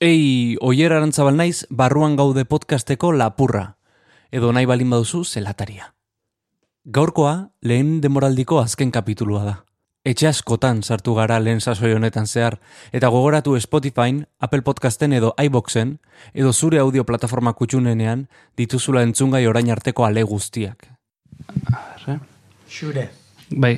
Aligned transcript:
Ei, 0.00 0.56
oier 0.64 0.94
arantzabal 0.96 1.36
naiz, 1.36 1.66
barruan 1.68 2.14
gaude 2.16 2.46
podcasteko 2.48 3.10
lapurra. 3.12 3.74
Edo 4.32 4.48
nahi 4.56 4.64
balin 4.64 4.88
baduzu, 4.94 5.26
zelataria. 5.28 5.90
Gaurkoa, 6.88 7.50
lehen 7.60 7.98
demoraldiko 8.00 8.62
azken 8.62 8.94
kapitulua 8.96 9.42
da. 9.44 9.52
Etxe 10.08 10.30
askotan 10.30 10.80
sartu 10.80 11.12
gara 11.18 11.36
lehen 11.44 11.60
sasoi 11.60 11.92
honetan 11.92 12.24
zehar, 12.24 12.56
eta 12.96 13.10
gogoratu 13.12 13.58
Spotifyn, 13.60 14.22
Apple 14.40 14.64
Podcasten 14.64 15.12
edo 15.12 15.34
iBoxen, 15.36 15.98
edo 16.32 16.54
zure 16.54 16.80
audio 16.80 17.04
plataforma 17.04 17.52
kutxunenean 17.52 18.24
dituzula 18.56 19.04
entzungai 19.04 19.44
orain 19.52 19.68
arteko 19.68 20.08
ale 20.08 20.24
guztiak. 20.24 20.88
Xure. 22.70 23.10
Bai, 23.52 23.74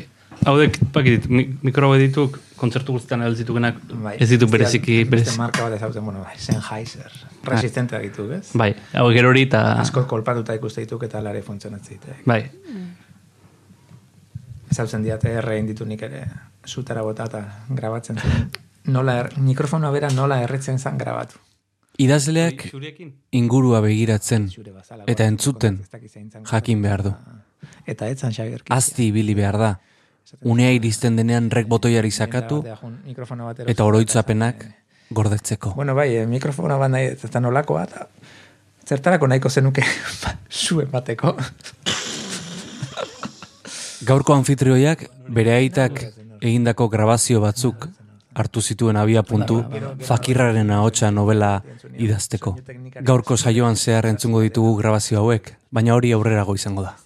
haudek, 0.46 0.78
pakit, 0.92 1.28
mi, 1.28 1.44
mikro 1.62 1.90
hau 1.90 1.98
dituk, 2.00 2.38
kontzertu 2.56 2.94
guztietan 2.96 3.22
elditukenak, 3.26 3.78
Bai. 4.04 4.16
ez 4.20 4.28
ditu 4.30 4.46
bereziki, 4.50 5.02
Beste 5.04 5.10
berez, 5.10 5.36
marka 5.38 5.66
bat 5.66 5.76
ezauten, 5.76 6.04
bueno, 6.04 6.22
bai, 6.22 6.36
Sennheiser. 6.38 7.12
Resistente 7.44 7.98
ditu, 7.98 8.28
ez? 8.32 8.50
bai, 8.54 8.72
hau 8.94 9.08
gero 9.14 9.30
hori 9.32 9.46
eta, 9.48 9.62
Askot 9.82 10.06
kolpatuta 10.10 10.54
ikuste 10.54 10.84
dituk 10.84 11.02
eta 11.08 11.20
lare 11.22 11.42
funtzionatzen 11.42 11.98
ditu. 11.98 12.18
bai, 12.26 12.42
Ezautzen 14.72 15.02
diate 15.04 15.28
errein 15.36 15.66
ditu 15.68 15.84
nik 15.84 16.02
ere 16.06 16.24
zutara 16.66 17.02
bota 17.04 17.26
eta 17.28 17.42
grabatzen 17.68 18.18
zen. 18.18 18.50
Nola, 18.94 19.18
er, 19.20 19.28
mikrofonoa 19.38 19.90
bera 19.94 20.08
nola 20.10 20.40
erretzen 20.42 20.78
zen 20.78 20.96
grabatu. 20.98 21.38
Idazleak 22.00 22.70
ingurua 23.36 23.82
begiratzen, 23.84 24.48
eta 25.06 25.26
entzuten 25.28 25.82
ez 25.92 26.32
jakin 26.48 26.80
behar 26.82 27.02
du. 27.04 27.12
Eta 27.86 28.08
etzan 28.08 28.32
Xabier. 28.32 28.62
Azti 28.72 29.10
ibili 29.10 29.34
behar 29.36 29.58
da. 29.60 29.70
Unea 30.42 30.72
iristen 30.72 31.16
denean 31.16 31.50
rek 31.50 31.68
botoiari 31.68 32.10
sakatu, 32.10 32.62
eta 33.66 33.84
oroitzapenak 33.84 34.64
gordetzeko. 35.12 35.74
Bueno, 35.76 35.94
bai, 35.94 36.08
eh, 36.16 36.26
mikrofono 36.26 36.78
bat 36.78 36.90
nahi, 36.90 37.12
ez 37.12 37.30
da 37.30 37.40
nolakoa, 37.40 37.82
eta 37.84 38.06
zertarako 38.88 39.28
nahiko 39.28 39.50
zenuke 39.50 39.84
zuen 40.64 40.90
bateko. 40.90 41.36
Gaurko 44.02 44.34
anfitrioiak 44.34 45.06
bere 45.30 45.54
aitak 45.54 46.00
egindako 46.42 46.88
grabazio 46.90 47.40
batzuk 47.40 47.86
hartu 48.34 48.62
zituen 48.62 48.96
abia 48.96 49.22
puntu 49.22 49.60
fakirraren 50.02 50.70
ahotsa 50.74 51.10
novela 51.10 51.52
idazteko. 51.98 52.56
Gaurko 53.00 53.36
saioan 53.36 53.76
zehar 53.76 54.08
entzungo 54.10 54.40
ditugu 54.42 54.74
grabazio 54.80 55.20
hauek, 55.20 55.54
baina 55.70 55.94
hori 55.94 56.12
aurrerago 56.12 56.54
izango 56.58 56.82
da. 56.82 56.96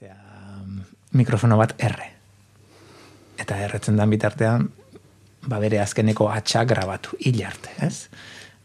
mikrofono 1.12 1.56
bat 1.56 1.74
erre. 1.78 2.16
Eta 3.36 3.58
erretzen 3.60 3.96
dan 3.96 4.10
bitartean, 4.10 4.70
ba 5.46 5.60
bere 5.62 5.80
azkeneko 5.82 6.30
atxa 6.32 6.64
grabatu, 6.64 7.16
hil 7.20 7.42
arte, 7.46 7.70
ez? 7.84 8.08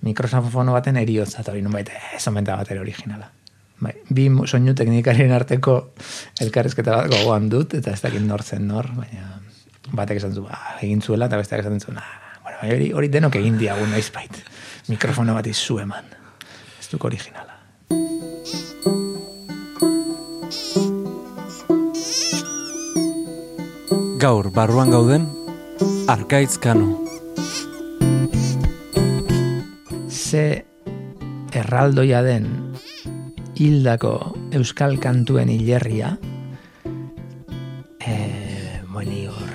Mikrofono 0.01 0.73
baten 0.73 0.97
eriotza, 0.97 1.43
eta 1.43 1.53
hori 1.53 1.61
nunbait, 1.61 1.91
ez 2.15 2.23
omenta 2.27 2.55
bat 2.57 2.71
ere 2.73 2.81
originala. 2.81 3.29
Bai, 3.81 3.93
bi 4.09 4.27
soinu 4.45 4.73
teknikarien 4.77 5.31
arteko 5.33 5.75
elkarrezketa 6.41 6.95
bat 6.95 7.11
gogoan 7.13 7.49
dut, 7.49 7.75
eta 7.77 7.93
ez 7.93 8.01
dakit 8.01 8.25
nor 8.25 8.43
zen 8.43 8.67
nor, 8.69 8.89
baina 8.97 9.39
batek 9.91 10.21
esan 10.21 10.33
zu, 10.37 10.45
ah, 10.49 10.77
egin 10.81 11.01
zuela, 11.01 11.27
eta 11.27 11.39
besteak 11.41 11.65
esan 11.65 11.79
zuen, 11.81 11.97
ah, 11.97 12.41
bueno, 12.43 12.61
hori, 12.63 12.91
hori 12.93 13.09
denok 13.13 13.37
egin 13.41 13.57
diagun 13.59 13.89
noizbait. 13.91 14.41
Mikrofono 14.89 15.33
bat 15.37 15.47
izu 15.49 15.79
eman. 15.81 16.13
Ez 16.79 16.89
duk 16.93 17.09
originala. 17.09 17.50
Gaur, 24.21 24.51
barruan 24.53 24.91
gauden, 24.93 25.23
arkaitz 26.05 26.59
kano. 26.61 26.99
ze 30.11 30.63
erraldoia 31.57 32.21
den 32.21 32.45
hildako 33.57 34.11
euskal 34.53 34.99
kantuen 35.01 35.49
hilerria 35.49 36.11
e, 37.97 38.13
moini 38.93 39.25
hor 39.25 39.49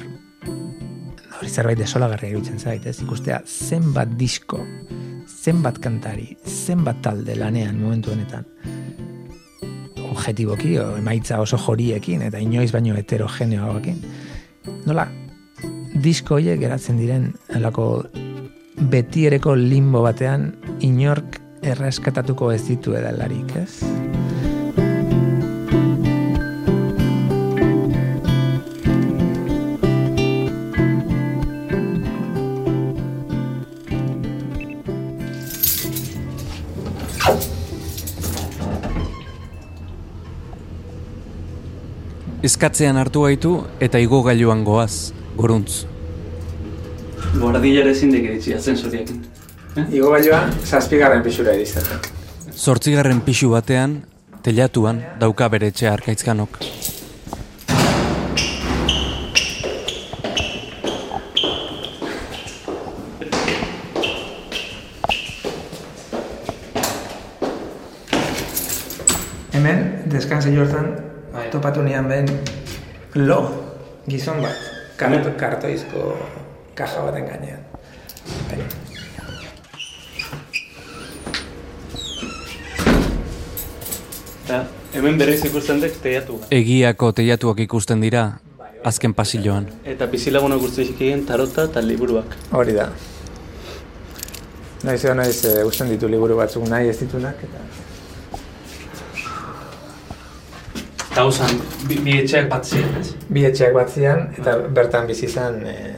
hori 1.39 1.49
zerbait 1.49 1.79
desolagarria 1.79 2.35
iruditzen 2.35 2.59
zait, 2.59 2.91
ez 2.91 2.99
ikustea 3.07 3.45
zenbat 3.47 4.19
disko, 4.19 4.65
zenbat 5.31 5.79
kantari, 5.79 6.33
zenbat 6.43 7.05
talde 7.07 7.39
lanean 7.39 7.79
momentu 7.79 8.17
honetan 8.19 8.51
objetiboki, 10.11 10.79
o 10.83 10.97
emaitza 10.99 11.39
oso 11.39 11.59
joriekin, 11.69 12.27
eta 12.27 12.43
inoiz 12.43 12.73
baino 12.75 12.99
heterogeneoagoekin. 12.99 14.26
Nola, 14.87 15.07
disko 16.03 16.37
horiek 16.39 16.61
geratzen 16.61 17.01
diren 17.01 17.31
alako 17.57 17.87
betiereko 18.93 19.57
limbo 19.57 20.03
batean 20.05 20.51
inork 20.85 21.41
erreskatatuko 21.67 22.53
ez 22.55 22.63
ditu 22.69 22.95
edalarik, 22.99 23.57
ez? 23.63 24.16
Eskatzean 42.47 42.95
hartu 43.01 43.25
gaitu 43.25 43.53
eta 43.83 43.99
igo 43.99 44.21
gailuan 44.23 44.61
goaz, 44.63 45.11
goruntz. 45.35 45.81
Guardilare 47.41 47.91
ezin 47.91 48.13
dek 48.15 48.29
editzi 48.31 48.53
ascensoriekin. 48.55 49.25
Igo 49.91 50.13
baioa, 50.13 50.45
zazpigarren 50.63 51.25
pixura 51.25 51.57
edizten. 51.59 52.05
Zortzigarren 52.55 53.25
pixu 53.27 53.51
batean, 53.51 53.97
telatuan, 54.47 55.01
dauka 55.19 55.49
bere 55.51 55.73
etxea 55.73 55.97
arkaitzkanok. 55.97 56.61
Hemen, 69.57 69.85
deskanse 70.15 70.55
jortan, 70.55 70.95
Bai. 71.37 71.51
topatu 71.53 71.83
nian 71.85 72.09
ben 72.09 72.27
lo, 73.15 73.41
gizon 74.09 74.41
bat, 74.41 74.57
karto, 74.97 75.33
kartoizko 75.37 76.17
kaja 76.75 77.03
baten 77.05 77.27
gainean. 77.29 77.61
Bai. 78.49 78.61
Hemen 84.97 85.19
berriz 85.21 85.43
ikusten 85.45 85.81
dek 85.83 85.99
teiatu. 86.01 86.39
Egiako 86.57 87.11
telatuak 87.13 87.59
ikusten 87.67 88.01
dira, 88.01 88.23
azken 88.89 89.13
pasilloan. 89.13 89.67
Eta 89.85 90.07
bizilagunak 90.09 90.63
guztizik 90.63 91.03
egin 91.03 91.27
tarota 91.29 91.67
eta 91.69 91.83
liburuak. 91.85 92.33
Hori 92.57 92.77
da. 92.79 92.87
Naiz 94.87 95.03
edo 95.05 95.15
naiz 95.19 95.43
e, 95.45 95.53
usten 95.69 95.91
ditu 95.93 96.09
liburu 96.09 96.39
batzuk 96.39 96.65
nahi 96.71 96.89
ez 96.89 96.97
ditunak, 97.03 97.43
eta 97.45 97.86
Eta 101.17 101.23
usan, 101.25 101.55
bi, 101.89 101.97
bi 102.05 102.13
etxeak 102.21 102.51
bat 102.53 102.67
ziren, 102.69 102.91
ez? 103.01 103.15
bi 103.33 103.41
etxeak 103.49 103.71
bat 103.73 103.89
zian, 103.89 104.19
eta 104.37 104.53
bertan 104.77 105.07
bizi 105.09 105.25
izan 105.25 105.63
e, 105.65 105.95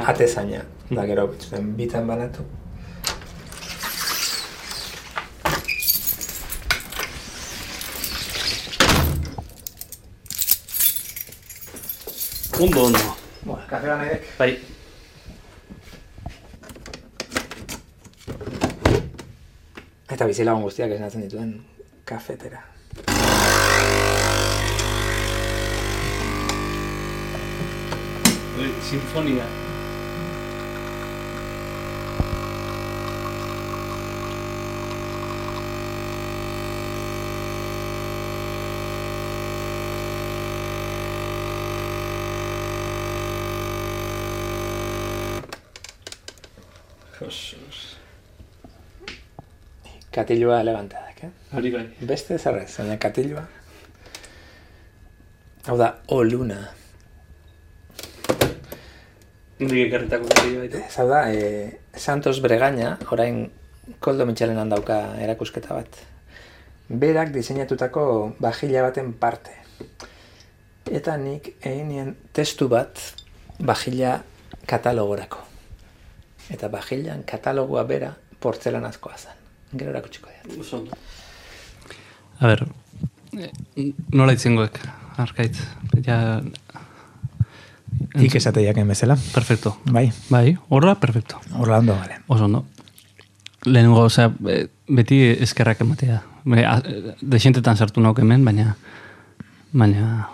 atezaina. 0.00 0.62
Da 0.88 1.04
gero, 1.10 1.26
zuten, 1.36 1.66
bitan 1.76 2.08
banatu. 2.08 2.46
Ondo, 12.56 12.86
ondo. 12.86 13.04
Bueno, 13.44 13.60
kafe 13.68 13.92
banedek. 13.92 14.34
Bai, 14.40 14.50
Eta 20.08 20.32
bizilagun 20.32 20.64
guztiak 20.64 20.96
esnatzen 20.96 21.28
dituen 21.28 21.58
kafetera. 22.08 22.70
Hori, 28.58 28.72
sinfonia. 28.82 29.46
Jesus. 47.30 47.96
Katilua 50.12 50.60
eleganteak, 50.60 51.24
eh? 51.24 51.30
Hori 51.56 51.70
bai. 51.72 51.86
Beste 52.04 52.36
zerrez, 52.38 52.74
baina 52.76 52.98
katilua. 53.00 53.46
Hau 55.66 55.78
da, 55.78 55.94
o 56.08 56.22
Nondik 59.62 59.86
ekarritako 59.86 60.26
gari 60.26 60.56
baitu. 60.58 60.78
Ez 60.82 60.96
hau 60.98 61.06
da, 61.06 61.20
e, 61.30 61.78
Santos 61.94 62.40
Bregaña, 62.42 62.96
orain 63.14 63.44
Koldo 64.02 64.26
Mitxelenan 64.26 64.72
dauka 64.72 64.96
erakusketa 65.22 65.76
bat. 65.76 65.98
Berak 66.88 67.30
diseinatutako 67.34 68.04
bajila 68.42 68.82
baten 68.88 69.12
parte. 69.20 69.54
Eta 70.90 71.14
nik 71.16 71.52
egin 71.60 71.88
nien 71.92 72.10
testu 72.34 72.68
bat 72.72 72.98
bajila 73.62 74.16
katalogorako. 74.66 75.44
Eta 76.50 76.68
bajilan 76.68 77.22
katalogoa 77.22 77.84
bera 77.86 78.12
portzelanazkoa 78.42 79.16
zen. 79.16 79.38
Gero 79.78 79.94
erakutsiko 79.94 80.28
diat. 80.28 80.98
A 82.40 82.50
ber, 82.50 82.66
eh, 83.38 83.92
nola 84.10 84.34
itzengoek, 84.34 84.80
arkaitz. 85.22 85.62
Ja, 86.04 86.42
Ik 88.14 88.34
esate 88.34 88.60
jaken 88.62 88.86
bezala. 88.88 89.16
perfecto. 89.32 89.76
Bai, 89.90 90.12
Bai, 90.30 90.58
horra, 90.68 90.94
perfecto. 90.94 91.40
horla 91.56 91.78
ondo, 91.78 91.94
bale. 91.94 92.20
Oso 92.26 92.44
ondo. 92.44 92.64
Lehenengo, 93.64 94.00
osea, 94.04 94.32
eh, 94.48 94.66
beti 94.88 95.20
eskerrak 95.40 95.80
ematea. 95.80 96.22
Dexentetan 97.22 97.76
sartu 97.76 98.00
nauk 98.00 98.18
hemen, 98.18 98.44
baina, 98.44 98.74
baina, 99.72 100.28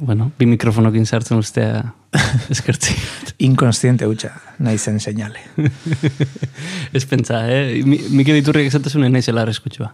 bueno, 0.00 0.30
bi 0.38 0.46
mikrofonokin 0.46 1.06
sartzen 1.06 1.38
ustea 1.38 1.82
eskertzi. 2.54 2.94
Inkonstiente 3.38 4.06
hutsa, 4.06 4.30
nahi 4.58 4.78
zen 4.78 5.00
seinale. 5.00 5.40
Ez 6.92 7.04
pentsa, 7.06 7.42
eh? 7.50 7.82
Mi, 7.84 7.98
Mikel 8.10 8.36
Iturriak 8.40 8.70
esatezunen 8.70 9.12
naizela 9.12 9.42
arriskutsua. 9.42 9.90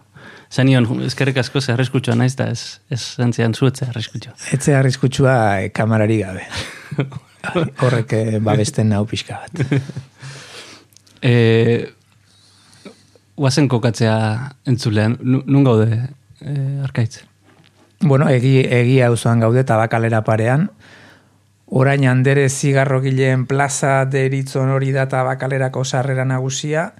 Zanion, 0.51 0.85
eskerrik 1.05 1.37
asko 1.41 1.61
ze 1.61 1.73
arriskutsua 1.73 2.15
naiz 2.15 2.35
da 2.37 2.47
ez, 2.53 2.79
ez 2.89 3.01
zantzian 3.17 3.53
zuetzea 3.53 3.89
arriskutsua. 3.89 4.33
Etze 4.53 4.75
arriskutsua 4.77 5.35
eh, 5.61 5.71
kamarari 5.73 6.19
gabe. 6.21 6.45
Horrek 7.83 8.13
eh, 8.13 8.39
babesten 8.41 8.89
nau 8.93 9.05
pixka 9.09 9.41
bat. 9.45 9.65
E, 11.25 11.87
Guazen 13.35 13.65
kokatzea 13.67 14.51
entzulean, 14.69 15.15
Nu- 15.25 15.41
nun 15.47 15.63
gaude, 15.65 15.95
e, 16.39 16.51
arkaitz? 16.85 17.23
Bueno, 18.03 18.27
egi, 18.29 18.59
egia 18.61 19.07
auzoan 19.07 19.39
gaude 19.41 19.63
tabakalera 19.65 20.21
parean. 20.27 20.67
Orain 21.65 22.05
handere 22.05 22.45
zigarrogileen 22.49 23.47
plaza 23.49 24.03
deritzon 24.05 24.69
hori 24.69 24.91
da 24.93 25.07
tabakalerako 25.09 25.81
sarrera 25.83 26.25
nagusia, 26.29 26.91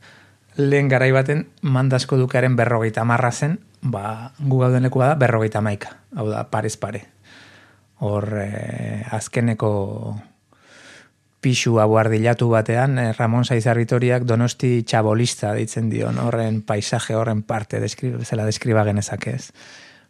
lehen 0.58 0.88
garai 0.90 1.12
baten 1.12 1.48
mandasko 1.62 2.18
dukaren 2.18 2.56
berrogeita 2.56 3.04
marra 3.04 3.32
zen, 3.32 3.60
ba, 3.82 4.32
gu 4.40 4.60
gauden 4.60 4.88
lekua 4.88 5.14
da, 5.14 5.20
berrogeita 5.20 5.62
maika. 5.62 5.98
Hau 6.16 6.30
da, 6.30 6.46
parez 6.50 6.76
pare. 6.78 7.06
Hor, 8.00 8.28
eh, 8.42 9.06
azkeneko 9.16 9.72
pixua 11.46 11.86
buardilatu 11.86 12.50
batean, 12.50 12.98
eh, 13.00 13.12
Ramon 13.14 13.46
Saizarritoriak 13.46 14.24
donosti 14.26 14.82
txabolista 14.84 15.54
deitzen 15.54 15.90
dion, 15.90 16.18
horren 16.20 16.62
paisaje, 16.66 17.16
horren 17.16 17.44
parte, 17.44 17.80
deskri, 17.80 18.16
zela 18.26 18.48
deskriba 18.50 18.84
genezake 18.88 19.36
ez. 19.36 19.52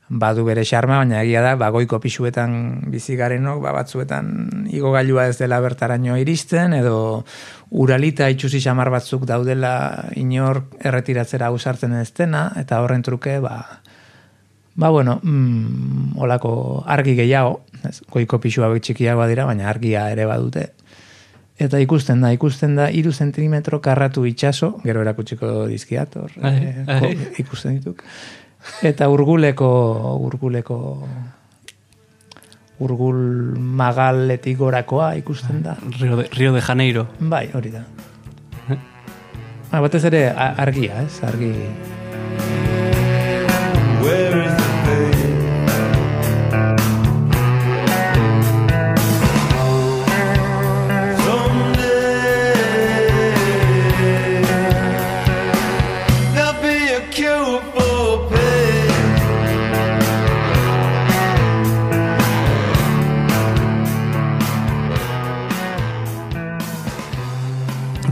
Badu 0.07 0.43
bere 0.45 0.61
xarma, 0.61 0.99
baina 1.01 1.23
egia 1.23 1.41
da, 1.41 1.55
bagoiko 1.57 1.97
pixuetan 1.99 2.83
bizi 2.93 3.15
garenok, 3.17 3.63
ba, 3.63 3.71
batzuetan 3.73 4.67
igogailua 4.69 5.23
ez 5.31 5.39
dela 5.39 5.57
bertaraino 5.63 6.13
iristen, 6.21 6.75
edo 6.77 7.23
uralita 7.71 8.27
itxusi 8.29 8.61
xamar 8.61 8.91
batzuk 8.93 9.25
daudela 9.25 10.05
inor 10.15 10.61
erretiratzera 10.85 11.47
ausartzen 11.49 11.97
ez 11.97 12.11
dena, 12.13 12.51
eta 12.61 12.81
horren 12.85 13.01
truke, 13.01 13.39
ba, 13.39 13.81
Ba, 14.77 14.89
bueno, 14.91 15.21
mm, 15.23 16.17
olako 16.19 16.83
argi 16.85 17.13
gehiago, 17.15 17.61
ez, 17.87 18.01
goiko 18.11 18.41
pixua 18.43 18.67
txikiagoa 18.77 19.25
dira, 19.31 19.45
baina 19.47 19.69
argia 19.71 20.09
ere 20.11 20.25
badute. 20.27 20.65
Eta 21.57 21.79
ikusten 21.79 22.19
da, 22.19 22.33
ikusten 22.35 22.75
da, 22.75 22.89
iru 22.91 23.13
zentimetro 23.15 23.79
karratu 23.79 24.25
itxaso, 24.27 24.73
gero 24.83 24.99
erakutsiko 25.05 25.63
dizkiat, 25.71 26.17
hor, 26.19 26.33
ko- 26.99 27.13
ikusten 27.39 27.77
dituk. 27.79 28.03
Eta 28.85 29.07
urguleko, 29.09 29.69
urguleko, 30.25 30.77
urgul 32.85 33.17
magaletik 33.57 34.57
gorakoa 34.59 35.13
ikusten 35.21 35.63
da. 35.63 35.77
Rio 35.99 36.17
de, 36.19 36.29
Rio 36.33 36.53
de 36.53 36.61
Janeiro. 36.61 37.07
Bai, 37.19 37.47
hori 37.53 37.71
da. 37.71 37.85
Ah, 39.71 39.81
batez 39.81 40.05
ere 40.07 40.29
argia, 40.35 41.01
ez? 41.03 41.19
Argi... 41.25 41.51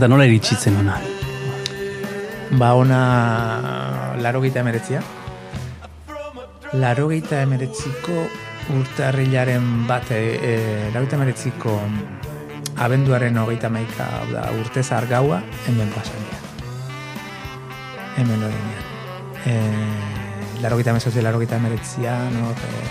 Eta 0.04 0.10
nola 0.12 0.26
iritsitzen 0.28 0.74
ona. 0.76 0.98
Ba, 2.60 2.74
ona 2.76 4.16
laro 4.20 4.42
gita 4.42 4.60
emeretzia. 4.60 4.98
Laro 6.76 7.06
gita 7.08 7.38
emeretziko 7.40 8.26
urtarrilaren 8.76 9.86
bat, 9.88 10.10
e, 10.12 10.18
e, 10.36 10.90
laro 10.92 11.06
gita 11.06 11.16
emeretziko 11.16 11.78
abenduaren 12.84 13.40
hogeita 13.40 13.70
maika 13.72 14.04
da, 14.28 14.42
urte 14.60 14.82
gaua 15.08 15.40
hemen 15.68 15.88
pasania. 15.96 16.36
Hemen 18.18 18.44
lorenean. 18.44 18.84
E, 19.46 20.60
laro 20.60 20.76
gita 20.76 20.90
emezortzi, 20.90 21.22
laro 21.22 21.40
gita 21.40 21.56
emeretzia, 21.56 22.18
no, 22.28 22.50
e, 22.52 22.84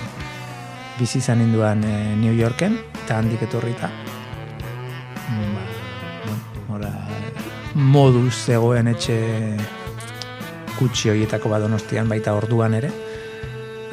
bizi 0.98 1.20
izan 1.20 1.46
ninduan 1.46 1.84
e, 1.84 2.16
New 2.16 2.34
Yorken, 2.34 2.80
eta 3.04 3.20
handik 3.20 3.44
etorrita. 3.44 4.03
Moduz 7.76 8.34
zegoen 8.46 8.88
etxe 8.92 9.18
kutsi 10.78 11.10
horietako 11.10 11.50
badonostian 11.54 12.10
baita 12.10 12.34
orduan 12.38 12.74
ere. 12.80 12.92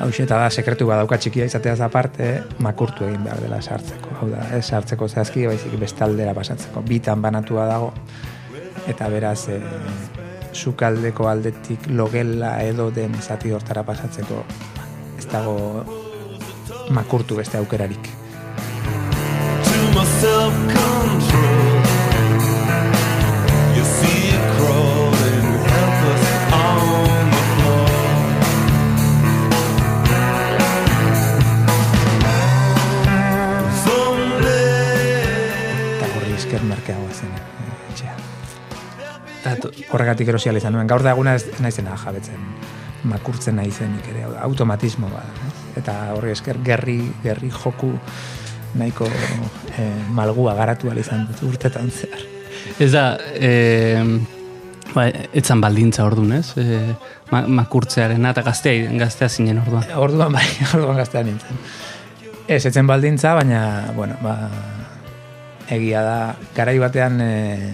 Hau 0.01 0.09
eta 0.09 0.39
da, 0.41 0.49
sekretu 0.49 0.87
badauka 0.89 1.19
txikia 1.21 1.45
izateaz 1.45 1.81
aparte, 1.85 2.31
makurtu 2.65 3.05
egin 3.05 3.25
behar 3.25 3.43
dela 3.45 3.61
sartzeko. 3.61 4.15
Hau 4.21 4.31
da, 4.31 4.47
ez 4.57 4.65
sartzeko 4.65 5.09
zehazki, 5.09 5.45
baizik 5.47 5.77
bestaldera 5.81 6.33
pasatzeko. 6.35 6.81
Bitan 6.89 7.21
banatua 7.21 7.67
dago, 7.69 7.93
eta 8.89 9.11
beraz, 9.13 9.43
e, 9.53 9.61
sukaldeko 10.53 11.29
aldetik 11.29 11.91
logela 11.91 12.63
edo 12.65 12.91
den 12.91 13.15
zati 13.21 13.53
hortara 13.53 13.85
pasatzeko 13.87 14.45
ez 15.19 15.27
dago 15.31 15.85
makurtu 16.91 17.37
beste 17.37 17.59
aukerarik. 17.59 18.11
to 20.21 21.80
esker 36.91 36.99
merkeagoa 36.99 37.13
zen 37.15 37.31
e, 37.31 37.39
etxea. 37.93 38.15
Horregatik 39.93 40.29
erosi 40.29 40.51
izan 40.57 40.73
nuen. 40.73 40.87
Gaur 40.87 41.03
da 41.03 41.11
eguna 41.11 41.35
ez 41.35 41.47
naizena 41.61 41.97
jabetzen 41.97 42.41
makurtzen 43.05 43.57
naizenik 43.57 44.09
ere, 44.13 44.25
automatismo 44.43 45.09
bat. 45.09 45.25
ez? 45.47 45.53
Eta 45.81 46.13
horri 46.15 46.31
esker 46.33 46.59
gerri, 46.65 47.13
gerri 47.23 47.51
joku 47.51 47.99
nahiko 48.75 49.07
eh, 49.79 50.05
malgua 50.11 50.55
garatu 50.55 50.93
izan 50.93 51.27
dut 51.27 51.43
urtetan 51.43 51.91
zehar. 51.91 52.21
Ez 52.79 52.93
da, 52.93 53.19
e, 53.35 54.05
ba, 54.95 55.07
etzan 55.33 55.61
baldintza 55.61 56.05
ordun, 56.05 56.33
ez? 56.33 56.53
E, 56.59 56.95
ma, 57.31 57.47
makurtzearen 57.47 58.27
eta 58.27 58.43
gaztea, 58.43 58.91
gaztea 59.01 59.29
zinen 59.29 59.59
orduan. 59.59 59.85
Orduan 59.97 60.33
bai, 60.33 60.45
orduan 60.75 60.97
gaztean 61.01 61.27
nintzen. 61.27 61.65
Ez, 62.47 62.67
etzen 62.67 62.87
baldintza, 62.87 63.35
baina, 63.35 63.93
bueno, 63.97 64.17
ba, 64.23 64.37
egia 65.71 66.03
da, 66.03 66.19
garai 66.57 66.79
batean, 66.83 67.21
e, 67.23 67.73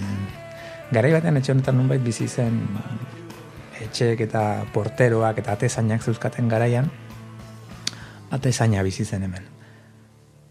garai 0.92 1.12
batean 1.16 1.40
etxe 1.40 1.54
honetan 1.54 1.78
nunbait 1.80 2.02
bizi 2.04 2.28
zen 2.28 2.60
etxeek 3.86 4.22
eta 4.28 4.44
porteroak 4.74 5.40
eta 5.42 5.56
atezainak 5.56 6.04
zeuzkaten 6.04 6.48
garaian, 6.48 6.90
atezaina 8.30 8.82
bizi 8.86 9.04
zen 9.04 9.26
hemen. 9.28 9.52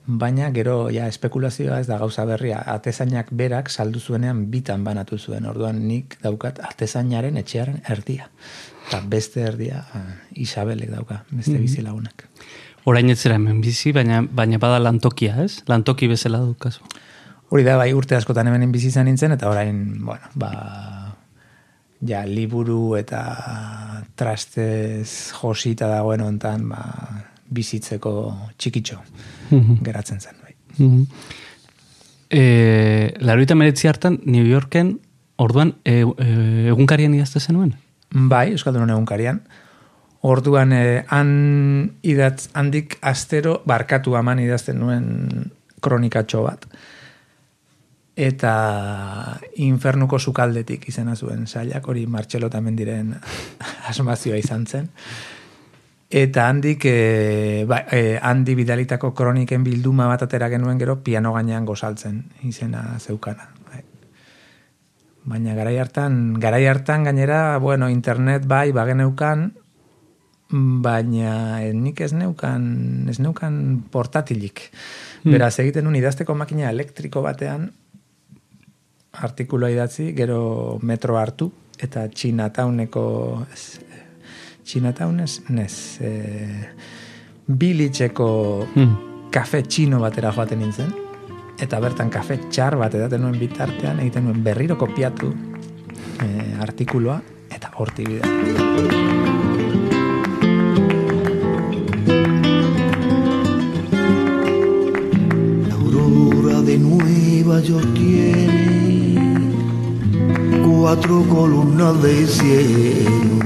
Baina 0.06 0.52
gero 0.54 0.92
ja 0.94 1.08
espekulazioa 1.10 1.80
ez 1.82 1.88
da 1.90 1.98
gauza 1.98 2.28
berria, 2.30 2.60
atezainak 2.76 3.32
berak 3.34 3.72
saldu 3.74 4.00
zuenean 4.00 4.44
bitan 4.52 4.84
banatu 4.86 5.18
zuen. 5.18 5.48
Orduan 5.50 5.80
nik 5.88 6.20
daukat 6.22 6.62
atezainaren 6.62 7.38
etxearen 7.42 7.82
erdia. 7.90 8.30
Eta 8.86 9.02
beste 9.10 9.42
erdia 9.42 9.82
ah, 9.98 10.04
Isabelek 10.38 10.92
dauka, 10.94 11.24
beste 11.32 11.58
bizilagunak. 11.58 12.28
Orain 12.86 13.10
ez 13.10 13.24
hemen 13.26 13.62
bizi, 13.66 13.92
baina, 13.98 14.22
baina 14.22 14.60
bada 14.62 14.78
lantokia, 14.78 15.40
ez? 15.42 15.64
Lantoki 15.68 16.08
bezala 16.08 16.44
dukazu. 16.46 16.86
Hori 17.50 17.64
da, 17.64 17.76
bai 17.78 17.92
urte 17.94 18.16
askotan 18.18 18.48
hemen 18.50 18.72
bizi 18.74 18.90
izan 18.90 19.06
nintzen, 19.06 19.36
eta 19.36 19.50
orain, 19.50 19.78
bueno, 20.06 20.32
ba, 20.34 20.52
ja, 22.06 22.24
liburu 22.26 22.96
eta 22.98 23.22
trastez 24.18 25.32
josita 25.38 25.88
dagoen 25.92 26.22
ontan, 26.26 26.68
ba, 26.70 26.82
bizitzeko 27.46 28.12
txikitxo 28.58 28.98
Mhm. 29.52 29.84
geratzen 29.86 30.20
zen. 30.20 30.36
Bai. 30.42 30.56
Mhm. 30.78 31.04
E, 32.30 33.14
Laroita 33.20 33.56
meretzi 33.56 33.88
hartan, 33.88 34.20
New 34.26 34.46
Yorken, 34.46 35.00
orduan, 35.38 35.76
e, 35.86 36.02
e, 36.02 36.68
egunkarian 36.72 37.14
idazte 37.14 37.40
zenuen? 37.40 37.76
Bai, 38.12 38.52
Euskaldunon 38.52 38.90
egunkarian. 38.90 39.42
Orduan, 40.22 40.74
eh, 40.74 41.04
han 41.08 41.92
idatz, 42.02 42.50
handik 42.54 42.98
astero 43.02 43.62
barkatu 43.66 44.16
aman 44.16 44.40
idazten 44.40 44.80
nuen 44.80 45.52
kronikatxo 45.82 46.42
bat. 46.44 46.66
Eta 48.16 49.40
infernuko 49.60 50.18
sukaldetik 50.20 50.88
izena 50.88 51.18
zuen 51.20 51.48
sailak, 51.48 51.88
hori 51.92 52.06
Martxelo 52.08 52.48
tamen 52.50 52.76
diren 52.80 53.12
asmazioa 53.92 54.40
izan 54.40 54.64
zen. 54.66 54.88
Eta 56.16 56.46
handik, 56.48 56.86
e, 56.88 57.66
ba, 57.68 57.82
e, 57.92 58.16
handi 58.22 58.56
bidalitako 58.56 59.12
kroniken 59.18 59.66
bilduma 59.66 60.08
bat 60.08 60.24
atera 60.24 60.48
genuen 60.54 60.80
gero 60.80 61.02
piano 61.04 61.34
gainean 61.34 61.66
gozaltzen 61.66 62.22
izena 62.48 62.86
zeukana. 63.00 63.50
Bai. 63.68 63.84
Baina 65.26 65.56
garai 65.58 65.76
hartan, 65.82 66.40
garai 66.40 66.64
hartan 66.72 67.04
gainera, 67.04 67.58
bueno, 67.58 67.90
internet 67.90 68.46
bai, 68.48 68.72
bageneukan, 68.72 69.50
baina 70.86 71.64
eh, 71.66 71.74
nik 71.74 72.00
ez 72.06 72.14
neukan, 72.14 73.10
ez 73.10 73.20
neukan 73.20 73.84
portatilik. 73.92 74.62
Beraz, 75.26 75.58
egiten 75.60 75.88
nun 75.90 75.98
idazteko 75.98 76.36
makina 76.38 76.70
elektriko 76.70 77.24
batean, 77.26 77.72
artikuloa 79.22 79.70
idatzi, 79.70 80.14
gero 80.18 80.80
metro 80.82 81.18
hartu, 81.18 81.52
eta 81.80 82.08
Chinatowneko, 82.10 83.46
ez, 83.54 83.80
Chinatown 84.66 85.20
ez, 85.20 85.42
nez, 85.50 86.02
e, 86.02 86.12
bilitxeko 87.48 88.68
Mm. 88.76 88.96
kafe 89.32 89.64
txino 89.64 90.00
batera 90.00 90.32
joaten 90.32 90.60
nintzen, 90.60 90.94
eta 91.60 91.80
bertan 91.80 92.10
kafe 92.10 92.40
txar 92.50 92.78
bat 92.78 92.94
edaten 92.96 93.22
nuen 93.22 93.40
bitartean, 93.40 94.00
egiten 94.00 94.26
nuen 94.26 94.44
berriro 94.44 94.78
kopiatu 94.78 95.34
e, 96.24 96.56
artikuloa, 96.62 97.22
eta 97.52 97.72
horti 97.78 98.04
bidea. 98.04 99.36
La 105.68 105.76
aurora 105.76 106.62
de 106.62 106.78
Nueva 106.78 107.60
York 107.62 107.88
tiene 107.94 108.55
cuatro 110.80 111.24
columnas 111.30 112.02
de 112.02 112.28
cielo. 112.28 113.40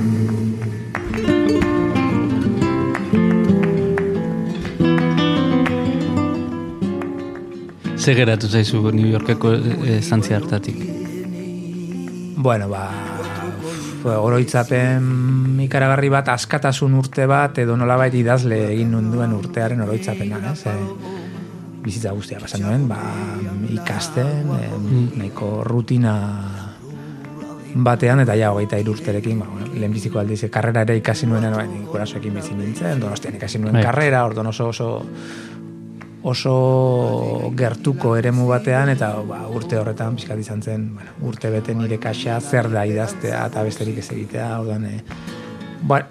Ze 7.97 8.15
geratu 8.15 8.47
zaizu 8.47 8.91
New 8.91 9.07
Yorkeko 9.07 9.53
e, 9.53 10.01
zantzia 10.01 10.37
hartatik? 10.37 10.77
Bueno, 12.37 12.69
ba, 12.69 12.87
oroitzapen 14.03 15.59
ikaragarri 15.67 16.09
bat, 16.09 16.31
askatasun 16.33 16.95
urte 16.97 17.27
bat, 17.27 17.57
edo 17.59 17.75
nolabait 17.77 18.15
idazle 18.15 18.71
egin 18.71 18.95
nunduen 18.95 19.35
urtearen 19.35 19.83
oroitzapena, 19.85 20.39
ez? 20.53 20.63
E, 20.65 20.77
bizitza 21.83 22.15
guztia 22.15 22.39
pasan 22.41 22.65
nuen, 22.65 22.87
ba, 22.89 23.03
ikasten, 23.75 24.49
e, 24.55 24.71
nahiko 25.19 25.59
rutina 25.67 26.15
batean, 27.75 28.23
eta 28.23 28.35
ja, 28.39 28.51
hogeita 28.51 28.79
irurterekin, 28.81 29.39
ba, 29.39 29.45
bueno, 29.51 29.69
lehenbiziko 29.73 30.19
aldiz, 30.19 30.43
karrera 30.51 30.81
ere 30.87 30.97
ikasi 30.97 31.29
nuen, 31.29 31.49
no, 31.51 31.61
gurasoekin 31.91 32.33
bizi 32.39 32.57
nintzen, 32.57 32.99
donostian 32.99 33.35
ikasi 33.35 33.59
nuen 33.59 33.79
Bai. 33.79 33.83
karrera, 33.83 34.25
orduan 34.25 34.47
oso 34.47 34.69
oso 34.73 34.89
oso 36.23 37.51
gertuko 37.55 38.15
eremu 38.19 38.47
batean 38.49 38.91
eta 38.91 39.13
ba, 39.27 39.45
urte 39.55 39.77
horretan 39.79 40.17
pixkat 40.19 40.41
izan 40.41 40.61
zen 40.61 40.89
bueno, 40.95 41.13
urte 41.29 41.51
bete 41.53 41.75
nire 41.75 41.97
kaxa 41.99 42.39
zer 42.41 42.67
da 42.73 42.83
idaztea 42.85 43.45
eta 43.47 43.63
besterik 43.63 44.01
ez 44.01 44.09
egitea 44.11 44.49
orduan 44.59 44.85
e, 44.89 44.97
ba, 45.87 46.01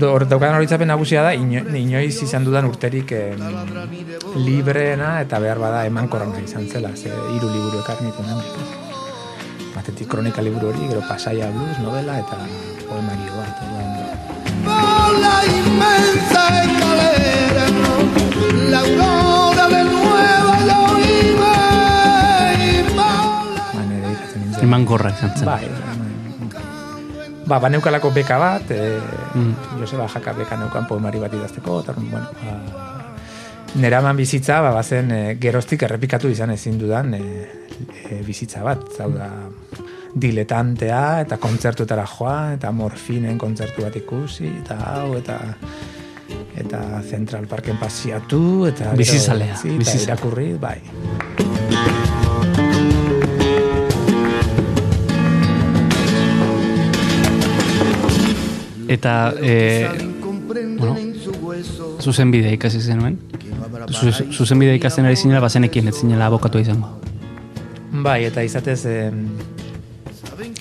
do, 0.00 0.10
daukan 0.24 0.58
horitzapen 0.58 0.90
nagusia 0.90 1.22
da 1.22 1.34
ino, 1.34 1.62
inoiz 1.78 2.16
izan 2.26 2.44
dudan 2.46 2.66
urterik 2.66 3.14
em, 3.14 3.46
libreena 4.42 5.20
eta 5.22 5.38
behar 5.38 5.62
bada 5.62 5.86
eman 5.86 6.10
korona 6.10 6.42
izan 6.42 6.66
zela 6.66 6.94
ze 6.96 7.14
hiru 7.14 7.54
liburu 7.54 7.82
ekarri 7.84 8.10
nituen 8.10 8.77
batetik 9.74 10.08
kronika 10.08 10.42
liburu 10.42 10.68
hori 10.72 10.88
gero 10.88 11.02
pasaia 11.08 11.50
blues 11.50 11.78
novela 11.82 12.18
eta 12.18 12.36
poemario 12.88 13.32
bat 13.36 13.62
orduan, 13.62 13.90
Por 14.64 15.12
la 15.22 15.36
inmensa 15.46 16.42
escalera, 16.62 17.66
la 18.72 18.80
aurora 18.80 19.66
de 19.74 19.80
Nueva 19.84 20.56
York 20.70 21.04
ba, 22.96 23.12
dedikatzen 23.88 24.40
nintzen 24.42 24.64
Eman 24.66 24.84
gorra 24.84 25.10
izan 25.14 25.32
zen. 25.36 25.46
Bai, 25.46 25.68
ba, 27.46 27.58
baneukalako 27.58 28.10
beka 28.12 28.38
bat, 28.38 28.70
e, 28.70 28.98
Mm. 29.34 29.54
Joseba 29.78 30.08
Jaka 30.08 30.32
beka 30.32 30.56
neukan 30.56 30.86
poemari 30.88 31.18
bat 31.20 31.32
idazteko, 31.32 31.80
eta, 31.84 31.92
bueno, 31.92 32.26
ba, 32.42 32.87
neraman 33.76 34.16
bizitza, 34.16 34.60
ba, 34.60 34.70
bazen 34.72 35.10
e, 35.12 35.20
geroztik 35.40 35.82
errepikatu 35.86 36.30
izan 36.32 36.50
ezin 36.54 36.78
dudan 36.80 37.14
e, 37.14 37.20
e, 38.10 38.20
bizitza 38.26 38.62
bat, 38.64 38.86
zau 38.96 39.10
da, 39.14 39.28
diletantea, 40.18 41.20
eta 41.26 41.36
kontzertuetara 41.38 42.06
joa, 42.08 42.54
eta 42.56 42.72
morfinen 42.72 43.38
kontzertu 43.38 43.84
bat 43.84 43.96
ikusi, 44.00 44.48
eta 44.64 44.78
hau, 44.94 45.12
eta 45.20 45.38
eta 46.58 46.80
Central 47.06 47.46
Parken 47.46 47.78
pasiatu, 47.78 48.66
eta 48.66 48.90
gero- 48.90 48.98
Bizizalea, 48.98 49.54
zi, 49.56 49.68
eta 49.68 49.78
bizizalea. 49.78 50.14
irakurri, 50.16 50.52
bai. 50.58 50.80
Eta, 58.88 59.34
e, 59.40 59.86
bueno, 60.78 60.96
zuzen 62.00 62.30
bidea 62.30 62.52
ikasi 62.52 62.80
zenuen. 62.80 63.18
Zu- 63.90 64.32
Zuzen 64.32 64.58
bidea 64.58 64.74
ikasten 64.78 65.04
ari 65.06 65.16
zinela, 65.16 65.40
bazenekien 65.40 65.88
ez 65.88 65.94
zinela 66.00 66.26
abokatu 66.26 66.58
izango. 66.58 66.88
Bai, 67.92 68.24
eta 68.28 68.42
izatez 68.44 68.84
em, 68.86 69.22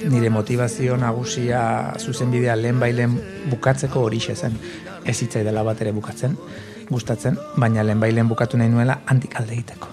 nire 0.10 0.29
motivazio 0.29 0.98
nagusia 0.98 1.94
zuzenbidea 2.00 2.56
lehen 2.56 2.79
bailen 2.79 3.17
bukatzeko 3.51 4.01
horixe 4.08 4.36
zen. 4.36 4.56
Ez 5.06 5.17
hitzai 5.22 5.44
dela 5.44 5.63
bat 5.63 5.82
ere 5.82 5.91
bukatzen, 5.96 6.38
gustatzen, 6.89 7.38
baina 7.58 7.84
lehen 7.84 8.00
bailen 8.00 8.27
bukatu 8.27 8.58
nahi 8.58 8.70
nuela 8.70 9.00
handik 9.06 9.36
alde 9.39 9.53
egiteko. 9.53 9.88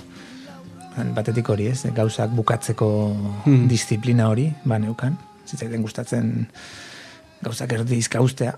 Batetik 1.15 1.49
hori 1.51 1.67
ez, 1.73 1.81
gauzak 1.95 2.31
bukatzeko 2.31 2.89
Hmm. 3.45 3.67
disiplina 3.69 4.29
hori, 4.31 4.53
ba 4.65 4.79
neukan, 4.79 5.17
zitzaiten 5.47 5.83
gustatzen 5.83 6.47
gauzak 7.43 7.73
erdizka 7.73 8.21
ustea, 8.23 8.55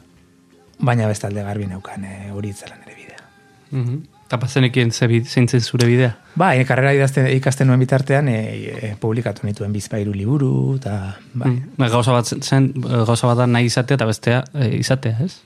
baina 0.79 1.07
bestalde 1.09 1.43
garbi 1.43 1.67
neukan 1.67 2.05
eh, 2.05 2.31
hori 2.33 2.51
itzela 2.53 2.77
nire 2.77 2.95
bidea. 2.97 3.25
Mhm. 3.71 4.03
Eta 4.27 4.37
bazenekien 4.43 4.91
ze 4.91 5.07
bi- 5.07 5.25
zein 5.25 5.47
zen 5.49 5.61
zure 5.61 5.87
bidea. 5.87 6.17
Ba, 6.35 6.57
e, 6.57 6.65
karrera 6.67 6.93
idazten, 6.95 7.29
ikasten 7.31 7.69
nuen 7.69 7.79
bitartean 7.79 8.29
e, 8.29 8.39
e, 8.83 8.97
publikatu 8.99 9.47
nituen 9.47 9.73
bizpairu 9.73 10.13
liburu, 10.13 10.75
eta 10.81 11.17
bai. 11.33 11.51
Mm. 11.53 11.77
Ba, 11.79 11.89
Gauza 11.89 12.13
bat 12.13 12.33
zen, 12.43 12.73
gauza 13.07 13.29
bat 13.31 13.39
da 13.39 13.47
nahi 13.47 13.71
izatea 13.71 13.95
eta 13.95 14.09
bestea 14.09 14.43
e, 14.53 14.73
izatea, 14.81 15.21
ez? 15.23 15.37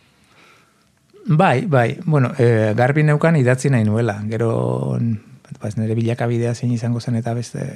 Bai, 1.27 1.67
bai, 1.67 1.99
bueno, 2.07 2.33
e, 2.39 2.73
garbi 2.75 3.05
neukan 3.05 3.37
idatzi 3.37 3.69
nahi 3.69 3.85
nuela, 3.85 4.17
gero 4.31 4.99
baz, 5.61 5.77
nire 5.77 5.95
bilakabidea 5.95 6.55
zein 6.55 6.73
izango 6.73 7.01
zen 7.01 7.21
eta 7.21 7.35
beste 7.37 7.67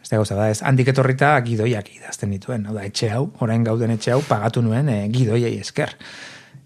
beste 0.00 0.16
gauza 0.16 0.34
da, 0.34 0.48
ez 0.48 0.62
handik 0.64 0.88
etorrita 0.88 1.34
gidoiak 1.44 1.92
idazten 1.92 2.30
dituen, 2.32 2.64
hau 2.66 2.74
da, 2.74 2.86
etxe 2.88 3.10
hau, 3.12 3.26
orain 3.44 3.64
gauden 3.68 3.92
etxe 3.92 4.14
hau, 4.14 4.22
pagatu 4.24 4.62
nuen 4.64 4.88
e, 4.88 5.02
gidoiei 5.12 5.58
esker. 5.60 5.92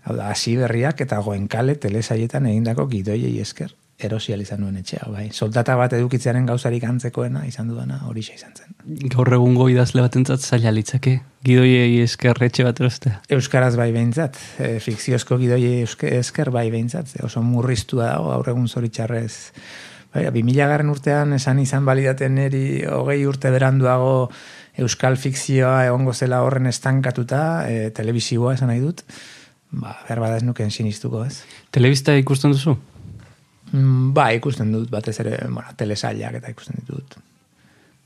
Hau 0.04 0.16
da, 0.16 0.28
hasi 0.30 0.56
berriak 0.60 1.00
eta 1.00 1.18
goenkale 1.24 1.78
telesaietan 1.80 2.46
egindako 2.50 2.86
gidoiei 2.90 3.38
esker 3.40 3.72
erosial 4.04 4.42
izan 4.42 4.60
nuen 4.60 4.76
etxe 4.80 4.98
hau, 5.00 5.12
bai. 5.14 5.28
Soldata 5.32 5.76
bat 5.78 5.92
edukitzearen 5.96 6.46
gauzarik 6.48 6.84
antzekoena 6.88 7.44
izan 7.46 7.70
dudana 7.70 8.00
horixe 8.08 8.34
izan 8.34 8.52
zen. 8.58 8.74
Gaur 9.12 9.30
egungo 9.36 9.68
idazle 9.70 10.02
batentzat 10.04 10.42
zaila 10.42 10.72
litzake. 10.74 11.14
Gidoiei 11.46 12.00
eskerretxe 12.02 12.66
bat 12.66 12.80
erostea. 12.82 13.20
Euskaraz 13.36 13.74
bai 13.78 13.90
behintzat, 13.94 14.38
e, 14.58 14.78
fikziozko 14.82 15.38
gidoi 15.40 15.62
euske, 15.84 16.10
esker 16.18 16.50
bai 16.54 16.66
behintzat, 16.74 17.14
oso 17.24 17.42
murriztua 17.46 18.10
dago, 18.12 18.32
gaur 18.34 18.50
egun 18.54 18.66
zoritxarrez. 18.68 19.32
Bai, 20.14 20.26
2000 20.26 20.68
garren 20.70 20.90
urtean 20.90 21.32
esan 21.38 21.62
izan 21.62 21.86
balidaten 21.86 22.36
neri 22.38 22.82
hogei 22.90 23.22
urte 23.26 23.50
beranduago 23.54 24.28
euskal 24.84 25.16
fikzioa 25.18 25.84
egongo 25.86 26.12
zela 26.12 26.42
horren 26.42 26.66
estankatuta, 26.66 27.40
e, 27.70 27.88
telebisioa 27.94 28.56
esan 28.58 28.72
nahi 28.74 28.82
dut, 28.82 29.06
ba, 29.80 29.96
behar 30.06 30.20
bada 30.22 30.40
ez 30.40 30.46
nuken 30.46 30.70
sinistuko 30.70 31.24
ez. 31.24 31.42
Telebista 31.74 32.14
ikusten 32.18 32.54
duzu? 32.54 32.76
Mm, 33.72 34.12
Ba, 34.14 34.28
ikusten 34.36 34.72
dut, 34.72 34.90
batez 34.90 35.18
ere, 35.24 35.38
bueno, 35.48 35.70
telesailak 35.76 36.40
eta 36.40 36.52
ikusten 36.52 36.78
ditut. 36.80 37.16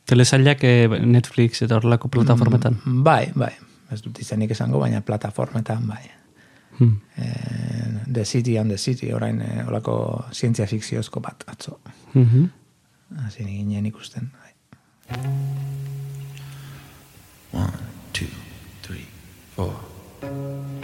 Telesailak 0.09 0.63
eh, 0.65 0.89
Netflix 1.05 1.63
eta 1.67 1.77
horrelako 1.77 2.09
plataformetan. 2.09 2.79
Bai, 3.05 3.27
bai. 3.37 3.53
Ez 3.93 4.01
dut 4.05 4.21
izenik 4.21 4.53
esango, 4.57 4.81
baina 4.81 5.03
plataformetan 5.05 5.85
bai. 5.89 6.05
Hmm. 6.79 6.95
Eh, 7.17 8.13
the 8.13 8.25
City 8.25 8.57
and 8.57 8.71
the 8.71 8.79
City, 8.79 9.13
orain 9.13 9.43
eh, 9.43 9.67
olako 9.69 10.25
zientzia 10.33 10.67
fikziozko 10.67 11.21
bat, 11.21 11.45
atzo. 11.47 11.81
Mhm. 12.15 12.49
Hasi 13.25 13.45
ginen 13.45 13.87
ikusten. 13.87 14.31
Bai. 14.33 14.53
One, 17.53 17.73
two, 18.13 18.29
three, 18.83 19.07
four. 19.57 20.78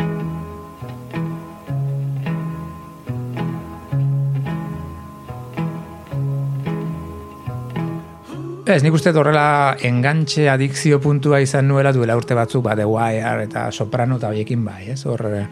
Ez, 8.65 8.81
nik 8.81 8.95
uste 8.97 9.11
horrela 9.13 9.77
engantxe 9.85 10.47
adikzio 10.49 10.97
puntua 10.97 11.37
izan 11.45 11.67
nuela 11.69 11.91
duela 11.93 12.15
urte 12.17 12.33
batzuk, 12.33 12.63
ba, 12.65 12.73
The 12.73 12.87
Wire 12.89 13.43
eta 13.45 13.67
Soprano 13.69 14.17
eta 14.17 14.31
hoiekin 14.33 14.63
bai, 14.65 14.87
ez? 14.95 15.03
Hor, 15.05 15.21
eh, 15.29 15.43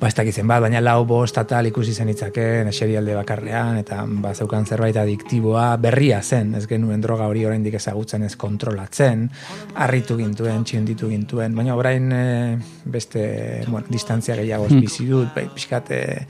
ba, 0.00 0.08
ez 0.08 0.14
dakitzen 0.16 0.48
bat, 0.48 0.62
baina 0.64 0.80
lau 0.80 1.04
bost 1.04 1.36
eta 1.36 1.44
tal 1.50 1.68
ikusi 1.68 1.92
zen 1.92 2.08
itzaken, 2.14 2.70
eserialde 2.72 3.18
bakarrean, 3.18 3.82
eta 3.82 4.00
ba, 4.24 4.32
zeukan 4.32 4.64
zerbait 4.64 4.96
adiktiboa 4.96 5.66
berria 5.76 6.22
zen, 6.22 6.54
ez 6.56 6.64
genuen 6.70 7.04
droga 7.04 7.28
hori 7.28 7.44
oraindik 7.44 7.76
ezagutzen 7.76 8.24
ez 8.24 8.32
kontrolatzen, 8.40 9.28
harritu 9.76 10.16
gintuen, 10.16 10.64
txionditu 10.64 11.12
gintuen, 11.12 11.52
baina 11.52 11.76
orain 11.76 12.08
eh, 12.16 12.56
beste, 12.96 13.28
bueno, 13.68 13.84
distantzia 13.92 14.40
gehiago 14.40 14.72
bizi 14.72 15.04
dut, 15.04 15.34
bai, 15.36 15.50
pixkat, 15.52 15.92
eh, 15.92 16.26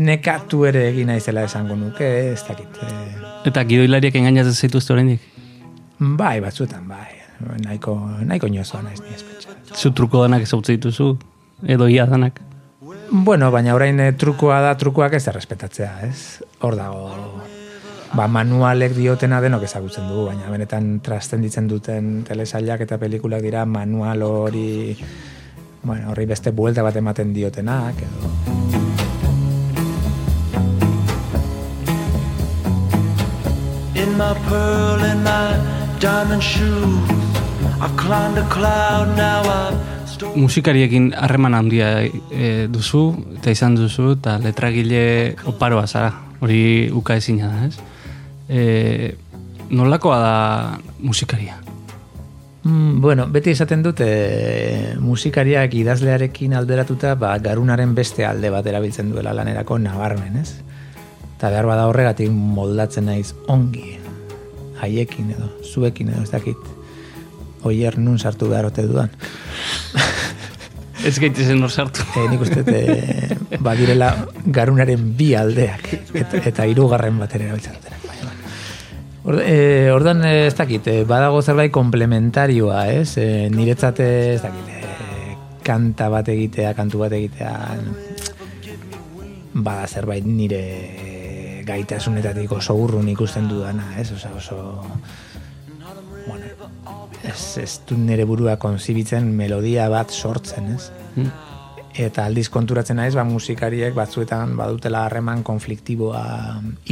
nekatu 0.00 0.64
ere 0.64 0.88
egin 0.94 1.12
naizela 1.12 1.44
esango 1.44 1.76
nuke, 1.76 2.14
ez 2.32 2.40
dakit, 2.48 2.84
eh, 2.88 3.25
Eta 3.46 3.62
gidoilariak 3.68 4.16
engainatzen 4.18 4.56
zaituzte 4.66 4.94
oraindik. 4.94 5.22
Bai, 5.98 6.40
batzuetan, 6.44 6.88
bai. 6.88 7.12
Nahiko, 7.64 7.94
nahiko 8.24 8.48
inozoa 8.50 8.82
naiz 8.82 9.00
ni 9.04 9.12
espetxa. 9.14 9.54
Zu 9.76 9.92
truko 9.92 10.22
danak 10.24 10.46
ezautze 10.46 10.76
dituzu, 10.76 11.12
edo 11.68 11.88
ia 11.88 12.06
danak. 12.08 12.40
Bueno, 13.10 13.50
baina 13.54 13.74
orain 13.76 14.00
eh, 14.00 14.12
trukoa 14.18 14.58
da, 14.64 14.72
trukoak 14.78 15.14
ez 15.18 15.26
errespetatzea, 15.30 15.92
ez? 16.08 16.42
Hor 16.64 16.74
dago, 16.78 17.10
ba, 18.16 18.26
manualek 18.26 18.96
diotena 18.96 19.40
denok 19.44 19.66
ezagutzen 19.68 20.08
dugu, 20.10 20.26
baina 20.30 20.50
benetan 20.50 20.96
trastenditzen 21.04 21.68
duten 21.70 22.24
telesailak 22.26 22.82
eta 22.86 22.98
pelikulak 22.98 23.44
dira 23.44 23.66
manual 23.66 24.26
hori, 24.26 24.96
bueno, 25.84 26.10
horri 26.10 26.26
beste 26.26 26.50
buelta 26.50 26.82
bat 26.86 26.98
ematen 26.98 27.36
diotenak, 27.36 28.02
edo... 28.08 28.75
my 34.16 34.34
pearl 34.48 35.00
and 35.04 35.22
my 35.24 35.56
diamond 36.00 36.42
shoes, 36.42 37.10
I've 37.80 37.96
climbed 37.96 38.38
a 38.38 38.46
cloud, 38.48 39.16
now 39.16 39.44
stolen. 40.16 40.40
Musikariekin 40.40 41.12
harreman 41.12 41.54
handia 41.54 41.90
e, 42.04 42.66
duzu, 42.72 43.10
eta 43.36 43.52
izan 43.52 43.76
duzu, 43.76 44.14
eta 44.16 44.38
letragile 44.42 45.36
oparoa 45.50 45.86
zara, 45.86 46.12
hori 46.40 46.88
uka 46.94 47.18
ezina 47.20 47.52
da, 47.52 47.68
ez? 47.68 47.76
E, 48.48 49.14
nolakoa 49.70 50.18
da 50.22 50.34
musikaria? 50.98 51.58
Mm, 52.66 53.00
bueno, 53.00 53.28
beti 53.30 53.52
esaten 53.52 53.84
dut 53.84 54.00
e, 54.02 54.96
musikariak 54.98 55.74
idazlearekin 55.82 56.56
alderatuta 56.58 57.14
ba, 57.20 57.36
garunaren 57.38 57.94
beste 57.94 58.26
alde 58.26 58.50
bat 58.50 58.66
erabiltzen 58.66 59.12
duela 59.12 59.36
lanerako 59.36 59.78
nabarmen, 59.82 60.40
ez? 60.42 60.56
Eta 61.36 61.52
behar 61.52 61.68
bada 61.68 61.86
horregatik 61.90 62.32
moldatzen 62.32 63.10
naiz 63.10 63.34
ongi, 63.52 63.98
haiekin 64.80 65.30
edo, 65.36 65.50
zuekin 65.64 66.10
edo, 66.12 66.22
ez 66.22 66.32
dakit, 66.32 66.70
oier 67.66 67.98
nun 67.98 68.18
sartu 68.18 68.50
behar 68.50 68.70
ote 68.70 68.86
dudan. 68.86 69.12
Ez 71.06 71.18
gaitezen 71.22 71.62
hor 71.62 71.70
sartu. 71.70 72.02
E, 72.16 72.24
nik 72.32 72.40
uste 72.42 72.62
dut, 72.64 72.72
e, 72.74 73.58
badirela 73.62 74.10
garunaren 74.46 75.12
bi 75.18 75.34
aldeak, 75.38 75.90
eta, 76.16 76.40
eta 76.50 76.66
hirugarren 76.66 77.20
bat 77.20 77.34
ere 77.36 77.50
erabiltzen. 77.50 77.76
Baina, 78.06 78.30
bueno. 78.30 78.54
Ord, 79.30 79.42
e, 79.44 79.58
ordan 79.94 80.24
e, 80.26 80.34
ez 80.48 80.54
dakit, 80.58 80.88
badago 81.06 81.42
zerbait 81.42 81.72
komplementarioa, 81.74 82.86
ez? 82.96 83.16
E, 83.22 83.46
niretzat 83.54 84.02
ez 84.02 84.40
dakit, 84.42 84.72
e, 84.72 85.36
kanta 85.66 86.08
bat 86.10 86.28
egitea, 86.32 86.72
kantu 86.78 87.04
bat 87.04 87.14
egitea, 87.18 87.52
bada 89.56 89.86
zerbait 89.86 90.26
nire 90.26 91.05
gaitasunetatik 91.66 92.52
oso 92.52 92.76
urrun 92.78 93.08
ikusten 93.12 93.48
dudana, 93.50 93.92
ez? 94.00 94.10
Osa, 94.14 94.30
oso, 94.36 94.58
bueno, 96.26 96.44
ez, 97.24 97.58
ez 97.62 97.80
du 97.88 97.98
nire 97.98 98.24
burua 98.28 98.56
konzibitzen 98.62 99.28
melodia 99.36 99.88
bat 99.92 100.14
sortzen, 100.14 100.72
ez? 100.76 100.90
Eta 101.96 102.26
aldiz 102.28 102.50
konturatzen 102.52 102.98
naiz, 103.00 103.14
ba, 103.16 103.24
musikariek 103.24 103.94
batzuetan 103.96 104.52
badutela 104.58 105.06
harreman 105.06 105.42
konfliktiboa 105.46 106.24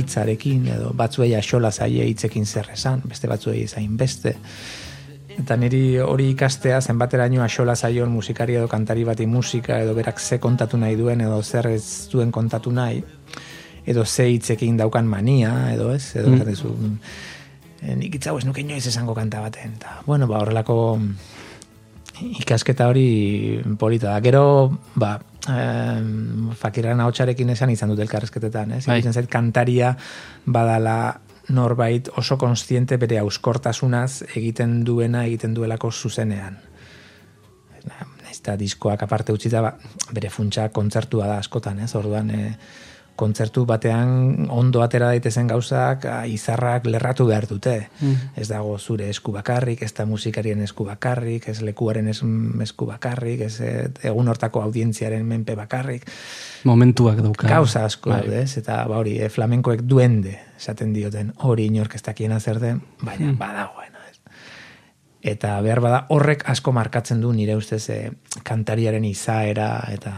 hitzarekin, 0.00 0.70
edo 0.78 0.94
batzuei 0.96 1.34
axola 1.36 1.70
zaie 1.70 2.06
hitzekin 2.08 2.46
zer 2.46 2.72
esan, 2.72 3.04
beste 3.04 3.28
batzuei 3.28 3.66
zain 3.68 3.98
beste. 4.00 4.38
Eta 5.34 5.56
niri 5.58 5.98
hori 5.98 6.30
ikastea 6.30 6.78
zenbateraino 6.80 7.42
axola 7.42 7.74
zaion 7.74 8.12
musikari 8.14 8.54
edo 8.54 8.68
kantari 8.70 9.04
bati 9.04 9.26
musika, 9.26 9.80
edo 9.82 9.94
berak 9.94 10.20
ze 10.20 10.38
kontatu 10.38 10.78
nahi 10.78 10.96
duen, 10.96 11.20
edo 11.20 11.42
zer 11.42 11.68
ez 11.74 12.08
duen 12.12 12.30
kontatu 12.32 12.72
nahi, 12.72 13.02
edo 13.86 14.04
ze 14.04 14.28
hitzekin 14.30 14.76
daukan 14.76 15.06
mania, 15.06 15.72
edo 15.74 15.92
ez, 15.94 16.16
edo 16.16 16.30
mm. 16.30 16.34
esaten 16.34 16.56
zu, 16.56 16.74
"Eh, 17.82 17.96
nik 17.96 18.14
itzau 18.14 18.38
ez 18.38 18.44
nuke 18.44 18.60
inoiz 18.60 18.86
esango 18.86 19.14
kanta 19.14 19.40
baten. 19.40 19.78
Ta, 19.78 20.02
bueno, 20.06 20.26
ba, 20.26 20.38
horrelako 20.38 20.98
ikasketa 22.22 22.88
hori 22.88 23.62
polita 23.78 24.12
da. 24.12 24.20
Gero, 24.22 24.78
ba, 24.94 25.18
em, 25.48 26.50
fakirran 26.54 27.00
ahotsarekin 27.00 27.50
esan 27.50 27.70
izan 27.70 27.90
dut 27.90 28.02
elkarrezketetan, 28.04 28.76
ez? 28.78 28.86
Iruditzen 28.86 29.16
zait 29.16 29.30
kantaria 29.30 29.94
badala 30.46 31.20
norbait 31.48 32.08
oso 32.16 32.38
konstiente 32.40 32.96
bere 32.96 33.18
auskortasunaz 33.20 34.24
egiten 34.36 34.82
duena 34.84 35.26
egiten 35.26 35.54
duelako 35.54 35.90
zuzenean. 35.92 36.56
Naiz 37.84 38.38
eta 38.38 38.56
diskoak 38.56 39.02
aparte 39.04 39.34
utzita, 39.34 39.60
ba, 39.60 39.74
bere 40.12 40.30
funtsa 40.30 40.70
kontzertua 40.72 41.26
da 41.28 41.38
askotan, 41.42 41.82
ez? 41.84 41.92
Orduan, 41.98 42.30
e, 42.30 42.56
kontzertu 43.16 43.62
batean 43.66 44.48
ondo 44.50 44.82
atera 44.82 45.06
daitezen 45.12 45.46
gauzak 45.46 46.06
izarrak 46.26 46.86
lerratu 46.90 47.26
behar 47.28 47.46
dute. 47.46 47.74
Ez 48.36 48.48
dago 48.48 48.76
zure 48.78 49.08
esku 49.08 49.32
bakarrik, 49.32 49.82
ez 49.82 49.92
da 49.94 50.06
musikarien 50.06 50.60
esku 50.64 50.84
bakarrik, 50.88 51.48
ez 51.48 51.60
lekuaren 51.62 52.08
es, 52.10 52.22
esku 52.62 52.86
bakarrik, 52.86 53.44
ez 53.46 53.60
eh, 53.60 53.88
egun 54.10 54.28
hortako 54.28 54.62
audientziaren 54.62 55.26
menpe 55.26 55.54
bakarrik. 55.54 56.08
Momentuak 56.64 57.22
dauka. 57.22 57.48
Gauza 57.48 57.84
asko 57.84 58.10
Bai. 58.10 58.22
daude, 58.22 58.42
ez? 58.42 58.58
Eta 58.58 58.82
ba 58.90 58.98
hori, 58.98 59.18
eh, 59.20 59.30
flamenkoek 59.30 59.84
duende 59.86 60.38
esaten 60.56 60.92
dioten, 60.94 61.32
hori 61.46 61.68
inork 61.70 61.94
ez 61.94 62.02
dakiena 62.02 62.40
zer 62.40 62.60
den, 62.62 62.82
baina 63.02 63.32
badagoena, 63.38 64.02
ez? 64.10 64.18
Eta 65.34 65.60
behar 65.62 65.80
bada 65.84 66.04
horrek 66.14 66.44
asko 66.50 66.72
markatzen 66.72 67.20
du 67.20 67.32
nire 67.32 67.56
ustez 67.56 67.84
eh, 67.90 68.10
kantariaren 68.42 69.04
izaera 69.04 69.86
eta 69.92 70.14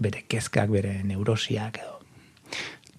bere 0.00 0.24
kezkak, 0.28 0.70
bere 0.70 1.00
neurosiak 1.04 1.78
edo. 1.82 1.99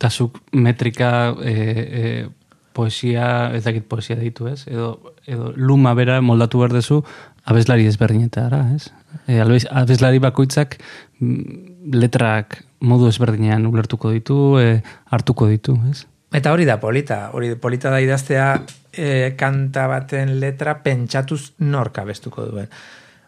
Eta 0.01 0.09
zuk 0.09 0.39
metrika, 0.57 1.35
e, 1.45 1.51
e, 1.53 2.29
poesia, 2.73 3.51
ez 3.53 3.61
dakit 3.61 3.85
poesia 3.85 4.15
ditu, 4.17 4.47
ez? 4.49 4.63
Edo, 4.65 5.13
edo 5.29 5.51
luma 5.53 5.93
bera 5.93 6.15
moldatu 6.25 6.57
behar 6.63 6.73
dezu, 6.73 7.03
abeslari 7.45 7.85
ezberdinetara, 7.85 8.63
ez? 8.73 8.87
E, 9.29 9.37
abeslari 9.37 10.17
bakoitzak 10.23 10.79
mm, 11.19 11.93
letrak 11.93 12.63
modu 12.81 13.11
ezberdinean 13.11 13.69
ulertuko 13.69 14.15
ditu, 14.15 14.39
e, 14.57 14.81
hartuko 15.13 15.51
ditu, 15.51 15.77
ez? 15.91 16.07
Eta 16.33 16.49
hori 16.49 16.65
da 16.65 16.79
polita, 16.81 17.27
hori 17.37 17.53
polita 17.61 17.93
da 17.93 18.01
idaztea 18.01 18.49
e, 18.89 19.35
kanta 19.37 19.85
baten 19.91 20.39
letra 20.41 20.79
pentsatuz 20.81 21.59
nork 21.61 22.01
abestuko 22.01 22.49
duen. 22.49 22.73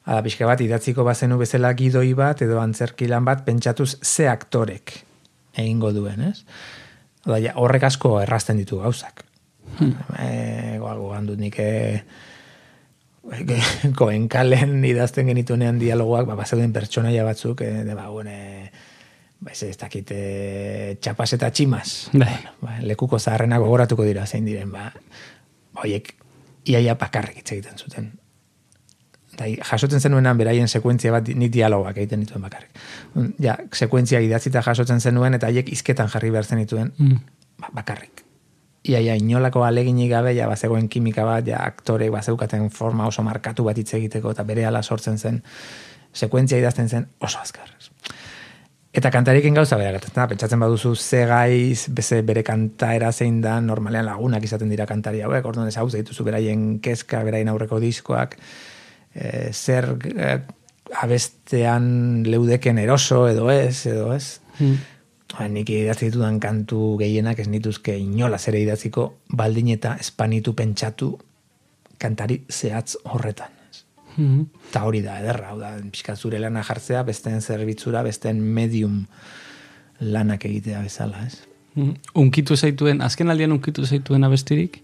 Ada, 0.10 0.26
pixka 0.26 0.50
bat, 0.50 0.66
idatziko 0.66 1.06
bazenu 1.06 1.38
bezala 1.38 1.76
gidoi 1.78 2.10
bat, 2.18 2.42
edo 2.42 2.58
antzerkilan 2.66 3.30
bat, 3.30 3.46
pentsatuz 3.46 3.94
ze 4.02 4.32
aktorek 4.32 5.04
egingo 5.56 5.94
duen, 5.96 6.22
ez? 6.32 6.44
Oda, 7.26 7.40
ja, 7.40 7.54
horrek 7.60 7.86
asko 7.88 8.18
errazten 8.22 8.60
ditu 8.60 8.82
gauzak. 8.82 9.24
Hmm. 9.78 9.94
E, 10.20 10.78
gogan 10.82 11.28
dut 11.30 11.40
nik 11.42 11.60
e, 11.64 11.74
koenkalen 14.00 14.84
idazten 14.86 15.30
genituenean 15.32 15.80
dialogoak, 15.82 16.28
ba, 16.30 16.38
bazeuden 16.40 16.74
pertsonaia 16.76 17.24
batzuk, 17.26 17.64
e, 17.64 17.84
de, 17.88 17.96
ba, 17.96 18.10
bueno, 18.12 18.34
e, 18.34 18.72
ba, 19.40 19.54
ez 19.54 19.64
ez 19.70 19.78
dakit, 19.80 20.12
e, 20.12 20.98
txapas 21.00 21.32
eta 21.38 21.52
tximas. 21.52 21.94
Bai. 22.14 22.36
Ba, 22.62 22.80
lekuko 22.84 23.20
zaharrenak 23.20 23.64
gogoratuko 23.64 24.04
dira 24.08 24.28
zein 24.28 24.46
diren, 24.50 24.74
ba, 24.74 24.92
hoiek 25.84 26.14
iaia 26.70 26.98
bakarrik 27.00 27.42
hitz 27.42 27.52
egiten 27.56 27.80
zuten. 27.80 28.12
Eta 29.34 29.48
jasotzen 29.72 30.00
zenuenan 30.00 30.38
beraien 30.38 30.68
sekuentzia 30.68 31.12
bat 31.12 31.28
nik 31.28 31.52
dialogoak 31.54 31.98
egiten 31.98 32.22
dituen 32.22 32.42
bakarrik. 32.42 32.70
Ja, 33.42 33.58
sekuentzia 33.74 34.20
idatzita 34.22 34.62
jasotzen 34.62 35.02
zenuen 35.02 35.34
eta 35.34 35.50
haiek 35.50 35.72
izketan 35.74 36.10
jarri 36.10 36.30
behar 36.30 36.46
zenituen 36.46 36.94
Mm. 36.98 37.18
ba, 37.60 37.70
bakarrik. 37.74 38.24
iaia 38.84 39.16
inolako 39.16 39.64
aleginik 39.64 40.10
gabe, 40.12 40.34
ja 40.36 40.48
bazegoen 40.48 40.90
kimika 40.90 41.24
bat, 41.24 41.48
ja 41.48 41.62
aktore 41.64 42.10
bazeukaten 42.10 42.70
forma 42.70 43.08
oso 43.08 43.24
markatu 43.24 43.64
bat 43.64 43.78
hitz 43.78 43.94
egiteko, 43.94 44.32
eta 44.32 44.44
bere 44.44 44.68
sortzen 44.82 45.18
zen, 45.18 45.42
sekuentzia 46.14 46.58
idazten 46.58 46.90
zen 46.90 47.08
oso 47.20 47.40
azkar. 47.40 47.70
Eta 48.94 49.10
kantarikin 49.10 49.56
gauza 49.58 49.78
bera 49.78 49.92
gertatzen 49.96 50.20
da, 50.22 50.28
pentsatzen 50.28 50.60
baduzu 50.60 50.96
ze 50.96 51.26
gaiz, 51.26 51.88
beze 51.90 52.22
bere 52.22 52.44
kantaera 52.44 53.12
zein 53.12 53.42
da, 53.42 53.60
normalean 53.62 54.06
lagunak 54.06 54.44
izaten 54.44 54.70
dira 54.70 54.86
kantari 54.86 55.22
hauek, 55.22 55.46
orduan 55.46 55.68
ez 55.68 55.78
hau 55.78 55.88
dituzu 55.90 56.24
beraien 56.24 56.80
kezka, 56.80 57.24
beraien 57.24 57.50
aurreko 57.50 57.80
diskoak, 57.80 58.38
e, 59.16 59.52
zer 59.54 59.94
e, 60.16 60.40
abestean 61.02 62.24
leudeken 62.28 62.78
eroso 62.78 63.28
edo 63.28 63.50
ez, 63.52 63.86
edo 63.90 64.14
ez. 64.14 64.40
Mm. 64.60 64.82
Ba, 65.34 65.48
nik 65.50 65.70
idatzi 65.74 66.12
ditudan 66.12 66.38
kantu 66.42 66.94
gehienak 67.00 67.40
ez 67.42 67.48
nituzke 67.50 67.96
inola 67.98 68.38
zere 68.38 68.62
idatziko 68.62 69.08
baldin 69.34 69.72
eta 69.74 69.96
espanitu 70.02 70.54
pentsatu 70.54 71.16
kantari 71.98 72.44
zehatz 72.52 72.98
horretan. 73.04 73.50
ez. 73.70 73.86
Mhm. 74.18 74.42
Eta 74.70 74.84
hori 74.86 75.02
da, 75.02 75.20
ederra, 75.22 75.50
hau 75.50 75.60
da, 75.60 75.74
pixka 75.92 76.16
zure 76.16 76.40
lana 76.40 76.64
jartzea, 76.64 77.02
besteen 77.04 77.42
zerbitzura, 77.42 78.04
besteen 78.04 78.42
medium 78.42 79.08
lanak 80.00 80.46
egitea 80.46 80.82
bezala, 80.82 81.26
ez? 81.26 81.40
Mhm. 81.74 81.96
Unkitu 82.14 82.56
zaituen, 82.56 83.02
azken 83.02 83.30
aldian 83.30 83.52
unkitu 83.52 83.86
zaituen 83.86 84.24
abestirik? 84.24 84.83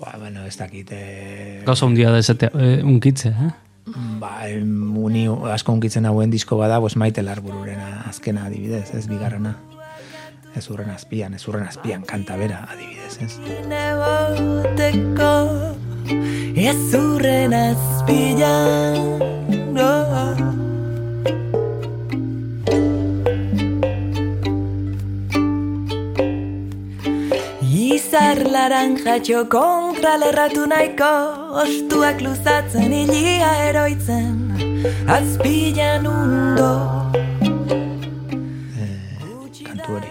Ba, 0.00 0.16
bueno, 0.18 0.46
ez 0.46 0.56
dakit, 0.56 0.88
eh, 0.92 1.62
Gauza 1.66 1.84
hundia 1.86 2.10
da 2.10 2.18
esatea, 2.18 2.50
eh, 2.54 2.80
unkitzea, 2.84 3.48
eh? 3.48 3.50
ba, 4.20 4.46
uni 4.48 5.26
asko 5.52 5.72
unkitzen 5.72 6.06
hauen 6.06 6.30
disko 6.30 6.56
bada, 6.56 6.80
pues 6.80 6.96
maite 6.96 7.22
larbururena 7.22 8.04
azkena 8.08 8.46
adibidez, 8.46 8.94
ez 8.94 9.06
bigarrena. 9.08 9.56
Ez 10.56 10.64
urren 10.70 10.90
azpian, 10.90 11.34
ez 11.34 11.46
urren 11.46 11.68
azpian, 11.68 12.02
kanta 12.02 12.36
bera 12.36 12.64
adibidez, 12.72 13.18
ez? 13.22 13.38
Ez 16.56 16.94
urren 16.98 17.54
azpilan 17.54 18.98
oh. 19.78 20.69
Izar 28.10 28.40
laranjatxo 28.42 29.44
kontra 29.46 30.16
lerratu 30.18 30.64
nahiko 30.66 31.10
Ostuak 31.62 32.18
luzatzen 32.24 32.90
hilia 32.90 33.50
eroitzen 33.68 35.04
Azpilan 35.06 36.08
undo 36.10 36.72
kantu 39.62 39.94
hori. 39.94 40.10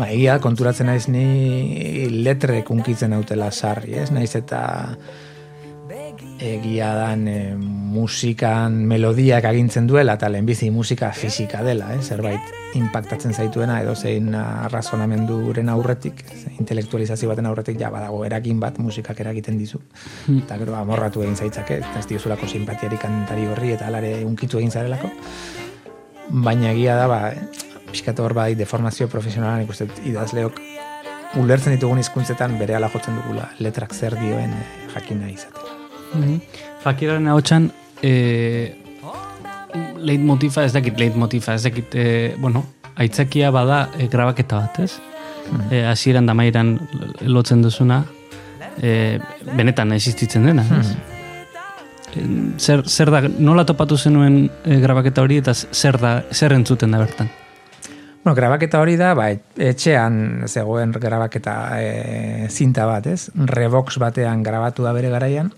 Ba, 0.00 0.08
egia 0.08 0.38
konturatzen 0.40 0.88
naiz 0.88 1.04
ni 1.12 2.08
letrek 2.24 2.72
unkitzen 2.72 3.12
hautela 3.12 3.50
sarri, 3.52 3.92
ez? 4.00 4.08
Naiz 4.08 4.32
eta 4.40 4.62
egia 6.40 6.94
dan 6.98 7.28
e, 7.28 7.54
musikan 7.56 8.74
melodiak 8.90 9.44
agintzen 9.46 9.86
duela 9.86 10.16
eta 10.18 10.28
lehenbizi 10.28 10.70
musika 10.74 11.12
fisika 11.12 11.62
dela, 11.62 11.92
eh? 11.94 12.00
zerbait 12.02 12.52
impactatzen 12.74 13.34
zaituena 13.34 13.80
edo 13.82 13.94
zein 13.94 14.34
arrazonamenduren 14.34 15.68
aurretik, 15.70 16.24
intelektualizazio 16.58 17.30
baten 17.30 17.46
aurretik 17.46 17.78
ja 17.80 17.90
badago 17.94 18.24
eragin 18.26 18.58
bat 18.60 18.80
musikak 18.82 19.20
eragiten 19.22 19.58
dizu. 19.58 19.78
Eta 20.40 20.58
gero 20.58 20.74
amorratu 20.74 21.22
egin 21.22 21.36
zaitzake, 21.36 21.78
eta 21.82 22.00
ez 22.02 22.08
diozulako 22.10 22.50
simpatiari 22.50 22.98
kantari 22.98 23.46
horri 23.46 23.76
eta 23.76 23.86
alare 23.86 24.16
unkitu 24.24 24.58
egin 24.58 24.74
zarelako. 24.74 25.12
Baina 26.44 26.72
egia 26.72 26.96
da, 26.98 27.06
ba, 27.06 27.20
pixkat 27.94 28.18
hor 28.18 28.34
bai 28.34 28.54
deformazio 28.58 29.06
profesionalan 29.12 29.68
ikusten 29.68 29.92
dut 29.92 30.06
idazleok 30.10 30.58
ulertzen 31.38 31.74
ditugun 31.76 32.02
hizkuntzetan 32.02 32.58
bere 32.58 32.78
ala 32.78 32.90
jotzen 32.90 33.20
dugula 33.20 33.50
letrak 33.62 33.94
zer 33.94 34.18
dioen 34.18 34.58
eh, 34.58 34.66
jakin 34.94 35.22
izatea. 36.14 36.36
Mhm. 36.36 36.40
Fakiraren 36.84 37.28
ahotsan, 37.28 37.70
eh, 38.02 38.76
leitmotifa, 39.98 40.64
ez 40.64 40.72
dakit 40.72 40.98
leitmotifa, 40.98 41.54
ez 41.54 41.62
dakit, 41.62 41.94
eh, 41.94 42.34
bueno, 42.38 42.64
aitzakia 42.96 43.50
bada 43.50 43.88
eh, 43.98 44.08
grabaketa 44.08 44.56
bat, 44.56 44.78
ez? 44.78 45.00
Eh, 45.70 45.84
hasieran 45.86 46.26
damairan 46.26 46.78
lotzen 47.20 47.62
duzuna, 47.62 48.04
eh, 48.80 49.18
benetan 49.56 49.92
existitzen 49.92 50.46
dena, 50.46 50.64
ez? 50.80 50.90
Eh, 50.90 51.10
Zer, 52.58 52.84
zer 52.86 53.10
da, 53.10 53.24
nola 53.42 53.64
topatu 53.66 53.96
zenuen 53.98 54.44
eh, 54.64 54.76
grabaketa 54.78 55.22
hori 55.24 55.40
eta 55.40 55.50
zer 55.54 55.98
da, 55.98 56.22
zer 56.30 56.52
entzuten 56.52 56.92
da 56.94 57.00
bertan? 57.02 57.30
Bueno, 58.22 58.36
grabaketa 58.38 58.78
hori 58.80 58.94
da, 58.96 59.10
ba, 59.18 59.26
etxean 59.58 60.44
zegoen 60.46 60.94
grabaketa 60.96 61.54
e, 61.76 62.46
zinta 62.48 62.86
bat, 62.86 63.08
ez? 63.10 63.26
Revox 63.34 63.98
batean 63.98 64.42
grabatu 64.46 64.86
da 64.86 64.94
bere 64.96 65.10
garaian. 65.12 65.50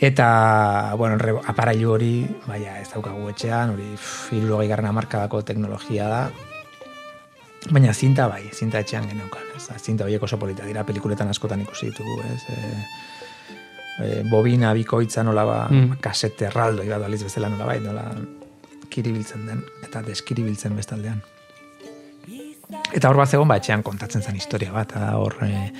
Eta, 0.00 0.94
bueno, 0.96 1.18
re, 1.18 1.32
aparailu 1.50 1.90
hori, 1.90 2.12
baina 2.46 2.76
ez 2.78 2.86
daukagu 2.92 3.28
etxean, 3.32 3.72
hori 3.74 3.88
irurogei 4.38 4.68
garren 4.70 4.86
amarkadako 4.86 5.42
teknologia 5.42 6.06
da. 6.08 6.20
Baina 7.68 7.92
zinta 7.92 8.28
bai, 8.30 8.44
zinta 8.54 8.78
etxean 8.78 9.08
geneukan, 9.10 9.48
ez? 9.56 9.64
Zinta 9.82 10.06
horiek 10.06 10.22
oso 10.22 10.38
polita 10.38 10.64
dira, 10.64 10.84
pelikuletan 10.86 11.28
askotan 11.28 11.64
ikusi 11.66 11.90
ditugu, 11.90 12.14
ez? 12.30 12.42
E, 12.54 12.58
e, 13.98 14.22
bobina 14.30 14.70
bikoitza 14.72 15.24
nola 15.26 15.44
ba, 15.44 15.58
Mm. 15.68 15.98
kasete 16.00 16.46
erraldo, 16.46 16.84
iba 16.86 16.98
daliz 16.98 17.24
bezala 17.24 17.48
nola 17.50 17.66
bai, 17.66 17.80
nola 17.80 18.06
kiribiltzen 18.88 19.46
den, 19.46 19.64
eta 19.82 20.02
deskiribiltzen 20.02 20.76
bestaldean. 20.76 21.20
Eta 22.92 23.08
hor 23.08 23.16
bat 23.16 23.28
zegoen, 23.28 23.48
ba, 23.48 23.56
etxean 23.56 23.82
kontatzen 23.82 24.22
zen 24.22 24.36
historia 24.36 24.72
bat, 24.72 24.94
hor 25.16 25.34
e, 25.42 25.72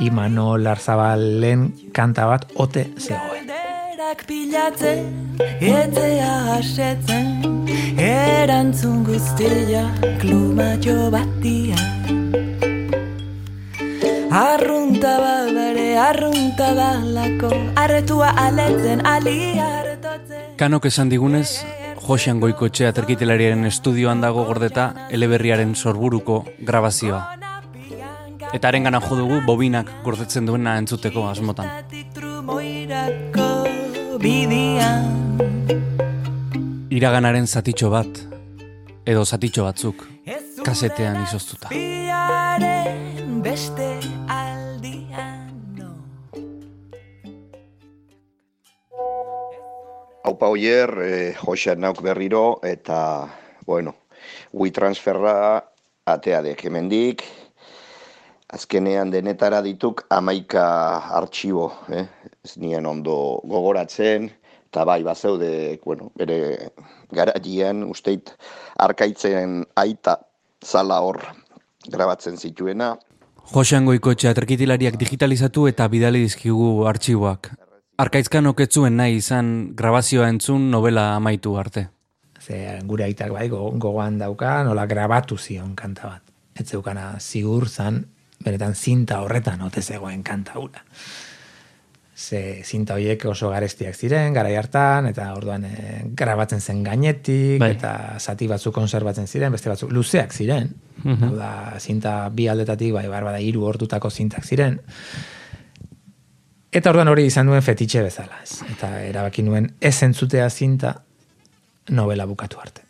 Imano 0.00 0.56
Larzabalen 0.58 1.90
kanta 1.94 2.26
bat 2.26 2.46
ote 2.54 2.90
zegoen. 2.98 3.41
Banderak 4.12 4.28
pilatzen, 4.28 5.38
etzea 5.40 6.32
hasetzen, 6.52 7.64
erantzun 7.96 9.06
guztia 9.06 9.86
klumatxo 10.20 11.08
batian. 11.08 11.80
Arrunta 14.28 15.14
babere, 15.16 15.96
arrunta 15.96 16.74
balako, 16.76 17.54
arretua 17.74 18.34
aletzen, 18.36 19.00
ali 19.06 19.56
hartotzen. 19.56 20.58
Kanok 20.60 20.90
esan 20.92 21.08
digunez, 21.08 21.64
Josean 22.04 22.42
Goikoetxe 22.44 22.90
aterkitelariaren 22.90 23.64
estudioan 23.64 24.20
dago 24.20 24.44
gordeta 24.44 25.08
eleberriaren 25.08 25.72
sorburuko 25.74 26.44
grabazioa. 26.60 27.22
Eta 28.52 28.68
haren 28.68 28.84
gana 28.84 29.00
jo 29.00 29.16
dugu 29.16 29.40
bobinak 29.46 29.88
gordetzen 30.04 30.44
duena 30.44 30.76
entzuteko 30.76 31.24
asmotan. 31.30 31.72
Bidian. 34.22 35.02
Iraganaren 36.94 37.48
zatitxo 37.50 37.88
bat, 37.90 38.20
edo 39.02 39.24
zatitxo 39.26 39.64
batzuk, 39.66 40.04
kasetean 40.62 41.16
izoztuta. 41.24 41.72
Beste 43.42 43.88
aldian, 44.30 45.48
no. 45.74 45.88
Haupa 50.22 50.52
oier, 50.54 50.94
eh, 51.02 51.34
Josean 51.40 51.82
nauk 51.82 52.04
berriro, 52.06 52.60
eta, 52.62 53.00
bueno, 53.66 53.96
WeTransferra 54.54 55.34
ateadek 56.06 56.62
hemendik, 56.70 57.26
azkenean 58.54 59.10
denetara 59.10 59.64
dituk 59.66 60.06
amaika 60.14 60.68
artxibo, 61.18 61.72
eh? 61.90 62.06
Ez 62.44 62.56
nien 62.58 62.86
ondo 62.86 63.40
gogoratzen, 63.46 64.26
eta 64.66 64.84
bai, 64.88 65.02
bazeude, 65.06 65.78
bueno, 65.84 66.10
bere 66.18 66.72
garaian, 67.14 67.84
usteit, 67.86 68.32
arkaitzen 68.82 69.60
aita 69.78 70.16
zala 70.64 71.00
hor 71.06 71.20
grabatzen 71.88 72.36
zituena, 72.38 72.96
Josean 73.52 73.84
Goikoetxe 73.84 74.28
aterkitilariak 74.30 74.94
digitalizatu 75.00 75.64
eta 75.66 75.88
bidali 75.90 76.20
dizkigu 76.22 76.84
artxiboak. 76.86 77.48
Arkaitzkan 77.98 78.46
oketzuen 78.46 78.94
nahi 78.96 79.16
izan 79.18 79.48
grabazioa 79.76 80.28
entzun 80.30 80.68
novela 80.70 81.08
amaitu 81.16 81.56
arte. 81.58 81.88
Ze 82.38 82.78
gure 82.86 83.04
aitak 83.04 83.32
bai 83.34 83.48
go- 83.50 83.72
gogoan 83.74 84.18
dauka, 84.22 84.62
nola 84.64 84.86
grabatu 84.86 85.36
zion 85.38 85.74
kanta 85.74 86.06
bat. 86.08 86.22
Ez 86.54 86.68
zeukana 86.70 87.16
zigur 87.18 87.68
zan, 87.68 88.04
benetan 88.44 88.74
zinta 88.74 89.20
horretan 89.26 89.60
ote 89.66 89.82
zegoen 89.82 90.22
kanta 90.22 90.54
hura. 90.62 90.82
Ze 92.22 92.62
zinta 92.62 92.94
horiek 92.94 93.24
oso 93.26 93.48
garestiak 93.50 93.96
ziren, 93.98 94.30
garai 94.36 94.52
hartan, 94.54 95.08
eta 95.10 95.24
orduan 95.34 95.64
e, 95.66 95.72
grabatzen 96.14 96.60
zen 96.60 96.82
gainetik, 96.86 97.58
Bai. 97.58 97.72
eta 97.74 97.92
zati 98.20 98.46
batzuk 98.46 98.74
konserbatzen 98.76 99.26
ziren, 99.26 99.50
beste 99.50 99.72
batzuk 99.72 99.90
luzeak 99.90 100.32
ziren. 100.32 100.70
Mhm. 101.02 101.24
Hau 101.24 101.34
da, 101.34 101.52
zinta 101.80 102.12
bi 102.30 102.46
aldetatik, 102.48 102.92
bai, 102.94 103.08
bar, 103.10 103.26
bada, 103.26 103.40
hiru 103.42 103.64
ordutako 103.66 104.10
zintak 104.10 104.46
ziren. 104.46 104.78
Eta 106.72 106.92
orduan 106.94 107.10
hori 107.10 107.26
izan 107.26 107.50
duen 107.50 107.62
fetitxe 107.62 108.04
bezala, 108.06 108.38
ez. 108.44 108.60
Eta 108.70 108.92
erabaki 109.08 109.42
nuen 109.42 109.72
ez 109.80 109.96
entzutea 110.06 110.48
zinta 110.48 110.94
novela 111.90 112.24
bukatu 112.30 112.62
arte. 112.62 112.86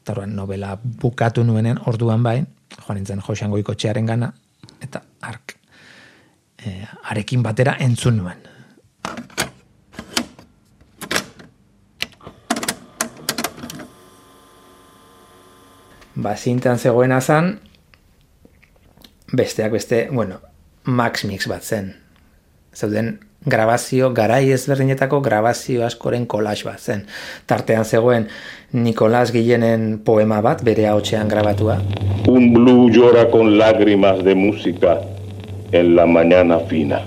Eta 0.00 0.16
orduan 0.16 0.34
novela 0.34 0.72
bukatu 0.82 1.44
nuenen 1.44 1.78
orduan 1.84 2.24
bain, 2.24 2.48
joan 2.78 2.96
nintzen 2.96 3.20
Josean 3.20 3.52
Goikotxearen 3.52 4.08
gana, 4.08 4.32
eta 4.80 5.04
ark, 5.20 5.57
e, 6.68 6.86
arekin 7.10 7.42
batera 7.42 7.76
entzun 7.80 8.20
nuen. 8.20 8.44
Ba, 16.18 16.34
zintan 16.34 16.80
zegoena 16.82 17.20
zan, 17.20 17.60
besteak 19.32 19.72
beste, 19.72 20.08
bueno, 20.10 20.40
Max 20.84 21.24
Mix 21.24 21.46
bat 21.46 21.62
zen. 21.62 21.92
Zeuden 22.74 23.20
grabazio, 23.46 24.10
garai 24.14 24.50
ezberdinetako 24.50 25.20
grabazio 25.22 25.84
askoren 25.86 26.26
kolaj 26.26 26.64
bat 26.66 26.80
zen. 26.80 27.04
Tartean 27.46 27.84
zegoen 27.84 28.26
Nicolás 28.72 29.30
Guillenen 29.32 30.00
poema 30.04 30.40
bat, 30.42 30.64
bere 30.66 30.88
haotxean 30.90 31.30
grabatua. 31.30 31.78
Un 32.26 32.52
blue 32.52 32.90
llora 32.90 33.30
con 33.30 33.56
lágrimas 33.58 34.24
de 34.24 34.34
música 34.34 34.98
en 35.72 35.96
la 35.96 36.06
mañana 36.06 36.58
fina. 36.60 37.02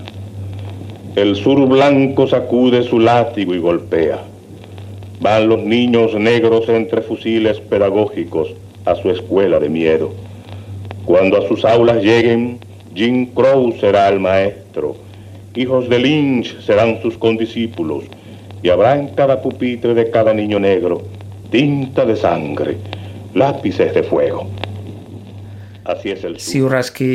El 1.16 1.36
sur 1.36 1.68
blanco 1.68 2.26
sacude 2.26 2.82
su 2.82 2.98
látigo 2.98 3.54
y 3.54 3.58
golpea. 3.58 4.18
Van 5.20 5.48
los 5.48 5.60
niños 5.60 6.14
negros 6.14 6.68
entre 6.68 7.02
fusiles 7.02 7.60
pedagógicos 7.60 8.54
a 8.84 8.94
su 8.94 9.10
escuela 9.10 9.58
de 9.60 9.68
miedo. 9.68 10.12
Cuando 11.04 11.36
a 11.36 11.48
sus 11.48 11.64
aulas 11.64 12.02
lleguen, 12.02 12.58
Jim 12.94 13.26
Crow 13.26 13.72
será 13.80 14.08
el 14.08 14.20
maestro. 14.20 14.96
Hijos 15.54 15.88
de 15.88 15.98
Lynch 15.98 16.60
serán 16.60 17.00
sus 17.02 17.18
condiscípulos. 17.18 18.04
Y 18.62 18.68
habrá 18.68 18.96
en 18.96 19.08
cada 19.08 19.42
pupitre 19.42 19.94
de 19.94 20.10
cada 20.10 20.32
niño 20.32 20.58
negro 20.58 21.02
tinta 21.52 22.06
de 22.06 22.16
sangre, 22.16 22.78
lápices 23.34 23.92
de 23.92 24.02
fuego. 24.02 24.48
Ziurraski 25.82 27.08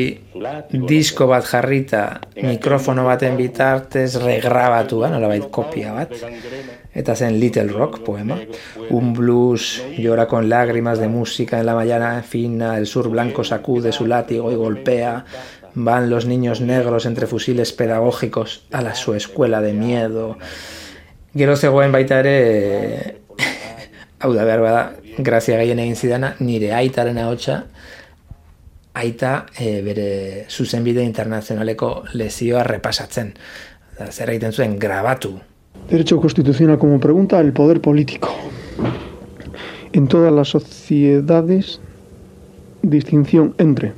disko 0.90 1.28
bat 1.30 1.46
jarrita 1.48 2.02
mikrofono 2.36 3.06
baten 3.08 3.38
bitartez 3.40 4.18
regrabatua, 4.20 5.08
nolabait 5.14 5.46
kopia 5.52 5.94
bat, 5.96 6.12
eta 6.92 7.16
zen 7.16 7.40
Little 7.40 7.72
Rock 7.72 8.02
poema. 8.04 8.38
Un 8.90 9.14
blues 9.14 9.84
llora 9.98 10.28
con 10.28 10.50
lágrimas 10.50 11.00
de 11.00 11.08
música 11.08 11.60
en 11.60 11.66
la 11.66 11.76
mañana 11.76 12.22
fina, 12.24 12.78
el 12.78 12.88
sur 12.88 13.10
blanco 13.10 13.44
sacude 13.44 13.92
su 13.92 14.06
látigo 14.06 14.52
y 14.52 14.56
golpea, 14.56 15.26
van 15.74 16.10
los 16.10 16.26
niños 16.26 16.60
negros 16.60 17.06
entre 17.06 17.28
fusiles 17.28 17.72
pedagógicos 17.72 18.66
a 18.72 18.82
la 18.82 18.96
su 18.96 19.14
escuela 19.14 19.62
de 19.62 19.74
miedo. 19.74 20.38
Gero 21.36 21.56
zegoen 21.56 21.92
baita 21.92 22.20
ere, 22.20 23.22
hau 24.20 24.34
da 24.34 24.44
behar 24.44 24.64
bada, 24.64 24.84
grazia 25.20 25.60
gehien 25.62 25.80
egin 25.80 25.96
zidana, 25.96 26.36
nire 26.40 26.74
aitaren 26.74 27.20
ahotsa, 27.22 27.68
aita 28.98 29.46
e, 29.58 29.82
bere 29.86 30.46
zuzenbide 30.50 31.04
internazionaleko 31.06 31.92
lezioa 32.14 32.64
repasatzen. 32.68 33.34
Da, 33.98 34.10
zer 34.12 34.34
egiten 34.34 34.54
zuen, 34.54 34.78
grabatu. 34.80 35.36
Derecho 35.90 36.20
constitucional 36.20 36.78
como 36.78 37.00
pregunta 37.00 37.40
el 37.40 37.54
poder 37.54 37.82
político. 37.82 38.34
En 39.94 40.08
todas 40.08 40.34
las 40.34 40.50
sociedades, 40.50 41.80
distinción 42.82 43.56
entre 43.58 43.94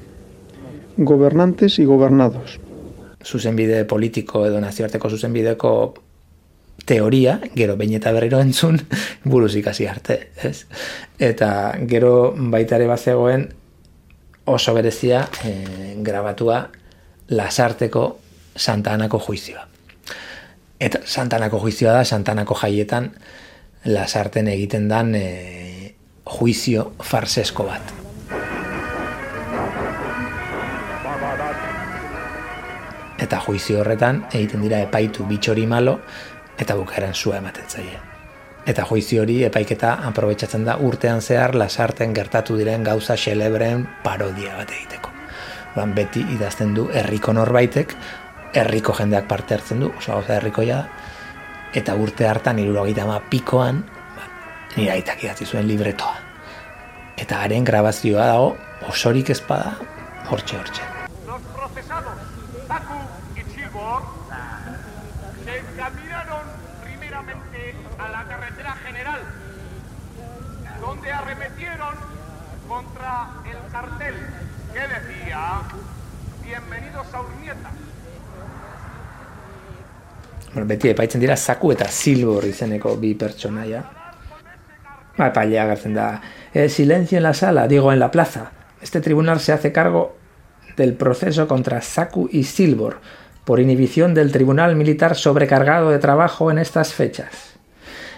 gobernantes 0.97 1.79
y 1.79 1.85
gobernados. 1.85 2.59
Zuzenbide 3.23 3.85
politiko 3.85 4.45
edo 4.45 4.59
nazioarteko 4.61 5.09
zuzenbideko 5.09 5.71
teoria, 6.85 7.39
gero 7.55 7.75
behin 7.77 7.97
eta 7.99 8.11
berriro 8.15 8.39
entzun, 8.39 8.79
buruz 9.23 9.55
ikasi 9.59 9.87
arte, 9.87 10.31
ez? 10.43 10.65
Eta 11.19 11.49
gero 11.87 12.33
baita 12.35 12.79
ere 12.79 12.87
bazegoen 12.87 13.49
oso 14.49 14.73
berezia 14.73 15.27
e, 15.45 15.95
grabatua 15.97 16.69
lasarteko 17.29 18.19
Santa 18.55 18.93
Anako 18.93 19.19
juizioa. 19.19 19.67
Eta 20.79 20.99
Santa 21.05 21.35
Anako 21.35 21.59
juizioa 21.59 21.93
da, 21.93 22.03
Santa 22.05 22.31
Anako 22.31 22.55
jaietan 22.55 23.11
lasarten 23.85 24.47
egiten 24.47 24.87
dan 24.89 25.13
e, 25.15 25.95
juizio 26.25 26.91
farsesko 27.03 27.69
bat. 27.69 27.95
Eta 33.19 33.41
juizio 33.45 33.81
horretan 33.83 34.25
egiten 34.33 34.63
dira 34.65 34.81
epaitu 34.81 35.27
bitxori 35.29 35.67
malo 35.67 35.99
eta 36.57 36.75
bukaeran 36.75 37.13
zua 37.13 37.37
ematen 37.37 37.67
zaie. 37.69 38.08
Eta 38.67 38.85
juizio 38.85 39.23
hori 39.23 39.43
epaiketa 39.47 39.93
aprobetsatzen 40.09 40.65
da 40.67 40.75
urtean 40.83 41.21
zehar 41.21 41.55
lasarten 41.55 42.13
gertatu 42.13 42.57
diren 42.59 42.83
gauza 42.83 43.15
xelebreen 43.17 43.87
parodia 44.03 44.57
bat 44.57 44.73
egiteko. 44.75 45.13
Ban 45.75 45.93
beti 45.95 46.25
idazten 46.35 46.73
du 46.75 46.89
herriko 46.93 47.33
norbaitek, 47.33 47.95
herriko 48.53 48.93
jendeak 48.97 49.27
parte 49.29 49.55
hartzen 49.55 49.79
du, 49.85 49.93
oso 49.97 50.11
gauza 50.17 50.35
herrikoia 50.37 50.81
da, 50.81 51.07
eta 51.73 51.95
urte 51.95 52.27
hartan 52.27 52.59
irurogeita 52.59 53.05
ama 53.05 53.19
pikoan, 53.29 53.83
ba, 54.17 54.29
nire 54.75 54.95
aitak 54.97 55.23
idatzi 55.23 55.45
zuen 55.45 55.67
libretoa. 55.69 56.15
Eta 57.19 57.43
haren 57.43 57.67
grabazioa 57.67 58.31
dago, 58.33 58.55
osorik 58.89 59.29
ezpada, 59.35 59.75
hortxe 60.29 60.57
hortxe. 60.57 60.98
El 73.09 73.71
cartel 73.71 74.13
que 74.71 74.79
decía 74.79 75.61
Bienvenidos 76.45 77.07
a 77.11 77.21
Urnieta. 77.21 77.71
Beti 80.53 80.91
epaitzen 80.91 81.21
dira 81.21 81.37
zaku 81.37 81.71
eta 81.73 81.87
silbor 81.89 82.45
izeneko 82.45 82.95
bi 83.01 83.15
pertsonaia. 83.17 83.81
Ba, 85.17 85.27
epailea 85.27 85.75
da. 85.95 86.21
Eh, 86.53 86.69
silencio 86.69 87.17
en 87.17 87.23
la 87.23 87.33
sala, 87.33 87.67
digo 87.67 87.91
en 87.91 87.99
la 87.99 88.11
plaza. 88.11 88.51
Este 88.81 89.01
tribunal 89.01 89.39
se 89.39 89.53
hace 89.53 89.71
cargo 89.71 90.15
del 90.77 90.93
proceso 90.93 91.47
contra 91.47 91.81
Saku 91.81 92.29
y 92.31 92.43
Silbor 92.43 93.01
por 93.43 93.59
inhibición 93.59 94.13
del 94.13 94.31
Tribunal 94.31 94.75
Militar 94.75 95.15
sobrecargado 95.15 95.89
de 95.89 95.97
trabajo 95.97 96.51
en 96.51 96.59
estas 96.59 96.93
fechas. 96.93 97.57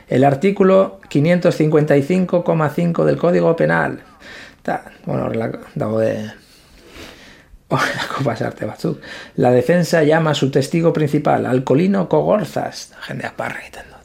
El 0.09 0.25
artículo 0.25 0.99
555,5 1.09 3.05
del 3.05 3.17
Código 3.17 3.55
Penal. 3.55 4.03
Ta, 4.61 4.91
bueno, 5.05 5.25
horrela 5.25 5.51
dago 5.75 5.99
de 5.99 6.29
horrelako 7.67 8.23
pasarte 8.23 8.65
batzuk. 8.65 8.99
La 9.35 9.51
defensa 9.51 10.03
llama 10.03 10.31
a 10.31 10.35
su 10.35 10.51
testigo 10.51 10.93
principal, 10.93 11.45
Alcolino 11.45 12.07
Cogorzas. 12.09 12.93
Jendea 13.07 13.33
parra 13.35 13.59
egiten 13.61 13.85
du. 13.89 14.01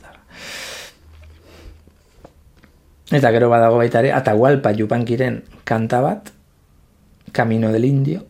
eta. 3.16 3.30
Gero 3.30 3.48
badago 3.48 3.76
baita 3.78 4.00
ere, 4.00 4.12
Atahualpa 4.12 4.72
Yupankiren 4.72 5.44
kanta 5.64 6.00
bat, 6.00 6.30
Camino 7.32 7.72
del 7.72 7.84
Indio. 7.84 8.26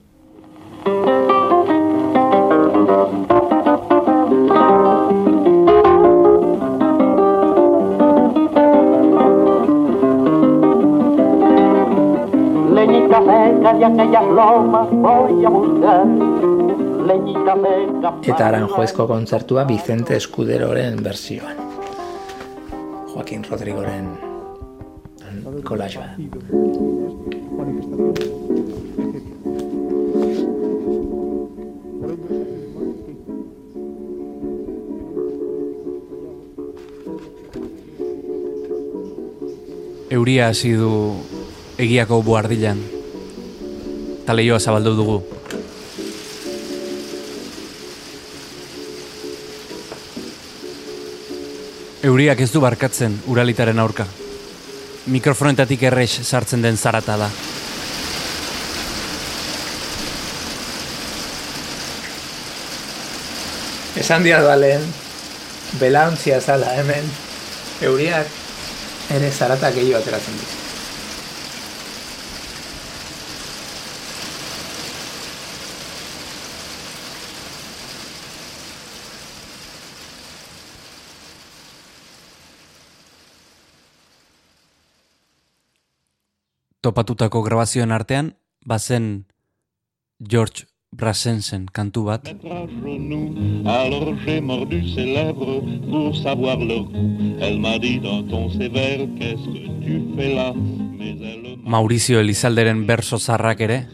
De 13.94 14.02
aquellas 14.02 14.24
lomas 14.24 14.88
voy 14.90 15.44
a 15.44 15.48
buscar. 15.48 16.06
Eta 18.22 18.48
Aranjuezko 18.48 19.06
kontzertua 19.06 19.64
Vicente 19.64 20.16
Escuderoren 20.16 21.02
versioan. 21.02 21.56
Joaquin 23.12 23.44
Rodrigoren 23.44 24.08
collage 25.62 25.98
bat. 25.98 26.18
Euria 40.10 40.48
hasi 40.48 40.72
du 40.72 40.90
egiako 41.78 42.22
buardilan. 42.22 42.95
Taleioa 44.26 44.58
zabaldu 44.58 44.96
dugu. 44.98 45.16
Euriak 52.06 52.42
ez 52.42 52.50
du 52.50 52.62
barkatzen 52.62 53.14
uralitaren 53.30 53.78
aurka. 53.78 54.06
Mikrofonetatik 55.14 55.86
errex 55.86 56.24
sartzen 56.26 56.66
den 56.66 56.76
zarata 56.76 57.16
da. 57.22 57.30
Esan 63.96 64.26
diat 64.26 64.42
balen, 64.44 64.84
belauntzia 65.80 66.42
zala 66.42 66.74
hemen, 66.76 67.10
euriak 67.86 69.10
ere 69.16 69.30
zarata 69.30 69.70
gehiago 69.70 70.02
ateratzen 70.02 70.40
ditu. 70.42 70.65
Topatutako 86.86 87.42
grabazioen 87.42 87.90
artean, 87.90 88.30
bazen 88.66 89.26
George 90.22 90.66
Brassensen 90.96 91.66
kantu 91.74 92.04
bat, 92.06 92.28
Alors 93.66 94.14
j'ai 94.24 94.40
mordu 94.40 94.80
ses 94.94 95.04
lèvres 95.04 95.60
pour 95.90 96.16
savoir 96.16 96.58
leur 96.58 96.84
goût. 96.84 97.36
Elle 97.40 97.58
m'a 97.58 97.78
dit 97.78 97.98
d'un 97.98 98.22
ton 98.30 98.48
sévère, 98.50 99.00
qu'est-ce 99.18 99.44
que 99.50 99.66
tu 99.84 100.02
fais 100.16 100.32
là 100.34 100.52
Mais 100.54 101.16
elle 101.20 101.58
Maurizio 101.64 102.20
Elizalderen 102.20 102.86
berso 102.86 103.18
zarrak 103.18 103.60
ere, 103.60 103.88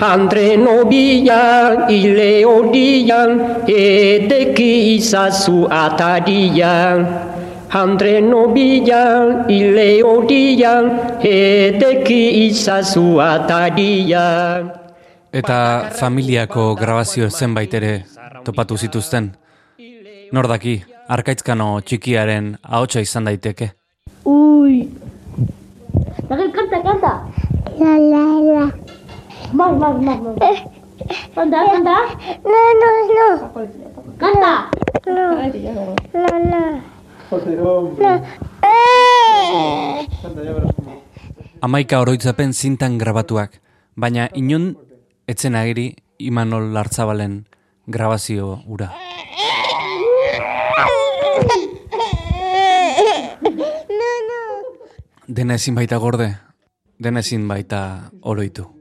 Andre 0.00 0.56
nobian, 0.56 1.88
ile 1.88 2.44
odian, 2.46 3.64
edeki 3.66 4.96
izazu 4.96 5.66
atadian. 5.70 7.39
Andre 7.70 8.20
nobian, 8.20 9.46
ile 9.46 10.02
odian, 10.04 10.90
edeki 11.22 12.46
izazu 12.48 13.20
atadian. 13.22 14.72
eta 15.32 15.90
familiako 15.94 16.74
grabazio 16.74 17.28
zenbait 17.30 17.74
ere 17.74 18.04
topatu 18.44 18.76
zituzten. 18.76 19.30
Nor 20.32 20.48
daki, 20.50 20.82
arkaitzkano 21.08 21.80
txikiaren 21.86 22.56
ahotsa 22.62 23.00
izan 23.00 23.24
daiteke. 23.30 23.70
Uy. 24.24 24.88
Raquel, 26.28 26.52
canta, 26.52 26.82
canta. 26.82 27.12
La, 27.78 27.96
la, 27.98 28.24
la. 28.50 28.66
Más, 29.52 29.72
más, 29.78 30.02
más, 30.02 30.20
más. 30.20 30.62
Canta, 31.34 31.64
canta. 31.70 31.96
No, 32.44 32.62
no, 32.82 32.90
no. 33.14 33.28
Canta. 34.18 34.70
No. 35.06 36.99
Amaika 41.62 42.00
oroitzapen 42.02 42.50
zintan 42.52 42.98
grabatuak, 42.98 43.60
baina 43.94 44.26
inon 44.34 44.74
etzen 45.30 45.54
agiri 45.54 45.94
Imanol 46.18 46.72
Lartzabalen 46.74 47.46
grabazio 47.86 48.58
ura. 48.66 48.90
Dena 55.30 55.54
ezin 55.54 55.78
baita 55.78 56.02
gorde, 56.02 56.32
dena 56.98 57.22
ezin 57.22 57.46
baita 57.46 58.10
oroitu. 58.22 58.79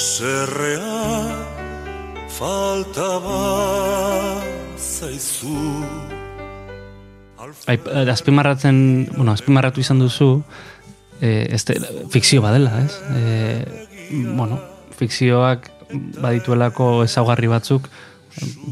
Zerrea 0.00 1.28
faltaba 2.32 3.40
zaizu 4.78 5.84
eh, 7.68 8.08
azpimarratzen, 8.08 9.10
bueno, 9.12 9.34
azpimarratu 9.36 9.84
izan 9.84 10.00
duzu, 10.00 10.42
eh, 11.20 11.48
este, 11.50 11.76
fikzio 12.08 12.40
badela, 12.40 12.80
ez? 12.80 12.96
Eh, 13.12 13.86
bueno, 14.38 14.56
fikzioak 14.96 15.68
badituelako 15.92 17.04
ezaugarri 17.04 17.52
batzuk, 17.52 17.92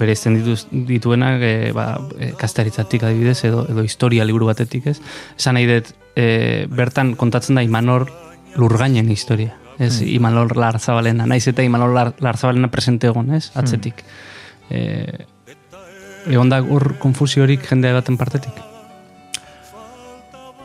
bere 0.00 0.16
izten 0.16 0.40
dituenak, 0.88 1.44
eh, 1.44 1.70
ba, 1.76 1.90
eh, 2.16 2.32
kastaritzatik 2.40 3.04
adibidez, 3.04 3.42
edo, 3.44 3.66
edo 3.68 3.84
historia 3.84 4.24
liburu 4.24 4.48
batetik, 4.48 4.94
ez? 4.94 5.00
Esan 5.36 5.60
nahi 5.60 5.68
dut, 5.76 5.92
eh, 6.16 6.66
bertan 6.72 7.16
kontatzen 7.20 7.60
da 7.60 7.68
Imanor 7.68 8.08
lurgainen 8.56 9.12
historia. 9.12 9.67
Ez, 9.78 10.00
Mm. 10.00 10.08
Imanol 10.16 10.48
Larzabalena, 10.54 11.26
naiz 11.26 11.46
eta 11.46 11.62
Imanol 11.62 11.94
Lar, 11.94 12.14
Larzabalena 12.20 12.68
presente 12.68 13.06
egon, 13.06 13.30
ez? 13.34 13.50
Atzetik. 13.54 14.02
Eh, 14.70 15.26
egon 16.26 16.48
da 16.48 16.60
hor 16.60 16.98
konfusiorik 16.98 17.62
jende 17.68 17.92
baten 17.92 18.16
partetik? 18.16 18.58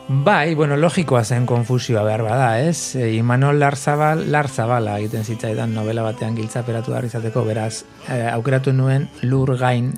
Bai, 0.08 0.54
bueno, 0.54 0.76
logikoa 0.76 1.24
zen 1.24 1.46
konfusioa 1.46 2.04
behar 2.04 2.24
bada, 2.26 2.60
ez? 2.60 2.96
E, 3.00 3.14
Imanol 3.16 3.58
Larzabal, 3.60 4.26
Larzabala 4.32 4.98
egiten 5.00 5.24
zitzaidan 5.24 5.72
novela 5.74 6.04
batean 6.04 6.36
giltzaperatu 6.36 6.92
behar 6.92 7.08
izateko, 7.08 7.46
beraz, 7.48 7.86
e, 8.12 8.18
aukeratu 8.34 8.74
nuen 8.76 9.08
lur 9.22 9.56
gain 9.58 9.94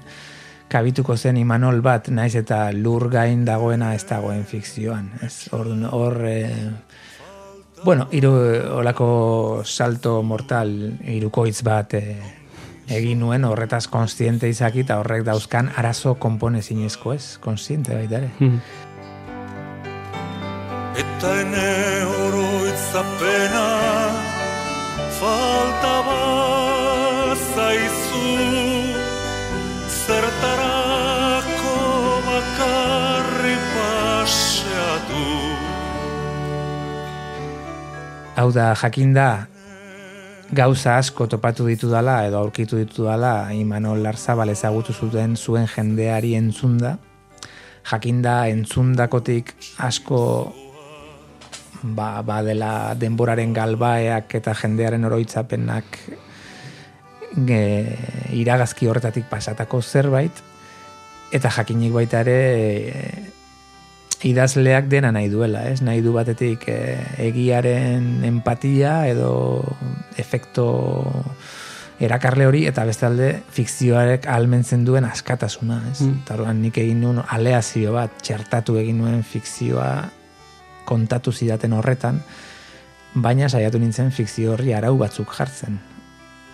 kabituko 0.69 1.17
zen 1.17 1.39
Imanol 1.41 1.81
bat, 1.81 2.11
naiz 2.13 2.35
eta 2.37 2.69
lur 2.71 3.09
gain 3.09 3.45
dagoena 3.45 3.95
ez 3.95 4.03
dagoen 4.05 4.45
fikzioan, 4.45 5.09
ez? 5.25 5.47
Hor, 5.57 5.71
hor 5.89 6.21
e, 6.29 6.37
bueno, 7.85 8.07
hiru 8.11 8.31
olako 8.79 9.61
salto 9.63 10.23
mortal, 10.25 10.71
irukoitz 11.05 11.59
bat 11.61 11.93
e, 11.93 12.01
egin 12.89 13.21
nuen 13.21 13.45
horretaz 13.45 13.85
konstiente 13.93 14.49
izaki 14.49 14.81
eta 14.81 14.97
horrek 15.03 15.21
dauzkan 15.27 15.69
arazo 15.77 16.15
konponezinezko, 16.17 17.13
ez? 17.13 17.37
Konstiente 17.45 17.93
baita 17.93 18.23
ere. 18.23 18.31
Eta 21.05 21.37
ene 21.43 21.69
oroitzapena 22.25 23.69
faltaba 25.21 26.15
zaizu 26.25 26.54
Hau 38.35 38.49
da, 38.51 38.73
jakinda, 38.75 39.47
gauza 40.51 40.97
asko 40.99 41.23
topatu 41.31 41.63
ditu 41.69 41.87
dala, 41.87 42.17
edo 42.27 42.41
aurkitu 42.41 42.75
ditu 42.75 43.05
dala, 43.07 43.47
Imanol 43.55 44.01
Larzabal 44.03 44.51
ezagutu 44.51 44.91
zuten 44.91 45.37
zuen 45.39 45.69
jendeari 45.71 46.33
entzunda. 46.35 46.97
Jakinda, 47.87 48.49
entzundakotik 48.51 49.53
asko 49.87 50.19
ba, 51.95 52.09
ba 52.27 52.41
dela 52.43 52.91
denboraren 52.99 53.53
galbaeak 53.55 54.35
eta 54.41 54.51
jendearen 54.59 55.07
oroitzapenak 55.07 55.99
e, 57.47 57.61
iragazki 58.35 58.91
horretatik 58.91 59.29
pasatako 59.31 59.79
zerbait, 59.79 60.43
eta 61.31 61.53
jakinik 61.55 61.95
baita 61.95 62.25
ere 62.27 62.37
e, 62.51 63.07
idazleak 64.25 64.87
dena 64.89 65.11
nahi 65.13 65.29
duela, 65.29 65.65
ez? 65.69 65.81
Nahi 65.85 66.01
du 66.01 66.13
batetik 66.15 66.65
e, 66.71 66.97
egiaren 67.27 68.23
empatia 68.25 69.03
edo 69.07 69.29
efekto 70.17 70.65
erakarle 72.01 72.47
hori 72.49 72.65
eta 72.67 72.83
bestalde 72.87 73.29
fikzioarek 73.55 74.25
almentzen 74.27 74.83
duen 74.87 75.05
askatasuna, 75.07 75.79
ez? 75.91 76.01
Mm. 76.01 76.23
Eta 76.25 76.35
orduan 76.39 76.61
nik 76.63 76.77
egin 76.81 77.01
nuen 77.05 77.21
aleazio 77.23 77.93
bat, 77.95 78.17
txertatu 78.21 78.79
egin 78.81 78.99
nuen 79.03 79.21
fikzioa 79.23 79.91
kontatu 80.85 81.31
zidaten 81.31 81.73
horretan, 81.73 82.19
baina 83.15 83.47
saiatu 83.49 83.79
nintzen 83.79 84.11
fikzio 84.11 84.53
horri 84.53 84.73
arau 84.75 84.97
batzuk 84.99 85.31
jartzen. 85.37 85.79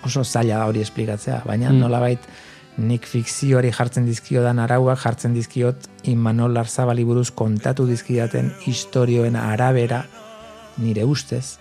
Oso 0.06 0.24
zaila 0.24 0.66
hori 0.68 0.82
esplikatzea, 0.82 1.42
baina 1.46 1.72
Mm. 1.72 1.80
nolabait 1.80 2.20
nik 2.78 3.06
fikzioari 3.08 3.72
jartzen 3.76 4.06
dizkiodan 4.08 4.60
arauak 4.64 5.00
jartzen 5.04 5.34
dizkiot 5.36 5.90
Imanol 6.08 6.54
Larzabali 6.56 7.04
buruz 7.06 7.30
kontatu 7.36 7.86
dizkidaten 7.90 8.54
istorioen 8.72 9.36
arabera 9.36 10.06
nire 10.78 11.04
ustez 11.06 11.58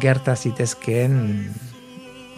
gerta 0.00 0.34
zitezkeen 0.36 1.14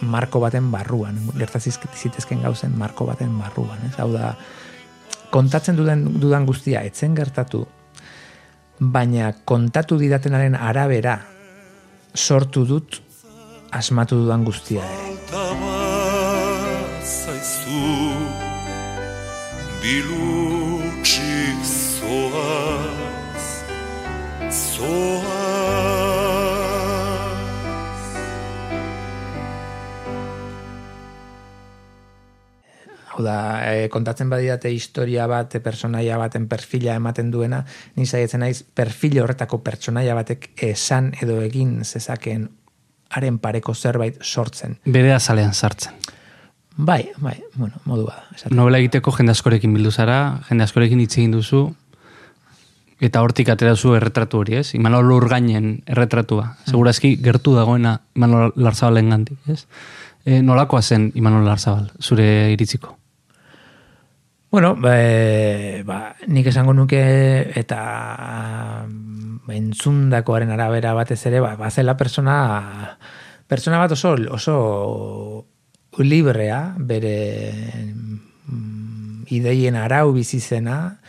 marko 0.03 0.39
baten 0.43 0.69
barruan, 0.71 1.19
gerta 1.37 1.59
zitezkeen 1.59 2.41
gauzen 2.43 2.77
marko 2.77 3.05
baten 3.07 3.37
barruan, 3.39 3.79
ez? 3.87 3.93
Hau 4.01 4.09
da, 4.13 4.33
kontatzen 5.31 5.77
dudan, 5.79 6.05
dudan 6.19 6.47
guztia 6.49 6.83
etzen 6.83 7.15
gertatu, 7.15 7.65
baina 8.79 9.31
kontatu 9.45 9.97
didatenaren 10.01 10.55
arabera 10.55 11.19
sortu 12.13 12.65
dut 12.67 12.99
asmatu 13.71 14.19
dudan 14.23 14.43
guztia 14.45 14.83
ere. 14.83 15.72
Zaizu 17.43 18.15
bilutsik 19.81 21.59
zoaz 21.67 23.47
zoaz 24.49 25.33
Hau 33.13 33.21
da, 33.21 33.61
e, 33.67 33.89
kontatzen 33.91 34.29
badidate 34.31 34.71
historia 34.71 35.27
bat, 35.27 35.53
e, 35.53 35.59
personaia 35.59 36.15
baten 36.17 36.47
perfila 36.47 36.95
ematen 36.95 37.29
duena, 37.29 37.65
ni 37.99 38.07
saietzen 38.07 38.39
naiz 38.41 38.63
perfil 38.63 39.19
horretako 39.21 39.59
pertsonaia 39.61 40.15
batek 40.15 40.49
esan 40.71 41.11
edo 41.21 41.41
egin 41.43 41.83
zezakeen 41.83 42.47
haren 43.13 43.37
pareko 43.37 43.75
zerbait 43.75 44.17
sortzen. 44.23 44.79
Bere 44.87 45.13
azalean 45.13 45.53
sartzen. 45.53 45.93
Bai, 46.75 47.11
bai, 47.17 47.43
bueno, 47.55 47.75
modu 47.85 48.07
bada. 48.07 48.25
esaten. 48.33 48.57
Novela 48.57 48.79
egiteko 48.81 49.11
jende 49.13 49.31
askorekin 49.35 49.73
bildu 49.73 49.91
zara, 49.91 50.39
jende 50.47 50.65
askorekin 50.65 50.99
hitz 51.03 51.13
egin 51.19 51.35
duzu, 51.35 51.67
eta 53.03 53.21
hortik 53.21 53.51
atera 53.53 53.75
zu 53.75 53.93
erretratu 53.97 54.39
hori, 54.41 54.57
ez? 54.57 54.73
Imanol 54.73 55.11
Urgainen 55.11 55.83
erretratua. 55.85 56.55
Segurazki 56.65 57.15
gertu 57.21 57.53
dagoena 57.53 57.99
Imanol 58.17 58.55
Larzabalen 58.55 59.13
gandik, 59.13 59.37
ez? 59.51 59.65
E, 60.25 60.41
nolakoa 60.41 60.81
zen 60.81 61.11
Imanol 61.19 61.45
Larzabal, 61.45 61.91
zure 62.01 62.25
iritziko? 62.55 62.97
Bueno, 64.53 64.75
ba, 64.75 64.97
e, 64.97 65.83
ba, 65.85 66.15
nik 66.27 66.47
esango 66.49 66.73
nuke 66.73 67.03
eta 67.59 67.79
mm, 68.87 69.49
entzundakoaren 69.61 70.53
arabera 70.53 70.93
batez 70.97 71.19
ere, 71.29 71.41
ba, 71.41 71.55
bazela 71.59 71.97
persona, 71.97 72.35
persona 73.49 73.81
bat 73.81 73.93
oso, 73.97 74.15
oso 74.31 74.57
librea, 75.99 76.73
bere 76.77 77.15
mm, 78.47 79.25
ideien 79.29 79.75
arau 79.75 80.13
bizi 80.15 80.39
zena, 80.39 80.99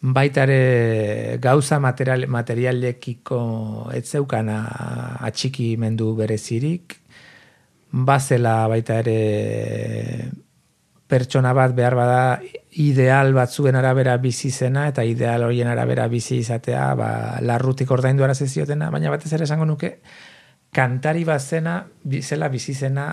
baita 0.00 0.44
ere 0.46 1.38
gauza 1.42 1.78
material, 1.80 2.26
materialekiko 2.28 3.90
ez 3.94 4.04
zeukana 4.10 4.60
atxikimendu 5.26 6.14
berezirik, 6.16 6.96
bazela 7.90 8.66
baita 8.68 8.98
ere 9.04 10.30
pertsona 11.06 11.52
bat 11.54 11.74
behar 11.74 11.94
bada 11.94 12.40
ideal 12.82 13.30
batzuen 13.32 13.76
arabera 13.78 14.16
bizi 14.18 14.50
zena 14.50 14.88
eta 14.90 15.04
ideal 15.06 15.44
horien 15.46 15.68
arabera 15.70 16.08
bizi 16.10 16.40
izatea 16.42 16.88
ba, 16.98 17.10
larrutik 17.40 17.90
ordaindu 17.94 18.24
arazi 18.26 18.48
ziotena, 18.48 18.90
baina 18.90 19.10
batez 19.14 19.32
ere 19.32 19.44
esango 19.46 19.64
nuke 19.64 20.00
kantari 20.74 21.22
bat 21.24 21.40
zena, 21.40 21.86
bi- 22.02 22.22
zela 22.22 22.48
bizi 22.48 22.74
zena 22.74 23.06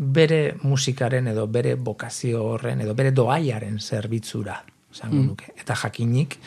bere 0.00 0.56
musikaren 0.62 1.28
edo 1.28 1.46
bere 1.46 1.74
bokazio 1.76 2.42
horren 2.54 2.80
edo 2.80 2.94
bere 2.96 3.10
doaiaren 3.12 3.78
zerbitzura, 3.80 4.62
esango 4.90 5.16
Mm. 5.16 5.26
nuke. 5.26 5.52
Eta 5.60 5.74
jakinik 5.76 6.38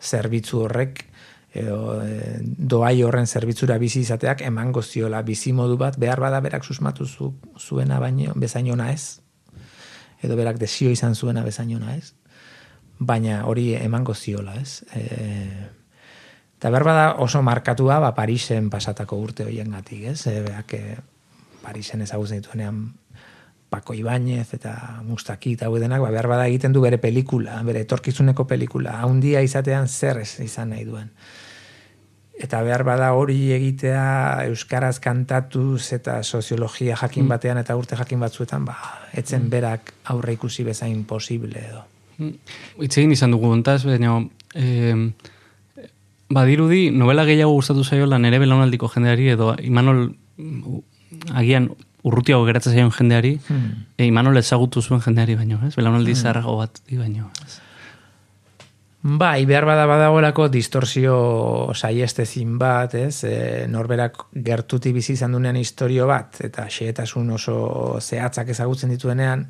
zerbitzu 0.00 0.62
horrek 0.64 1.04
edo 1.52 2.00
e, 2.00 2.38
doai 2.42 3.02
horren 3.02 3.26
zerbitzura 3.26 3.76
bizi 3.78 4.00
izateak 4.00 4.40
emango 4.40 4.82
ziola 4.82 5.20
bizi 5.22 5.52
modu 5.52 5.76
bat 5.76 5.98
behar 5.98 6.20
bada 6.20 6.40
berak 6.40 6.64
susmatu 6.64 7.04
zu, 7.04 7.34
zuena 7.58 8.00
baino 8.00 8.32
bezainona 8.34 8.90
ez 8.92 9.20
edo 10.22 10.36
berak 10.36 10.56
desio 10.56 10.90
izan 10.90 11.14
zuena 11.14 11.42
bezainona 11.44 11.96
ez 11.96 12.14
baina 12.98 13.44
hori 13.44 13.74
emango 13.74 14.14
ziola 14.14 14.54
ez 14.54 14.82
e, 14.96 15.68
eta 16.56 16.70
behar 16.70 16.84
bada 16.84 17.14
oso 17.18 17.42
markatua 17.42 17.98
ba, 17.98 18.14
Parisen 18.14 18.70
pasatako 18.70 19.16
urte 19.20 19.44
hoiengatik 19.44 20.04
ez 20.04 20.26
e, 20.26 20.40
berak 20.40 20.74
e, 20.74 20.96
Parisen 21.62 22.00
ezagutzen 22.00 22.40
dituenean 22.40 22.94
Paco 23.72 23.94
Ibáñez 23.96 24.52
eta 24.52 25.00
Mustaki 25.02 25.54
eta 25.56 25.70
denak, 25.72 26.02
ba, 26.04 26.10
behar 26.12 26.28
bada 26.28 26.46
egiten 26.46 26.74
du 26.76 26.82
bere 26.84 26.98
pelikula, 27.00 27.62
bere 27.64 27.80
etorkizuneko 27.86 28.44
pelikula, 28.46 28.98
haundia 29.00 29.40
izatean 29.40 29.88
zer 29.88 30.20
izan 30.20 30.74
nahi 30.76 30.84
duen. 30.84 31.08
Eta 32.36 32.60
behar 32.62 32.84
bada 32.84 33.12
hori 33.16 33.52
egitea 33.56 34.44
euskaraz 34.50 34.98
kantatuz 35.00 35.92
eta 35.96 36.22
soziologia 36.22 36.96
jakin 37.00 37.24
Mm. 37.24 37.28
batean 37.28 37.58
eta 37.58 37.76
urte 37.76 37.96
jakin 37.96 38.20
batzuetan, 38.20 38.66
ba, 38.68 38.76
etzen 39.12 39.48
berak 39.48 39.94
aurre 40.04 40.34
ikusi 40.36 40.64
bezain 40.64 41.04
posible 41.04 41.58
edo. 41.58 41.84
Hitz 42.78 42.98
egin 42.98 43.12
izan 43.12 43.30
dugu 43.30 43.48
ontaz, 43.48 43.84
baina 43.86 44.18
eh, 44.54 45.12
badirudi 46.28 46.90
novela 46.90 47.24
gehiago 47.24 47.54
gustatu 47.56 47.84
zaiola 47.84 48.18
nere 48.18 48.38
belaunaldiko 48.38 48.88
jendeari 48.92 49.30
edo 49.32 49.54
Imanol 49.62 50.12
mm, 50.36 50.78
agian 51.40 51.70
urrutiago 52.04 52.44
geratzen 52.44 52.72
zaion 52.74 52.90
jendeari, 52.90 53.38
Hmm. 53.48 53.84
e, 53.96 54.06
Imanol 54.06 54.36
ezagutu 54.36 54.82
zuen 54.82 55.00
jendeari 55.00 55.34
baino, 55.36 55.60
ez? 55.66 55.74
Belaunaldi 55.76 56.12
Hmm. 56.14 56.22
zaharrago 56.22 56.56
bat 56.58 56.80
baino. 56.90 57.30
Ez? 57.46 57.60
Bai, 59.04 59.44
behar 59.46 59.64
bada 59.66 59.84
badagoelako 59.90 60.44
distorsio 60.48 61.14
saiestezin 61.74 62.52
bat, 62.58 62.94
ez? 62.94 63.24
E, 63.26 63.66
norberak 63.68 64.20
gertuti 64.32 64.92
bizi 64.94 65.16
izan 65.16 65.32
dunean 65.34 65.56
historio 65.58 66.06
bat, 66.06 66.38
eta 66.46 66.68
xehetasun 66.70 67.30
oso 67.34 67.98
zehatzak 68.00 68.48
ezagutzen 68.54 68.90
dituenean, 68.94 69.48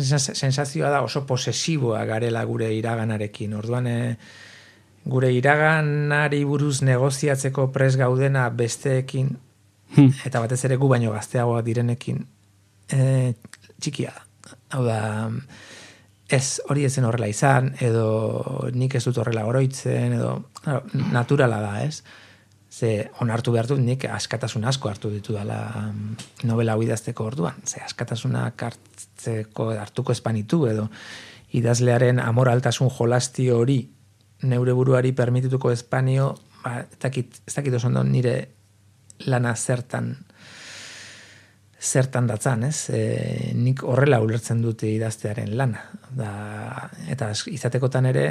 sens- 0.00 0.32
sensazioa 0.32 0.88
da 0.88 1.02
oso 1.04 1.26
posesiboa 1.28 2.06
garela 2.08 2.42
gure 2.48 2.70
iraganarekin. 2.72 3.52
Orduan, 3.52 3.86
e, 3.86 4.16
gure 5.04 5.30
iraganari 5.36 6.42
buruz 6.48 6.80
negoziatzeko 6.82 7.70
pres 7.70 7.98
gaudena 8.00 8.48
besteekin, 8.48 9.36
Hmm. 9.94 10.10
eta 10.26 10.40
batez 10.42 10.64
ere 10.66 10.76
gu 10.80 10.88
baino 10.90 11.12
gazteagoa 11.14 11.62
direnekin, 11.62 12.24
e, 12.90 13.34
txikia. 13.80 14.12
Hau 14.74 14.82
da, 14.84 14.98
ez 16.28 16.60
hori 16.68 16.84
ezen 16.88 17.06
horrela 17.06 17.28
izan, 17.30 17.72
edo 17.84 18.68
nik 18.74 18.96
ez 18.96 19.04
dut 19.06 19.18
horrela 19.22 19.46
oroitzen, 19.46 20.16
edo 20.18 20.36
naturala 21.12 21.60
da, 21.62 21.74
ez? 21.84 22.02
Ze 22.74 23.10
onartu 23.22 23.52
behar 23.54 23.68
dut 23.70 23.78
nik 23.78 24.04
askatasun 24.10 24.64
asko 24.66 24.90
hartu 24.90 25.10
ditu 25.12 25.36
dela 25.36 25.92
novela 26.42 26.74
hau 26.74 26.82
idazteko 26.82 27.28
orduan. 27.30 27.60
Ze 27.62 27.84
askatasunak 27.86 28.64
hartzeko 28.66 29.68
hartuko 29.78 30.12
espanitu 30.12 30.64
edo 30.66 30.88
idazlearen 31.54 32.18
amoraltasun 32.18 32.90
jolasti 32.90 33.46
hori 33.54 33.78
neure 34.42 34.74
buruari 34.74 35.12
permitituko 35.12 35.70
espanio, 35.70 36.32
ba, 36.64 36.80
ez 36.82 36.98
dakit, 37.00 37.38
ez 37.46 37.54
dakit 37.54 37.78
nire 38.10 38.34
lana 39.26 39.54
zertan 39.54 40.14
zertan 41.84 42.26
datzan, 42.26 42.64
ez? 42.64 42.88
E, 42.90 43.52
nik 43.54 43.82
horrela 43.84 44.20
ulertzen 44.24 44.62
dute 44.64 44.88
idaztearen 44.88 45.52
lana. 45.58 45.82
Da, 46.16 46.30
eta 47.12 47.30
izatekotan 47.52 48.08
ere, 48.08 48.24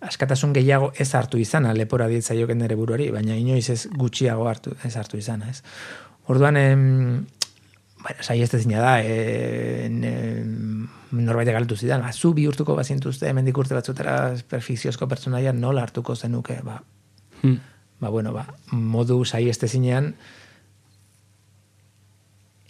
askatasun 0.00 0.54
gehiago 0.56 0.92
ez 0.96 1.10
hartu 1.14 1.40
izana, 1.40 1.74
lepora 1.76 2.08
dietzaioken 2.08 2.62
nire 2.62 2.78
buruari, 2.78 3.10
baina 3.12 3.36
inoiz 3.36 3.66
ez 3.74 3.82
gutxiago 3.92 4.48
hartu, 4.48 4.72
ez 4.86 4.94
hartu 4.96 5.20
izana, 5.20 5.50
ez? 5.52 5.60
Orduan, 6.32 6.56
em, 6.56 6.86
bueno, 8.00 8.22
sai 8.24 8.40
ez 8.40 8.50
da, 8.50 8.94
e, 9.02 9.88
ne, 9.92 10.14
norbait 11.12 11.52
galtu 11.52 11.76
zidan, 11.76 12.00
ba, 12.00 12.12
zu 12.12 12.32
bihurtuko 12.32 12.74
bazintuzte, 12.74 13.28
hemendik 13.28 13.58
urte 13.58 13.74
batzutara 13.74 14.36
perfiziozko 14.48 15.08
pertsonaia 15.08 15.52
nola 15.52 15.82
hartuko 15.82 16.16
zenuke, 16.16 16.60
ba, 16.64 16.80
Hmm. 17.40 17.56
Ba, 18.00 18.08
bueno, 18.08 18.32
ba, 18.32 18.46
modu 18.72 19.24
saiestezinean 19.24 20.14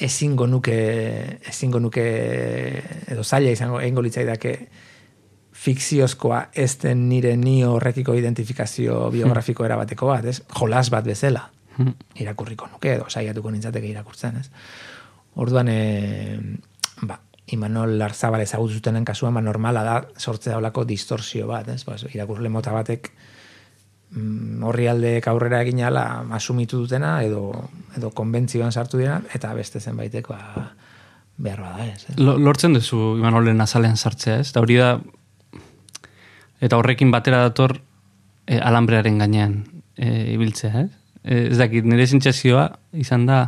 ezingo 0.00 0.46
nuke 0.46 0.76
ezingo 1.48 1.80
nuke 1.80 2.04
edo 3.12 3.22
zaila 3.24 3.50
izango 3.52 3.80
egingo 3.80 4.02
litzaidake 4.02 4.54
fikziozkoa 5.60 6.46
ez 6.56 6.78
den 6.80 7.08
nire 7.08 7.36
ni 7.36 7.60
horrekiko 7.64 8.14
identifikazio 8.16 9.10
biografiko 9.12 9.64
erabateko 9.66 10.06
bat, 10.08 10.24
ez? 10.24 10.42
Jolas 10.56 10.88
bat 10.90 11.04
bezala 11.04 11.50
Hmm. 11.80 11.94
irakurriko 12.18 12.66
nuke 12.68 12.90
edo 12.96 13.06
saiatuko 13.08 13.50
nintzateke 13.50 13.86
irakurtzen, 13.88 14.36
ez? 14.36 14.50
Orduan, 15.40 15.68
e, 15.70 16.38
ba, 17.06 17.20
Imanol 17.54 17.94
Larzabal 17.98 18.42
ezagutu 18.42 18.74
zutenen 18.74 19.04
kasuan, 19.06 19.32
ba, 19.34 19.40
normala 19.40 19.84
da 19.86 19.94
sortzea 20.18 20.58
olako 20.58 20.84
distorsio 20.84 21.46
bat, 21.48 21.68
ez? 21.72 21.84
Ba, 21.86 21.96
irakurle 22.12 22.50
mota 22.52 22.74
batek 22.74 23.12
mm, 24.12 24.62
horri 24.66 24.86
aldeek 24.90 25.26
aurrera 25.30 25.62
egin 25.62 25.82
ala 25.86 26.24
asumitu 26.36 26.82
dutena 26.82 27.22
edo, 27.24 27.68
edo 27.96 28.10
konbentzioan 28.10 28.72
sartu 28.72 28.98
dira 28.98 29.20
eta 29.34 29.52
beste 29.54 29.80
zenbaitek 29.80 30.28
ba, 30.28 30.40
behar 31.36 31.60
bada 31.60 31.86
ez. 31.86 32.04
ez? 32.10 32.18
Lo- 32.18 32.38
Lortzen 32.38 32.74
duzu 32.76 33.16
Imanolen 33.18 33.60
azalean 33.60 33.96
sartzea, 33.96 34.40
ez? 34.40 34.50
Eta 34.50 34.60
hori 34.60 34.76
da 34.76 34.94
eta 36.60 36.76
horrekin 36.76 37.10
batera 37.10 37.40
dator 37.46 37.78
e, 38.46 38.58
alambrearen 38.58 39.18
gainean 39.22 39.62
e, 39.96 40.32
ibiltzea, 40.34 40.84
ez? 40.86 40.90
E, 41.24 41.46
ez 41.52 41.58
dakit, 41.60 41.86
nire 41.88 42.06
sentsazioa 42.06 42.66
izan 43.00 43.24
da 43.28 43.46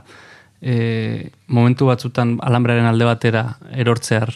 e, 0.60 1.28
momentu 1.48 1.88
batzutan 1.90 2.38
alambrearen 2.44 2.88
alde 2.88 3.08
batera 3.08 3.44
erortzear 3.72 4.32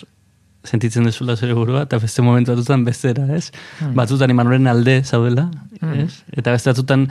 sentitzen 0.66 1.06
dezula 1.06 1.36
zure 1.38 1.54
burua, 1.54 1.84
eta 1.86 2.00
beste 2.02 2.24
momentu 2.26 2.50
batzutan 2.50 2.82
bestera, 2.84 3.28
ez? 3.36 3.52
Hmm. 3.78 3.92
Batzutan 3.94 4.32
Imanolen 4.34 4.66
alde 4.66 4.96
zaudela, 5.04 5.44
Hmm. 5.80 6.06
ez? 6.06 6.22
Eta 6.32 6.54
beste 6.54 6.70
batzutan 6.70 7.08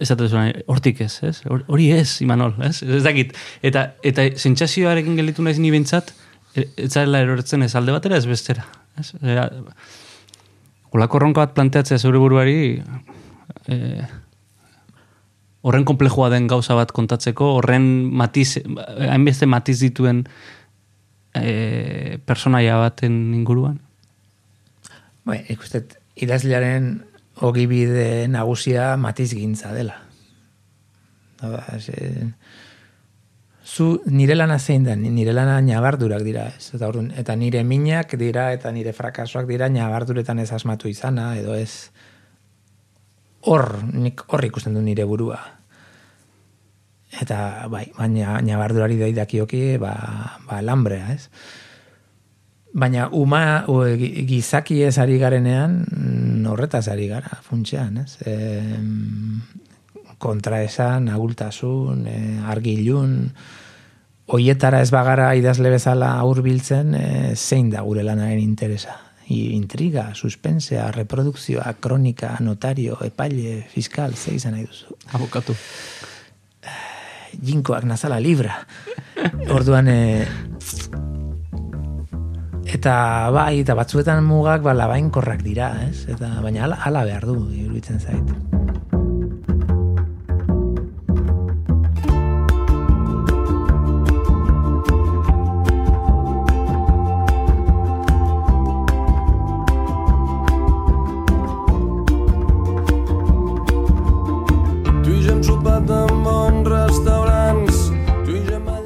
esatu 0.00 0.28
zuen, 0.28 0.52
hortik 0.70 1.00
ez, 1.04 1.18
ez? 1.26 1.42
Hor- 1.44 1.64
Hori 1.68 1.90
ez, 1.92 2.20
Imanol, 2.24 2.54
ez? 2.64 2.82
Ez 2.82 3.02
dakit. 3.04 3.34
Eta, 3.62 3.92
eta 4.02 4.28
sentsazioarekin 4.36 5.16
gelditu 5.18 5.42
naiz 5.44 5.58
ni 5.60 5.70
bintzat, 5.74 6.14
ez 6.54 6.90
zarela 6.92 7.20
erortzen 7.24 7.62
ez 7.62 7.74
alde 7.76 7.92
batera 7.92 8.16
ez 8.16 8.26
bestera. 8.28 8.64
Ez? 9.00 9.12
Era, 9.22 9.48
Olako 10.92 11.18
ronka 11.22 11.46
bat 11.46 11.54
planteatzea 11.56 11.96
zeure 11.98 12.20
buruari, 12.20 12.82
e, 13.64 13.76
horren 15.64 15.86
komplejua 15.88 16.28
den 16.28 16.48
gauza 16.50 16.74
bat 16.76 16.92
kontatzeko, 16.92 17.54
horren 17.56 17.86
matiz, 18.12 18.58
hainbeste 19.08 19.48
matiz 19.48 19.78
dituen 19.80 20.26
e, 21.34 22.18
personaia 22.28 22.76
baten 22.82 23.16
inguruan. 23.38 23.78
Bai, 25.24 25.38
ikustet, 25.54 25.96
idazlearen 26.20 26.98
ogibide 27.40 28.28
nagusia 28.28 28.96
matiz 28.96 29.32
gintza 29.34 29.72
dela. 29.72 29.96
Zu 33.64 34.02
nire 34.06 34.34
lana 34.34 34.58
zein 34.58 34.84
da, 34.84 34.94
nire 34.96 35.32
lana 35.32 35.60
nabardurak 35.64 36.22
dira, 36.26 36.48
ez? 36.52 36.74
Eta, 36.74 36.88
orduan, 36.90 37.12
eta 37.16 37.34
nire 37.38 37.62
minak 37.64 38.16
dira, 38.20 38.50
eta 38.52 38.72
nire 38.74 38.92
frakasoak 38.92 39.46
dira, 39.48 39.70
nabarduretan 39.72 40.42
ez 40.42 40.50
asmatu 40.52 40.90
izana, 40.90 41.32
edo 41.38 41.54
ez 41.56 41.90
hor, 43.48 43.78
nik 43.94 44.26
hor 44.28 44.44
ikusten 44.44 44.74
du 44.74 44.82
nire 44.84 45.06
burua. 45.08 45.40
Eta, 47.22 47.68
bai, 47.72 47.86
baina 47.96 48.40
nabardurari 48.44 48.98
daidakioki, 49.00 49.78
ba, 49.80 49.94
ba 50.48 50.60
lambrea, 50.64 51.12
ez? 51.14 51.28
Baina 52.72 53.08
uma 53.12 53.64
o, 53.68 53.82
gi- 53.84 54.24
gizaki 54.26 54.78
ez 54.82 54.96
ari 54.98 55.18
garenean, 55.20 55.82
mm, 55.84 56.46
horretaz 56.48 56.86
ari 56.88 57.06
gara, 57.10 57.38
funtsean, 57.44 57.98
ez? 58.00 58.16
E, 58.24 58.62
kontraesan, 60.18 61.08
agultasun, 61.12 62.06
e, 62.06 62.16
argilun, 62.48 63.32
hoietara 64.32 64.80
ez 64.80 64.90
bagara 64.94 65.34
idazle 65.36 65.68
bezala 65.74 66.14
aurbiltzen, 66.22 66.94
e, 66.94 67.06
zein 67.36 67.68
da 67.70 67.82
gure 67.82 68.02
lanaren 68.06 68.40
interesa. 68.40 68.96
I, 69.28 69.52
intriga, 69.56 70.10
suspensea, 70.14 70.90
reprodukzioa, 70.92 71.74
kronika, 71.80 72.36
notario, 72.40 72.96
epaile, 73.04 73.62
fiskal, 73.72 74.14
ze 74.16 74.34
izan 74.34 74.56
nahi 74.56 74.64
duzu. 74.66 74.96
Abokatu. 75.12 75.54
Jinkoak 77.42 77.84
nazala 77.88 78.18
libra. 78.20 78.58
Orduan, 79.48 79.88
e, 79.88 80.26
eta 82.72 83.28
bai, 83.34 83.60
eta 83.60 83.76
batzuetan 83.76 84.24
mugak 84.24 84.64
ba, 84.64 84.72
labainkorrak 84.76 85.44
dira, 85.44 85.74
ez? 85.88 86.06
Eta, 86.08 86.38
baina 86.44 86.64
ala, 86.68 86.80
ala 86.88 87.04
behar 87.08 87.28
du, 87.28 87.36
iruditzen 87.52 88.00
zait. 88.00 88.32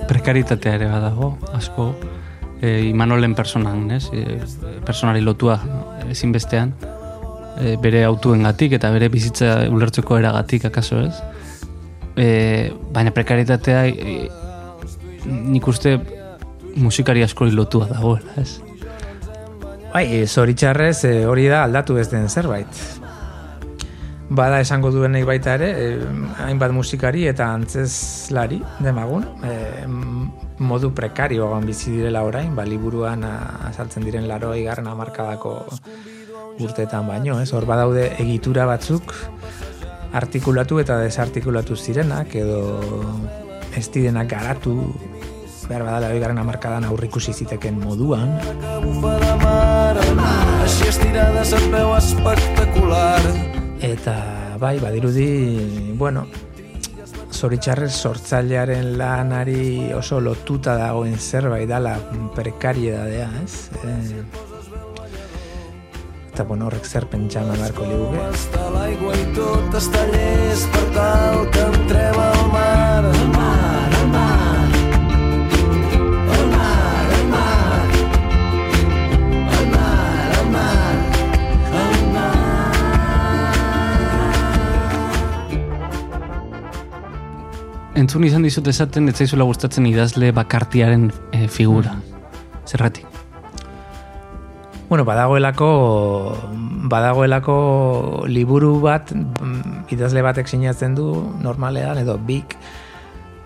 Prekaritatea 0.07 0.74
ere 0.74 0.87
badago, 0.91 1.37
asko. 1.55 1.93
E, 2.61 2.89
Imanolen 2.89 3.35
personan, 3.35 3.91
ez? 3.91 4.09
E, 4.13 4.41
personari 4.87 5.21
lotua 5.21 5.59
ezinbestean. 6.11 6.75
E, 7.61 7.77
bere 7.83 8.05
autuengatik 8.05 8.77
eta 8.79 8.91
bere 8.95 9.09
bizitza 9.13 9.67
ulertzeko 9.73 10.19
eragatik 10.19 10.69
akaso 10.69 11.01
ez. 11.05 11.15
E, 12.17 12.29
baina 12.93 13.13
prekaritatea 13.13 13.87
e, 13.89 14.19
nik 15.27 15.67
uste 15.69 15.99
musikari 16.77 17.25
askori 17.25 17.53
lotua 17.57 17.89
dagoela, 17.91 18.37
ez? 18.41 18.61
Bai, 19.93 20.27
zoritxarrez 20.29 21.25
hori 21.25 21.47
da 21.49 21.63
aldatu 21.65 21.97
ez 21.97 22.11
den 22.13 22.29
zerbait. 22.29 23.06
Bada 24.29 24.59
esango 24.61 24.91
duenek 24.91 25.22
baita 25.24 25.55
ere, 25.55 25.68
e, 25.70 25.99
hainbat 26.43 26.72
musikari 26.74 27.27
eta 27.31 27.47
antzeslari 27.55 28.59
demagun, 28.83 29.22
e, 29.47 29.85
m- 29.87 30.33
modu 30.59 30.91
prekarioagoan 30.95 31.66
bizi 31.68 31.93
direla 31.95 32.24
orain, 32.27 32.55
ba, 32.57 32.64
liburuan 32.66 33.22
a, 33.24 33.35
azaltzen 33.68 34.03
diren 34.03 34.27
laro 34.27 34.55
igarren 34.59 34.89
amarkadako 34.91 35.53
urteetan 36.59 37.07
baino, 37.07 37.39
ez? 37.41 37.53
Hor 37.55 37.66
badaude 37.68 38.16
egitura 38.18 38.66
batzuk 38.66 39.14
artikulatu 40.16 40.81
eta 40.81 40.99
desartikulatu 41.05 41.77
zirenak 41.77 42.35
edo 42.35 42.81
ez 43.77 43.91
direnak 43.93 44.31
garatu 44.31 44.79
behar 45.68 45.83
badala 45.83 46.09
oigarren 46.14 46.39
amarkadan 46.39 46.85
aurrikusi 46.85 47.33
ziteken 47.33 47.79
moduan. 47.79 48.39
així 50.66 50.89
estirada 50.89 51.45
se't 51.45 51.70
veu 51.70 51.95
espectacular. 51.97 53.56
Eta 53.81 54.57
bai, 54.59 54.79
badirudi, 54.81 55.95
bueno, 55.99 56.27
zoritxarrez 57.37 57.93
sortzailearen 57.93 58.97
lanari 58.97 59.93
oso 59.93 60.20
lotuta 60.20 60.77
dagoen 60.79 61.18
zerbait 61.18 61.68
dala 61.68 61.97
prekariedadea, 62.35 63.29
ez? 63.43 63.68
E, 63.85 63.97
eta 66.33 66.45
bueno, 66.45 66.66
horrek 66.70 66.89
zer 66.89 67.07
pentsan 67.12 67.53
beharko 67.53 67.85
liguke. 67.91 68.24
Està 68.33 68.66
l'aigua 68.72 69.14
i 69.16 69.29
tot 69.37 69.81
està 69.81 70.05
llest 70.12 70.72
per 70.72 70.85
tal 70.97 71.45
que 71.53 71.68
entrem. 71.70 72.20
Al 72.27 72.45
mar, 72.53 73.36
Entzun 87.97 88.27
izan 88.29 88.45
dizut 88.45 88.67
esaten, 88.69 89.09
ez 89.09 89.17
zaizula 89.17 89.47
gustatzen 89.49 89.87
idazle 89.89 90.29
bakartiaren 90.37 91.07
e, 91.33 91.47
figura. 91.49 91.95
Zerratik. 92.69 93.07
Bueno, 94.91 95.07
badagoelako 95.09 95.69
badagoelako 96.93 97.55
liburu 98.29 98.75
bat 98.85 99.15
mm, 99.17 99.87
idazle 99.97 100.23
batek 100.23 100.53
sinatzen 100.53 100.95
du 100.95 101.07
normalean 101.43 101.99
edo 102.03 102.19
bik 102.21 102.55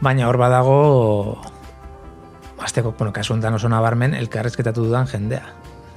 baina 0.02 0.26
hor 0.28 0.36
badago 0.40 0.76
azteko, 2.60 2.92
bueno, 2.98 3.14
kasu 3.14 3.36
honetan 3.36 3.54
oso 3.56 3.70
nabarmen 3.72 4.18
elkarrezketatu 4.18 4.84
dudan 4.84 5.06
jendea. 5.08 5.46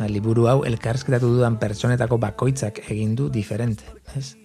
Liburu 0.07 0.47
hau 0.51 0.61
elkarrezketatu 0.67 1.33
dudan 1.35 1.57
pertsonetako 1.57 2.21
bakoitzak 2.21 2.79
egin 2.85 3.17
du 3.17 3.27
diferente, 3.33 3.83
ez? 4.15 4.35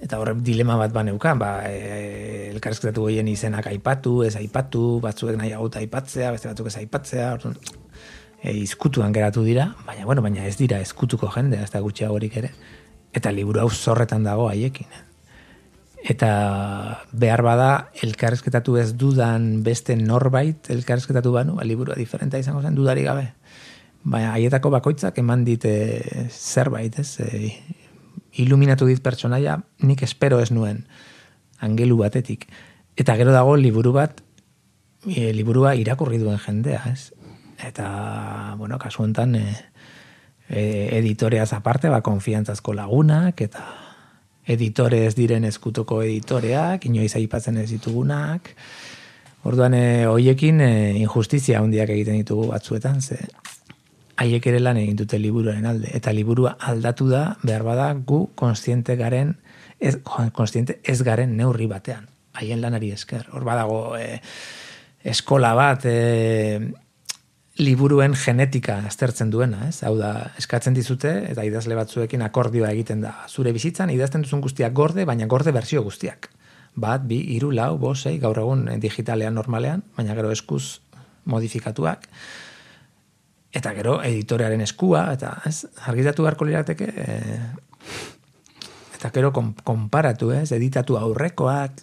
Eta 0.00 0.16
horre 0.20 0.32
dilema 0.40 0.78
bat 0.80 0.94
baneukan, 0.94 1.38
ba, 1.38 1.50
e, 1.68 2.39
elkarrezketatu 2.50 3.06
goien 3.06 3.28
izenak 3.30 3.68
aipatu, 3.70 4.20
ez 4.26 4.34
aipatu, 4.40 5.00
batzuek 5.02 5.38
nahi 5.38 5.52
agauta 5.54 5.80
aipatzea, 5.80 6.32
beste 6.34 6.50
batzuk 6.50 6.70
ez 6.70 6.76
aipatzea, 6.82 7.28
orduan, 7.36 7.56
e, 8.42 8.54
izkutuan 8.62 9.14
geratu 9.14 9.44
dira, 9.46 9.70
baina 9.86 10.06
bueno, 10.08 10.24
baina 10.24 10.46
ez 10.48 10.56
dira 10.58 10.80
ezkutuko 10.80 11.30
jende, 11.34 11.60
ez 11.62 11.70
da 11.72 11.82
gutxiagorik 11.84 12.36
ere. 12.42 12.52
Eta 13.16 13.32
liburu 13.34 13.64
hau 13.64 13.70
zorretan 13.70 14.24
dago 14.24 14.48
haiekin. 14.50 14.90
Eta 16.10 16.30
behar 17.12 17.42
bada 17.44 17.70
elkarrezketatu 18.02 18.78
ez 18.80 18.94
dudan 18.96 19.62
beste 19.66 19.96
norbait 19.98 20.70
elkarrezketatu 20.72 21.34
banu, 21.34 21.58
ba, 21.58 21.66
liburua 21.68 21.98
diferentea 21.98 22.40
izango 22.40 22.62
zen 22.62 22.78
dudari 22.78 23.04
gabe. 23.04 23.28
Baina 24.02 24.32
haietako 24.32 24.70
bakoitzak 24.72 25.18
eman 25.20 25.44
dite 25.44 25.74
zerbait, 26.30 26.96
ez? 27.02 27.18
E, 27.20 27.52
iluminatu 28.40 28.86
dit 28.86 29.02
pertsonaia 29.02 29.58
nik 29.82 30.02
espero 30.06 30.38
ez 30.40 30.50
nuen 30.54 30.84
angelu 31.60 31.96
batetik. 32.00 32.46
Eta 32.96 33.16
gero 33.16 33.32
dago 33.32 33.56
liburu 33.56 33.92
bat, 33.96 34.20
e, 35.06 35.32
liburua 35.32 35.74
irakurri 35.78 36.18
duen 36.18 36.38
jendea, 36.38 36.82
ez? 36.92 37.12
Eta, 37.66 38.54
bueno, 38.58 38.78
kasu 38.78 39.04
honetan, 39.04 39.34
e, 39.36 39.54
e, 40.48 40.62
editoreaz 40.98 41.52
aparte, 41.52 41.88
ba, 41.88 42.00
konfiantzazko 42.02 42.74
lagunak, 42.74 43.40
eta 43.40 43.66
editore 44.50 45.04
ez 45.06 45.14
diren 45.14 45.44
eskutuko 45.44 46.00
editoreak, 46.02 46.86
inoiz 46.88 47.14
aipatzen 47.16 47.60
ez 47.60 47.68
ditugunak. 47.70 48.54
Orduan, 49.44 49.74
e, 49.74 50.06
hoiekin 50.08 50.60
e, 50.60 50.72
injustizia 51.00 51.60
handiak 51.60 51.92
egiten 51.92 52.20
ditugu 52.20 52.50
batzuetan, 52.50 53.00
ze 53.00 53.20
haiek 54.20 54.46
ere 54.50 54.60
lan 54.60 54.76
egin 54.76 54.98
dute 54.98 55.18
liburuaren 55.18 55.64
alde. 55.66 55.88
Eta 55.96 56.12
liburua 56.12 56.56
aldatu 56.72 57.08
da, 57.08 57.22
behar 57.42 57.64
bada, 57.64 57.92
gu 57.94 58.26
konstiente 58.36 58.96
garen, 59.00 59.36
ez, 59.80 59.96
konstiente 60.32 60.80
ez 60.84 61.00
garen 61.02 61.36
neurri 61.36 61.66
batean. 61.70 62.06
Haien 62.38 62.60
lanari 62.62 62.92
esker. 62.94 63.26
Hor 63.32 63.44
badago 63.44 63.96
e, 63.98 64.20
eskola 65.10 65.54
bat, 65.58 65.86
e, 65.88 66.60
liburuen 67.60 68.14
genetika 68.16 68.78
aztertzen 68.88 69.30
duena, 69.32 69.66
ez? 69.68 69.82
Hau 69.84 69.94
da, 69.98 70.12
eskatzen 70.40 70.76
dizute, 70.76 71.12
eta 71.32 71.44
idazle 71.44 71.76
batzuekin 71.76 72.22
akordioa 72.24 72.70
egiten 72.72 73.02
da. 73.04 73.14
Zure 73.28 73.52
bizitzan, 73.56 73.90
idazten 73.92 74.24
duzun 74.24 74.44
guztiak 74.44 74.76
gorde, 74.76 75.04
baina 75.08 75.26
gorde 75.30 75.52
bersio 75.52 75.82
guztiak. 75.84 76.30
Bat, 76.80 77.04
bi, 77.08 77.18
iru, 77.34 77.50
lau, 77.52 77.74
bo, 77.82 77.94
sei, 77.98 78.16
gaur 78.22 78.38
egun 78.38 78.68
digitalean 78.80 79.34
normalean, 79.34 79.82
baina 79.96 80.14
gero 80.16 80.30
eskuz 80.32 80.80
modifikatuak. 81.28 82.06
Eta 83.50 83.74
gero 83.74 83.98
editorearen 84.06 84.62
eskua, 84.62 85.08
eta 85.16 85.34
ez, 85.48 85.64
argitatu 85.90 86.24
beharko 86.24 86.46
lirateke, 86.46 86.86
e, 86.94 87.18
eta 89.00 89.10
gero 89.14 89.32
kon, 89.32 89.54
konparatu, 89.64 90.30
ez, 90.36 90.52
editatu 90.52 90.98
aurrekoak, 91.00 91.80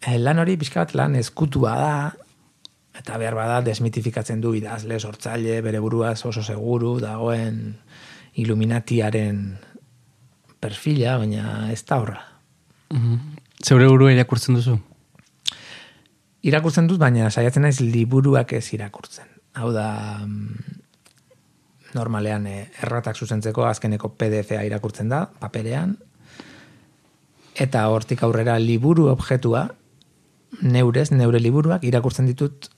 e, 0.00 0.16
lan 0.18 0.40
hori 0.40 0.56
pixka 0.56 0.80
bat 0.82 0.96
lan 0.96 1.18
eskutua 1.20 1.76
da, 1.76 1.94
eta 2.96 3.20
behar 3.20 3.36
bada 3.36 3.60
desmitifikatzen 3.64 4.40
du 4.40 4.54
idazle, 4.56 4.98
sortzaile, 4.98 5.60
bere 5.62 5.80
buruaz 5.84 6.18
oso 6.26 6.42
seguru, 6.42 6.96
dagoen 7.00 7.76
iluminatiaren 8.40 9.44
perfila, 10.60 11.18
baina 11.20 11.68
ez 11.72 11.84
da 11.84 12.00
horra. 12.00 12.22
Mhm. 12.90 13.36
Zeure 13.60 13.86
burua 13.92 14.14
irakurtzen 14.16 14.56
duzu? 14.56 14.80
irakurtzen 16.46 16.88
dut, 16.88 17.00
baina 17.00 17.30
saiatzen 17.30 17.66
naiz 17.66 17.78
liburuak 17.80 18.54
ez 18.56 18.64
irakurtzen. 18.74 19.28
Hau 19.60 19.72
da, 19.74 19.88
mm, 20.24 20.78
normalean 21.94 22.46
eh, 22.46 22.68
erratak 22.82 23.16
zuzentzeko 23.16 23.64
azkeneko 23.66 24.12
PDF-a 24.18 24.64
irakurtzen 24.66 25.10
da, 25.10 25.24
paperean, 25.40 25.96
eta 27.60 27.86
hortik 27.92 28.22
aurrera 28.24 28.58
liburu 28.62 29.08
objektua, 29.10 29.66
neurez, 30.62 31.10
neure 31.12 31.40
liburuak 31.40 31.84
irakurtzen 31.86 32.28
ditut 32.30 32.70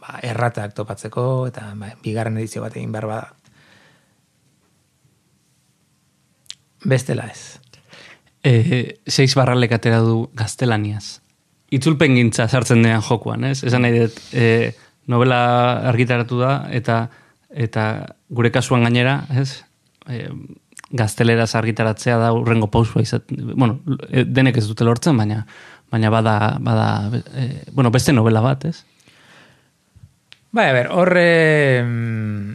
ba, 0.00 0.18
erratak 0.22 0.74
topatzeko, 0.76 1.24
eta 1.50 1.72
ba, 1.78 1.92
bigarren 2.04 2.38
edizio 2.40 2.64
bat 2.64 2.76
egin 2.76 2.92
behar 2.94 3.08
bada. 3.10 3.28
Bestela 6.88 7.26
ez. 7.26 7.58
E, 8.46 8.98
seiz 9.10 9.32
barralek 9.34 9.72
atera 9.74 9.98
du 10.04 10.28
gaztelaniaz. 10.38 11.20
Itzulpen 11.74 12.14
gintza 12.16 12.46
sartzen 12.48 12.84
dean 12.84 13.02
jokuan, 13.04 13.44
ez? 13.50 13.60
Esan 13.66 13.82
nahi 13.84 13.98
dut, 13.98 14.20
e, 14.32 14.72
novela 15.10 15.40
argitaratu 15.90 16.38
da, 16.40 16.52
eta 16.72 17.08
eta 17.50 18.14
gure 18.28 18.52
kasuan 18.52 18.84
gainera, 18.86 19.22
ez? 19.30 19.64
E, 20.08 20.28
gazteleraz 20.88 21.54
argitaratzea 21.58 22.16
da 22.20 22.32
urrengo 22.32 22.70
pausua 22.72 23.02
izat, 23.04 23.28
bueno, 23.30 23.80
e, 24.08 24.24
denek 24.24 24.56
ez 24.60 24.68
dute 24.68 24.86
lortzen, 24.88 25.16
baina 25.16 25.44
baina 25.90 26.10
bada, 26.10 26.56
bada 26.60 27.10
e, 27.34 27.64
bueno, 27.72 27.90
beste 27.90 28.12
novela 28.12 28.40
bat, 28.40 28.64
ez? 28.64 28.84
Bai, 30.52 30.68
a 30.70 30.72
ber, 30.72 30.88
horre 30.92 31.82
mm, 31.84 32.54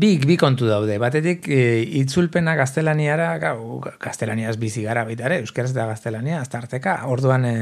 bi, 0.00 0.14
bi 0.24 0.36
kontu 0.40 0.68
daude. 0.68 0.96
Batetik, 1.00 1.48
e, 1.48 1.80
itzulpena 2.00 2.54
gaztelaniara, 2.60 3.32
gau, 3.42 3.80
gaztelaniaz 4.00 4.56
bizi 4.60 4.84
gara 4.84 5.04
baita 5.08 5.28
ere, 5.28 5.40
euskeraz 5.44 5.72
da 5.76 5.88
gaztelania, 5.90 6.40
aztarteka, 6.40 7.02
orduan 7.12 7.44
e, 7.48 7.56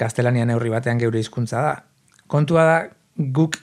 gaztelania 0.00 0.48
neurri 0.48 0.72
batean 0.72 1.00
geure 1.00 1.20
hizkuntza 1.20 1.64
da. 1.64 1.76
Kontua 2.32 2.64
da, 2.68 2.76
guk 3.16 3.60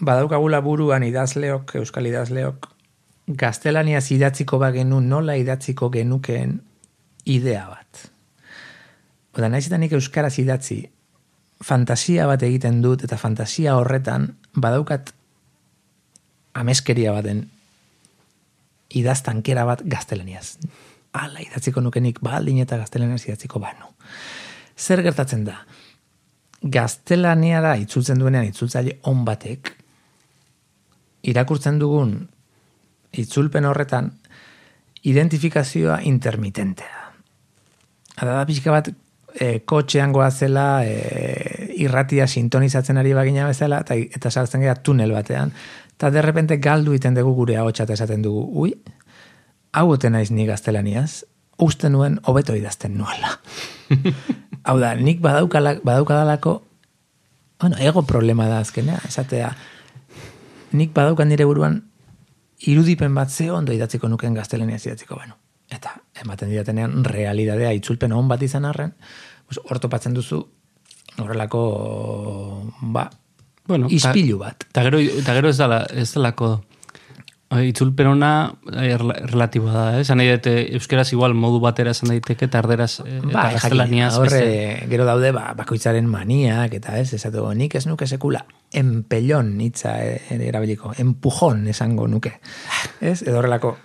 badaukagula 0.00 0.60
buruan 0.62 1.02
idazleok, 1.02 1.74
euskal 1.80 2.06
idazleok, 2.06 2.68
gaztelania 3.28 4.00
idatziko 4.10 4.58
bagenu 4.58 5.00
nola 5.00 5.34
idatziko 5.34 5.90
genukeen 5.90 6.60
idea 7.26 7.66
bat. 7.68 8.10
Oda, 9.36 9.48
naiz 9.48 9.66
eta 9.66 9.78
nik 9.78 9.92
euskaraz 9.92 10.38
idatzi, 10.38 10.80
fantasia 11.64 12.26
bat 12.26 12.42
egiten 12.42 12.82
dut, 12.82 13.04
eta 13.04 13.16
fantasia 13.16 13.76
horretan 13.76 14.32
badaukat 14.56 15.12
ameskeria 16.54 17.12
baten 17.12 17.44
idaztankera 18.98 19.64
bat 19.68 19.82
gaztelaniaz. 19.84 20.56
Ala, 21.12 21.42
idatziko 21.42 21.82
nukenik 21.84 22.22
baldin 22.24 22.62
eta 22.62 22.78
gaztelaniaz 22.80 23.24
idatziko 23.26 23.60
banu. 23.60 23.92
Zer 24.78 25.02
gertatzen 25.02 25.44
da? 25.44 25.58
Gaztelaniara 26.62 27.76
itzultzen 27.82 28.18
duenean 28.18 28.48
itzultzaile 28.48 28.98
on 29.10 29.24
batek, 29.26 29.77
irakurtzen 31.22 31.78
dugun 31.78 32.14
itzulpen 33.12 33.64
horretan 33.64 34.12
identifikazioa 35.08 36.00
intermitentea. 36.04 37.04
Ada 38.18 38.40
da 38.40 38.46
pixka 38.46 38.74
bat 38.74 38.90
e, 38.90 39.60
kotxean 39.66 40.12
goazela 40.12 40.82
e, 40.84 41.72
irratia 41.78 42.26
sintonizatzen 42.26 42.98
ari 42.98 43.14
bagina 43.14 43.46
bezala 43.48 43.80
eta, 43.84 43.94
eta 43.94 44.30
sartzen 44.30 44.64
gara 44.66 44.78
tunel 44.82 45.14
batean. 45.14 45.54
Eta 45.94 46.10
derrepente 46.14 46.58
galdu 46.62 46.94
iten 46.94 47.16
dugu 47.16 47.34
gure 47.34 47.56
ahotsa 47.58 47.86
esaten 47.92 48.22
dugu, 48.22 48.44
ui, 48.62 48.74
hau 49.72 49.88
ote 49.90 50.10
naiz 50.10 50.30
ni 50.30 50.46
gaztelaniaz, 50.46 51.24
uste 51.58 51.90
nuen 51.90 52.20
hobeto 52.24 52.54
idazten 52.54 52.94
nuela. 52.98 53.38
hau 54.68 54.78
da, 54.78 54.94
nik 54.94 55.20
badaukadalako, 55.22 56.62
bueno, 57.60 57.78
ego 57.82 58.04
problema 58.06 58.46
da 58.46 58.60
azkenea, 58.62 59.00
esatea, 59.08 59.50
nik 60.72 60.92
badaukan 60.94 61.28
nire 61.28 61.44
buruan 61.44 61.82
irudipen 62.66 63.14
bat 63.14 63.30
ze 63.30 63.50
ondo 63.50 63.72
idatziko 63.72 64.08
nuken 64.08 64.34
gaztelaniaz 64.34 64.84
idatziko 64.86 65.16
banu. 65.16 65.34
Eta 65.70 65.94
ematen 66.22 66.50
didatenean 66.50 67.04
realidadea 67.04 67.72
itzulpen 67.76 68.12
on 68.12 68.28
bat 68.28 68.42
izan 68.42 68.64
arren, 68.64 68.94
pues, 69.46 69.60
ortopatzen 69.70 70.14
duzu 70.14 70.42
horrelako 71.18 71.62
ba, 72.80 73.10
Bueno, 73.68 73.88
izpilu 73.92 74.38
bat. 74.40 74.64
Eta 74.70 74.82
gero, 74.86 74.98
ta 75.26 75.34
gero 75.36 75.50
ez 75.52 75.58
dala, 75.58 75.82
ez 75.92 76.08
dalako 76.14 76.46
oi, 76.54 76.67
itzulpen 77.64 78.06
ona 78.10 78.30
eh, 78.74 78.96
rela- 79.00 79.16
relatiboa 79.24 79.72
da, 79.72 79.84
eh? 79.96 80.00
Esan 80.04 80.18
nahi 80.20 80.28
dut, 80.34 80.46
eh, 80.50 80.66
euskeraz 80.76 81.06
igual 81.14 81.32
modu 81.34 81.60
batera 81.64 81.94
esan 81.96 82.10
daiteke, 82.12 82.44
eta 82.50 82.60
erderaz 82.60 83.00
eh, 83.00 83.16
eta 83.18 83.26
Ba, 83.32 83.44
jakin, 83.46 83.54
gaztelaniaz 83.56 84.10
horre, 84.20 84.40
beste. 84.42 84.88
gero 84.90 85.06
daude, 85.08 85.30
ba, 85.32 85.54
bakoitzaren 85.56 86.06
maniak, 86.12 86.74
eta 86.76 86.98
ez, 87.00 87.14
esatu, 87.16 87.46
nik 87.56 87.74
ez 87.80 87.86
nuke 87.88 88.06
sekula, 88.06 88.44
empellon 88.76 89.54
hitza 89.64 89.96
ere 90.04 90.50
erabiliko, 90.52 90.92
empujon 91.00 91.64
esango 91.72 92.06
nuke. 92.08 92.34
Ez, 93.00 93.22
edo 93.22 93.38
horrelako, 93.40 93.76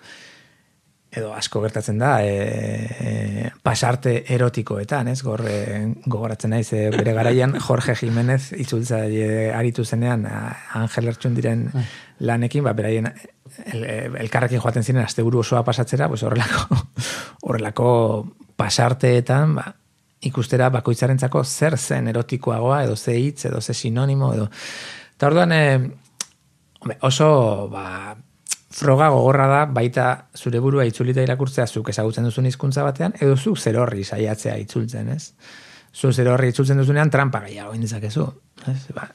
edo 1.14 1.34
asko 1.34 1.62
gertatzen 1.62 2.00
da, 2.02 2.14
e, 2.26 2.32
e, 2.34 3.52
pasarte 3.64 4.16
erotikoetan, 4.34 5.12
ez, 5.12 5.20
gor, 5.26 5.44
e, 5.46 5.94
gogoratzen 6.10 6.54
naiz, 6.56 6.72
e, 6.74 6.88
bere 6.94 7.14
garaian 7.14 7.54
Jorge 7.68 7.96
Jimenez 8.00 8.54
itzultza 8.58 9.04
e, 9.06 9.52
aritu 9.54 9.86
zenean, 9.86 10.26
Angel 10.80 11.12
Ertxun 11.14 11.38
diren 11.38 11.68
lanekin, 12.26 12.66
ba, 12.66 12.74
beraien 12.74 13.12
el, 13.12 13.86
elkarrekin 14.26 14.64
joaten 14.64 14.84
ziren 14.84 15.04
asteburu 15.04 15.44
osoa 15.44 15.64
pasatzera, 15.68 16.10
pues 16.10 16.24
horrelako, 16.26 16.82
horrelako 17.48 17.88
pasarteetan, 18.58 19.56
ba, 19.60 19.70
ikustera 20.24 20.70
bakoitzarentzako 20.74 21.44
zer 21.44 21.78
zen 21.78 22.10
erotikoagoa, 22.10 22.84
edo 22.88 22.96
ze 22.96 23.20
hitz, 23.20 23.46
edo 23.52 23.62
ze 23.62 23.74
sinonimo, 23.74 24.34
edo... 24.34 24.50
Eta 25.14 25.30
orduan, 25.30 25.52
e, 25.54 25.64
oso, 27.06 27.70
ba, 27.72 28.16
froga 28.74 29.10
gogorra 29.14 29.48
da 29.48 29.66
baita 29.70 30.06
zure 30.36 30.60
burua 30.60 30.86
itzulita 30.90 31.22
irakurtzea 31.22 31.68
zuk 31.68 31.92
ezagutzen 31.94 32.26
duzun 32.26 32.48
hizkuntza 32.50 32.86
batean, 32.86 33.14
edo 33.22 33.36
zuk 33.38 33.60
zer 33.60 33.78
horri 33.78 34.04
saiatzea 34.04 34.56
itzultzen, 34.64 35.12
ez? 35.14 35.34
Zu 35.94 36.10
zer 36.12 36.32
horri 36.32 36.50
itzultzen 36.50 36.82
duzunean 36.82 37.12
trampa 37.14 37.44
gehiago 37.46 37.76
indezakezu, 37.78 38.26
ez? 38.72 38.80
Ba, 38.96 39.06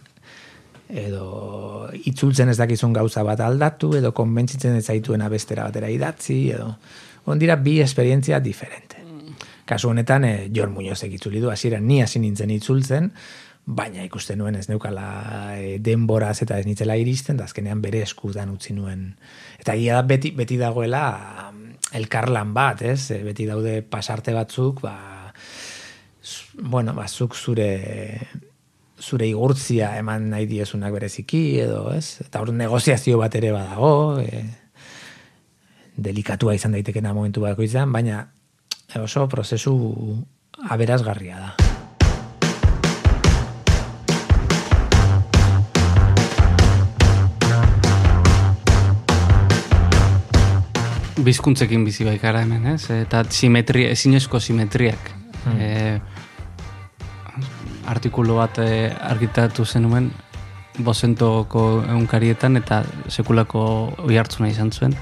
edo 0.88 1.88
itzultzen 2.06 2.54
ez 2.54 2.56
dakizun 2.60 2.94
gauza 2.94 3.26
bat 3.26 3.42
aldatu, 3.42 3.96
edo 3.98 4.14
konbentzitzen 4.14 4.78
ez 4.78 4.86
zaituena 4.86 5.28
bestera 5.32 5.66
batera 5.66 5.90
idatzi, 5.90 6.38
edo 6.54 6.70
ondira 7.28 7.58
bi 7.60 7.80
esperientzia 7.82 8.38
diferente. 8.40 9.02
Kasu 9.68 9.90
honetan, 9.90 10.24
e, 10.24 10.48
Jor 10.54 10.70
Muñozek 10.72 11.12
itzuli 11.18 11.42
du, 11.42 11.50
hasieran 11.50 11.84
ni 11.84 12.00
hasi 12.00 12.22
nintzen 12.22 12.54
itzultzen, 12.54 13.10
baina 13.68 14.04
ikusten 14.06 14.38
nuen 14.40 14.56
ez 14.56 14.66
neukala 14.70 15.08
e, 15.58 15.76
denboraz 15.84 16.38
eta 16.44 16.56
ez 16.58 16.64
nitzela 16.66 16.96
iristen, 16.96 17.36
da 17.36 17.44
azkenean 17.44 17.82
bere 17.84 18.00
eskudan 18.06 18.54
utzi 18.54 18.72
nuen. 18.72 19.10
Eta 19.60 19.74
egia 19.76 19.98
da 19.98 20.06
beti, 20.08 20.32
beti 20.36 20.56
dagoela 20.60 21.02
mm, 21.52 21.74
elkarlan 22.00 22.54
bat, 22.56 22.82
ez? 22.88 23.10
E, 23.12 23.20
beti 23.26 23.48
daude 23.48 23.82
pasarte 23.84 24.32
batzuk, 24.36 24.80
ba, 24.86 24.94
bueno, 26.62 26.96
ba, 26.96 27.08
zuk 27.08 27.36
zure 27.36 27.68
zure 28.98 29.28
igurtzia 29.28 29.92
eman 30.00 30.30
nahi 30.32 30.48
diezunak 30.50 30.96
bereziki, 30.96 31.42
edo, 31.62 31.84
ez? 31.94 32.18
Eta 32.24 32.40
hor 32.42 32.50
negoziazio 32.56 33.20
bat 33.20 33.36
ere 33.38 33.52
badago, 33.54 33.92
e, 34.24 34.42
delikatua 35.98 36.56
izan 36.56 36.74
daitekena 36.74 37.14
momentu 37.14 37.44
bako 37.44 37.68
izan, 37.68 37.92
baina 37.92 38.24
oso 38.98 39.28
prozesu 39.28 39.76
aberazgarria 40.72 41.38
da. 41.44 41.67
Bizkuntzekin 51.24 51.84
bizi 51.86 52.04
baikara 52.06 52.42
hemen, 52.44 52.66
ez? 52.74 52.90
Eta 52.94 53.24
simetria, 53.30 53.90
ezinezko 53.94 54.40
simetriak. 54.40 55.10
Hmm. 55.44 55.60
E, 55.60 56.00
artikulu 57.88 58.36
bat 58.38 58.58
e, 58.62 58.90
argitatu 59.10 59.64
zenuen 59.64 60.10
bozentoko 60.84 61.82
eunkarietan 61.88 62.56
eta 62.60 62.82
sekulako 63.10 63.64
oi 64.06 64.18
hartzuna 64.20 64.50
izan 64.52 64.70
zuen. 64.72 64.94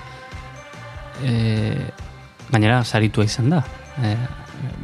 E, 1.24 1.32
gainera, 2.50 2.82
saritua 2.84 3.24
izan 3.28 3.50
da. 3.52 3.62
E, 4.00 4.16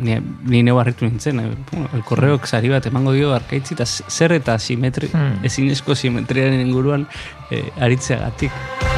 ni, 0.05 0.19
ni 0.53 0.63
neu 0.67 0.79
harritu 0.81 1.07
nintzen, 1.09 1.41
e, 1.41 1.51
el 1.97 2.05
korreok 2.09 2.47
sari 2.47 2.73
bat 2.73 2.87
emango 2.91 3.15
dio 3.17 3.33
arkaitzi 3.37 3.77
eta 3.79 3.87
zer 3.87 4.37
eta 4.41 4.59
simetri, 4.59 5.09
Hmm. 5.13 5.45
ezinezko 5.45 5.95
simetriaren 5.95 6.61
inguruan 6.61 7.07
e, 7.51 7.63
aritzeagatik. 7.81 8.92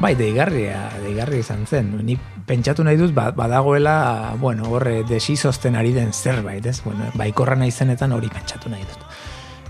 Bai, 0.00 0.14
deigarria, 0.16 0.88
deigarria 1.02 1.42
izan 1.44 1.66
zen. 1.68 1.90
Ni 2.06 2.14
pentsatu 2.48 2.84
nahi 2.86 2.96
dut, 2.96 3.12
ba- 3.12 3.34
badagoela, 3.36 4.34
bueno, 4.40 4.70
horre, 4.72 5.02
desizozten 5.04 5.76
ari 5.76 5.92
den 5.92 6.14
zerbait, 6.16 6.64
ez? 6.66 6.80
Bueno, 6.84 7.10
baikorra 7.20 7.56
nahi 7.60 7.70
zenetan 7.70 8.12
hori 8.16 8.30
pentsatu 8.32 8.72
nahi 8.72 8.86
dut. 8.88 9.04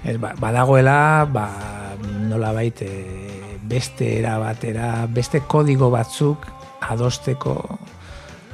Ez, 0.04 0.16
ba, 0.22 0.30
badagoela, 0.38 1.26
ba, 1.26 1.48
nola 2.30 2.52
bait, 2.54 2.78
beste 3.70 4.18
era 4.20 4.38
batera, 4.38 5.06
beste 5.10 5.42
kodigo 5.46 5.90
batzuk 5.90 6.46
adosteko 6.90 7.56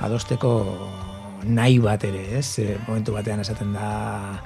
adosteko 0.00 0.50
nahi 1.44 1.78
bat 1.78 2.02
ere, 2.04 2.38
ez? 2.38 2.58
E, 2.58 2.76
momentu 2.88 3.12
batean 3.14 3.40
esaten 3.44 3.72
da, 3.76 4.40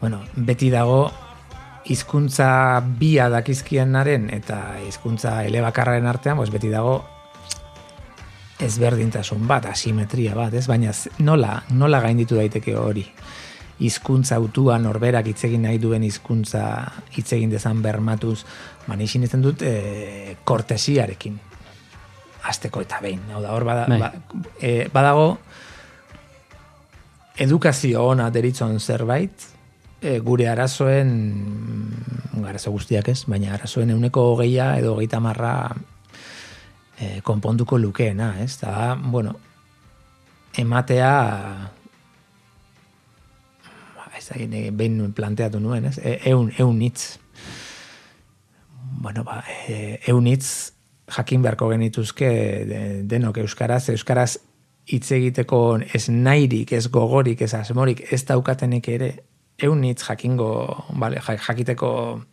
bueno, 0.00 0.20
beti 0.36 0.70
dago 0.70 1.08
hizkuntza 1.90 2.80
bia 2.98 3.28
dakizkienaren 3.28 4.30
eta 4.32 4.78
hizkuntza 4.86 5.42
elebakarraren 5.44 6.06
artean, 6.06 6.38
pues 6.40 6.52
beti 6.52 6.70
dago 6.72 7.02
ezberdintasun 8.64 9.48
bat, 9.48 9.66
asimetria 9.66 10.34
bat, 10.34 10.54
ez? 10.54 10.66
Baina 10.70 10.94
nola, 11.18 11.58
nola 11.70 12.00
gainditu 12.00 12.38
daiteke 12.40 12.76
hori? 12.78 13.04
hizkuntza 13.78 14.36
autua 14.36 14.76
norberak 14.78 15.26
hitz 15.32 15.44
egin 15.48 15.64
nahi 15.66 15.80
duen 15.82 16.04
hizkuntza 16.06 16.62
hitz 17.16 17.32
egin 17.34 17.50
dezan 17.50 17.82
bermatuz, 17.82 18.44
ba 18.86 18.96
ni 18.96 19.06
dut 19.42 19.62
e, 19.62 20.36
kortesiarekin. 20.44 21.40
Azteko 22.44 22.82
eta 22.82 23.00
behin. 23.00 23.20
Hau 23.32 23.42
da, 23.42 23.52
hor 23.52 23.64
bada, 23.64 23.86
Bai. 23.88 23.98
ba, 23.98 24.12
e, 24.60 24.88
badago 24.92 25.38
edukazio 27.36 28.04
ona 28.06 28.30
deritzon 28.30 28.78
zerbait, 28.78 29.53
e, 30.04 30.18
gure 30.20 30.48
arazoen, 30.48 31.10
mm, 32.34 32.44
arazo 32.44 32.74
guztiak 32.74 33.08
ez, 33.08 33.24
baina 33.30 33.54
arazoen 33.56 33.94
euneko 33.94 34.28
hogeia 34.34 34.74
edo 34.78 34.94
hogeita 34.94 35.20
marra 35.24 35.54
e, 36.98 37.20
konponduko 37.24 37.78
lukeena, 37.78 38.34
ez? 38.44 38.58
Da, 38.60 38.94
bueno, 39.00 39.36
ematea 40.60 41.10
ba, 43.96 44.06
ez 44.18 44.28
da, 44.28 44.38
behin 44.76 45.12
planteatu 45.16 45.60
nuen, 45.60 45.88
ez? 45.90 45.98
E, 45.98 46.18
eun, 46.30 46.52
eun 46.58 46.80
hitz. 46.84 47.18
Bueno, 49.00 49.24
ba, 49.24 49.42
e, 49.68 49.98
eun 50.06 50.28
hitz 50.28 50.72
jakin 51.14 51.42
beharko 51.42 51.68
genituzke 51.72 52.28
de- 52.68 53.02
denok 53.08 53.40
euskaraz, 53.42 53.88
euskaraz 53.92 54.34
hitz 54.84 55.10
egiteko 55.16 55.78
ez 55.96 56.08
nahirik, 56.12 56.72
ez 56.76 56.88
gogorik, 56.92 57.40
ez 57.40 57.54
asmorik, 57.56 58.04
ez 58.12 58.24
daukatenek 58.28 58.88
ere, 58.92 59.14
eun 59.58 59.84
hitz 59.84 60.02
jakingo, 60.08 60.86
vale, 60.98 61.20
ja- 61.20 61.38
jakiteko 61.38 62.24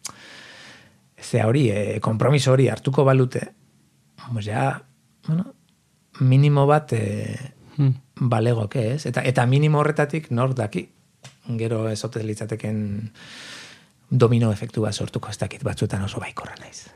ze 1.21 1.43
hori, 1.43 1.69
e, 1.69 1.99
kompromiso 1.99 2.51
hori 2.51 2.67
hartuko 2.67 3.03
balute, 3.05 3.51
pues 4.33 4.45
ja, 4.45 4.83
bueno, 5.27 5.53
minimo 6.19 6.65
bat 6.67 6.93
e, 6.93 7.37
Hmm. 7.77 7.93
balegoke, 8.15 8.93
ez? 8.93 9.05
Eta, 9.05 9.21
eta 9.23 9.45
minimo 9.45 9.79
horretatik 9.79 10.29
nor 10.31 10.53
daki, 10.53 10.89
gero 11.57 11.87
ez 11.89 12.03
litzateken 12.23 13.11
domino 14.09 14.51
efektu 14.51 14.81
bat 14.81 14.93
sortuko 14.93 15.29
ez 15.29 15.37
dakit 15.39 15.63
batzuetan 15.63 16.03
oso 16.03 16.19
baikorra 16.19 16.55
naiz. 16.59 16.89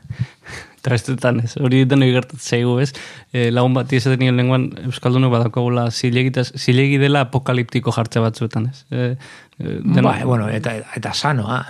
Trastetan 0.86 1.40
ez, 1.42 1.56
hori 1.58 1.82
denoi 1.90 2.12
gertatzen 2.14 2.46
zaigu 2.56 2.76
ez. 2.84 2.92
E, 3.34 3.48
lagun 3.50 3.74
bat 3.74 3.90
izaten 3.96 4.22
nien 4.22 4.36
lenguan 4.38 4.68
Euskaldunok 4.86 5.32
badakagula 5.34 5.88
zilegitaz, 5.90 6.52
zilegi 6.54 7.00
dela 7.02 7.24
apokaliptiko 7.26 7.94
jartze 7.96 8.22
batzuetan 8.22 8.70
ez. 8.70 8.84
E, 8.90 9.08
e, 9.58 9.78
deno- 9.82 10.06
Ba, 10.12 10.20
bueno, 10.24 10.46
eta, 10.48 10.76
eta 10.94 11.14
sanoa. 11.14 11.64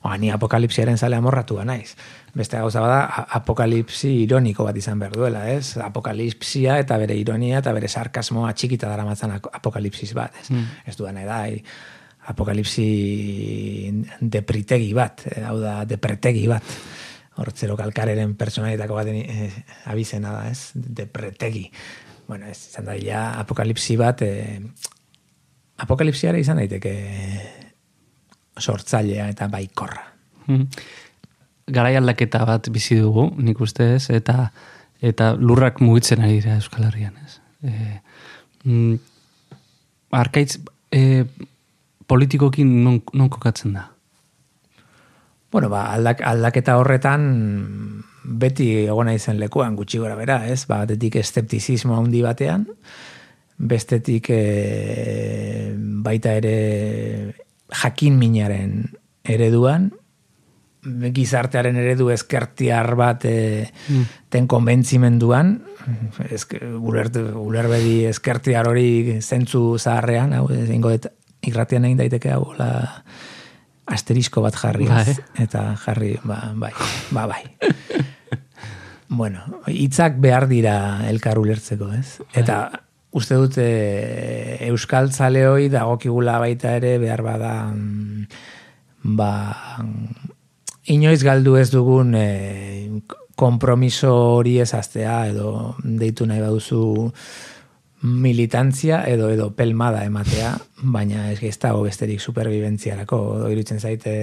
Oa, 0.00 0.14
ni 0.16 0.30
apokalipsiaren 0.32 0.96
zale 0.96 1.16
amorratua 1.16 1.64
naiz. 1.68 1.94
Beste 2.32 2.56
gauza 2.56 2.80
bada, 2.80 3.26
apokalipsi 3.36 4.08
ironiko 4.22 4.64
bat 4.64 4.76
izan 4.80 5.00
behar 5.02 5.12
duela, 5.12 5.42
ez? 5.52 5.74
Apokalipsia 5.82 6.78
eta 6.80 6.96
bere 7.02 7.16
ironia 7.20 7.58
eta 7.60 7.72
bere 7.76 7.88
sarkasmoa 7.88 8.52
txikita 8.56 8.88
dara 8.88 9.04
matzan 9.04 9.34
apokalipsis 9.36 10.14
bat, 10.16 10.36
ez? 10.40 10.48
Mm. 10.54 10.64
Ez 10.88 10.96
duan 10.96 11.18
edai, 11.20 11.58
apokalipsi 12.32 12.86
depritegi 14.20 14.92
bat, 14.96 15.24
hau 15.46 15.58
da, 15.60 15.80
depretegi 15.88 16.46
bat. 16.50 16.64
Hortzero 17.40 17.76
kalkareren 17.78 18.34
personalitako 18.36 18.98
baten 18.98 19.16
eh, 19.22 19.50
abizena 19.88 20.34
da, 20.36 20.48
ez? 20.50 20.72
Depretegi. 20.74 21.70
Bueno, 22.28 22.46
ez 22.46 22.58
izan 22.68 22.86
da, 22.90 22.96
ja, 23.00 23.22
apokalipsi 23.40 23.96
bat, 23.98 24.22
eh, 24.22 24.60
apokalipsiara 25.80 26.38
izan 26.38 26.60
daiteke 26.60 26.94
sortzailea 28.60 29.30
eta 29.32 29.48
baikorra. 29.48 30.04
Mm. 30.46 30.66
Garai 31.70 31.94
aldaketa 31.96 32.42
bat 32.46 32.68
bizi 32.72 32.98
dugu, 33.00 33.30
nik 33.38 33.60
uste 33.62 33.94
ez, 33.96 34.10
eta 34.14 34.50
eta 35.00 35.32
lurrak 35.38 35.80
mugitzen 35.80 36.20
ari 36.20 36.40
dira 36.40 36.58
Euskal 36.58 36.84
Herrian, 36.88 37.14
ez. 37.24 37.38
E, 37.64 38.00
mm, 38.64 38.98
arkaitz 40.20 40.58
e, 40.92 41.24
politikokin 42.10 42.74
non, 42.84 43.00
non 43.14 43.30
kokatzen 43.32 43.78
da? 43.78 43.86
Bueno, 45.50 45.68
ba, 45.68 45.90
aldak, 45.92 46.20
aldaketa 46.22 46.76
horretan 46.78 47.24
beti 48.22 48.68
egona 48.84 49.14
izen 49.16 49.40
lekuan 49.40 49.74
gutxi 49.76 49.98
gora 49.98 50.14
bera, 50.14 50.44
ez? 50.46 50.64
Ba, 50.70 50.84
batetik 50.84 51.16
eszeptizismo 51.18 51.96
handi 51.98 52.22
batean, 52.22 52.66
bestetik 53.58 54.30
e, 54.30 55.72
baita 56.04 56.36
ere 56.38 57.34
jakin 57.82 58.18
minaren 58.18 58.84
ereduan, 59.24 59.90
gizartearen 61.12 61.76
eredu 61.76 62.08
ezkertiar 62.08 62.94
bat 62.96 63.24
e, 63.28 63.68
Mm. 63.90 64.04
ten 64.30 64.46
konbentzimenduan, 64.46 65.58
ezke, 66.30 66.60
ulertu, 66.78 67.20
ulerbedi 67.36 68.04
ezkertiar 68.08 68.68
hori 68.68 69.18
zentzu 69.20 69.78
zaharrean, 69.78 70.32
hau, 70.32 70.46
egingo 70.54 70.90
dut 70.94 71.10
irratian 71.42 71.84
egin 71.84 71.98
daiteke 71.98 72.30
hau, 72.32 72.54
la, 72.56 72.70
asterisko 73.90 74.42
bat 74.44 74.56
jarri, 74.56 74.86
ez? 74.86 75.16
Bai. 75.18 75.44
eta 75.46 75.64
jarri, 75.84 76.14
ba, 76.24 76.42
bai, 76.54 76.72
ba, 77.10 77.26
bai. 77.30 77.42
bueno, 79.20 79.42
hitzak 79.66 80.20
behar 80.22 80.46
dira 80.50 80.76
elkar 81.10 81.40
ulertzeko, 81.42 81.90
ez? 81.96 82.20
Eta 82.38 82.62
uste 83.10 83.34
dut 83.34 83.58
e, 83.58 83.70
euskal 84.68 85.10
zaleoi 85.10 85.68
dagokigula 85.72 86.38
baita 86.42 86.76
ere 86.78 86.96
behar 87.02 87.22
bada 87.26 87.54
mm, 87.72 88.26
ba 89.18 89.32
inoiz 90.90 91.22
galdu 91.26 91.56
ez 91.58 91.70
dugun 91.72 92.14
e, 92.14 93.00
kompromiso 93.40 94.12
hori 94.36 94.58
ezaztea 94.62 95.16
edo 95.32 95.74
deitu 95.82 96.26
nahi 96.28 96.42
baduzu 96.44 96.82
militantzia 98.02 99.04
edo 99.08 99.28
edo 99.30 99.50
pelmada 99.56 100.04
ematea, 100.04 100.54
baina 100.82 101.30
ez 101.32 101.58
dago 101.60 101.82
besterik 101.84 102.20
superbibentziarako, 102.20 103.20
iruditzen 103.50 103.80
zaite 103.80 104.14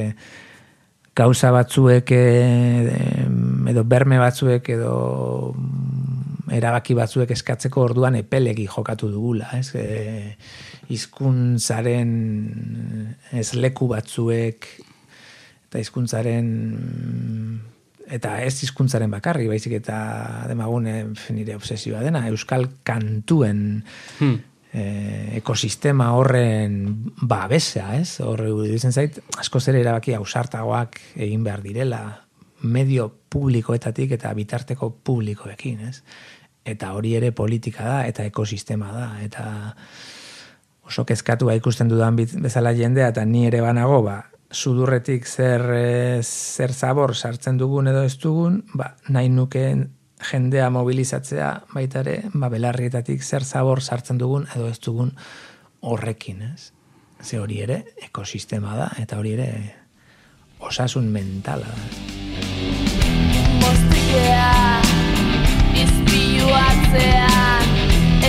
gauza 1.18 1.52
batzuek 1.52 2.12
eh, 2.14 3.26
edo 3.70 3.84
berme 3.84 4.20
batzuek 4.22 4.70
edo 4.74 5.54
mm, 5.56 6.54
erabaki 6.58 6.96
batzuek 6.98 7.32
eskatzeko 7.36 7.84
orduan 7.90 8.16
epelegi 8.20 8.68
jokatu 8.70 9.10
dugula, 9.12 9.50
ez? 9.58 9.74
E, 9.76 10.38
hizkuntzaren 10.94 12.12
ez 13.36 13.50
leku 13.58 13.90
batzuek 13.92 14.70
eta 15.68 15.82
hizkuntzaren 15.82 16.52
eta 18.10 18.38
ez 18.44 18.54
hizkuntzaren 18.64 19.12
bakarri, 19.12 19.48
baizik 19.50 19.78
eta 19.80 19.98
demagune 20.50 21.00
nire 21.36 21.56
obsesioa 21.58 22.04
dena, 22.06 22.28
euskal 22.32 22.70
kantuen 22.88 23.84
Hmm. 24.20 24.40
eh, 24.74 25.38
ekosistema 25.38 26.12
horren 26.14 27.12
babesa, 27.22 27.96
ez? 27.98 28.20
Hor 28.22 28.46
iruditzen 28.46 28.94
zait, 28.94 29.20
asko 29.38 29.60
ere 29.68 29.82
erabaki 29.82 30.14
ausartagoak 30.14 31.00
egin 31.16 31.44
behar 31.44 31.62
direla, 31.62 32.02
medio 32.62 33.10
publikoetatik 33.30 34.12
eta 34.18 34.34
bitarteko 34.34 34.90
publikoekin, 35.04 35.80
ez? 35.88 36.02
Eta 36.66 36.94
hori 36.94 37.16
ere 37.16 37.32
politika 37.32 37.84
da, 37.86 38.00
eta 38.08 38.26
ekosistema 38.28 38.92
da, 38.92 39.12
eta 39.24 39.76
oso 40.88 41.06
kezkatua 41.06 41.56
ikusten 41.60 41.90
dudan 41.92 42.16
bezala 42.16 42.74
jendea, 42.74 43.12
eta 43.14 43.26
ni 43.26 43.46
ere 43.48 43.62
banago, 43.62 44.02
ba, 44.04 44.24
sudurretik 44.52 45.28
zer, 45.28 45.62
eh, 45.74 46.22
zer 46.24 46.74
zabor 46.74 47.16
sartzen 47.16 47.58
dugun 47.58 47.88
edo 47.88 48.04
ez 48.04 48.18
dugun, 48.18 48.64
ba, 48.74 48.96
nahi 49.10 49.30
nukeen 49.30 49.90
jendea 50.32 50.70
mobilizatzea 50.74 51.50
baita 51.74 52.00
ere, 52.00 52.22
ba, 52.34 52.50
belarrietatik 52.50 53.22
zer 53.24 53.44
zabor 53.44 53.82
sartzen 53.82 54.18
dugun 54.18 54.48
edo 54.56 54.68
ez 54.70 54.80
dugun 54.80 55.14
horrekin, 55.82 56.42
ez? 56.54 56.72
Ze 57.22 57.40
hori 57.40 57.62
ere 57.62 57.84
ekosistema 58.08 58.76
da, 58.78 58.92
eta 59.02 59.18
hori 59.18 59.34
ere 59.34 59.50
osasun 60.60 61.10
mentala 61.12 61.68
da. 61.68 61.88
Mostikea 63.62 64.82
Izpilu 65.78 66.54
atzean 66.62 67.74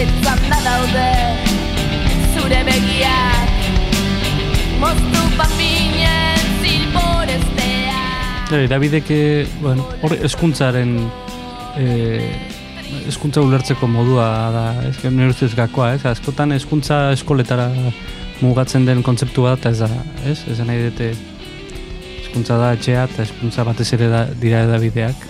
Etzanda 0.03 0.63
daude 0.65 1.11
Zure 2.35 2.65
begiak 2.69 3.48
Moztu 4.79 5.23
papinen 5.37 6.45
zilborestea 6.63 8.05
Claro, 8.49 8.69
Davidek, 8.71 9.11
eh, 9.11 9.47
bueno, 9.61 9.87
hor 10.03 10.15
eskuntzaren 10.23 10.95
eh, 11.77 12.31
eskuntza 13.11 13.43
ulertzeko 13.45 13.89
modua 13.91 14.29
da, 14.55 14.63
ez 14.89 14.97
nire 15.11 15.33
ustez 15.33 15.51
gakoa, 15.59 15.93
ez? 15.97 16.05
Askotan 16.09 16.55
eskuntza 16.57 17.11
eskoletara 17.17 17.69
mugatzen 18.41 18.87
den 18.87 19.03
kontzeptu 19.03 19.45
bat, 19.49 19.67
ez 19.69 19.79
da, 19.83 19.91
ez? 20.25 20.39
Ez 20.49 20.59
nahi 20.63 20.89
dute 20.89 21.11
eskuntza 22.23 22.59
da 22.61 22.73
etxea, 22.79 23.05
eta 23.11 23.27
eskuntza 23.27 23.67
batez 23.69 23.91
ere 23.99 24.09
da, 24.13 24.25
dira 24.41 24.63
edabideak, 24.69 25.29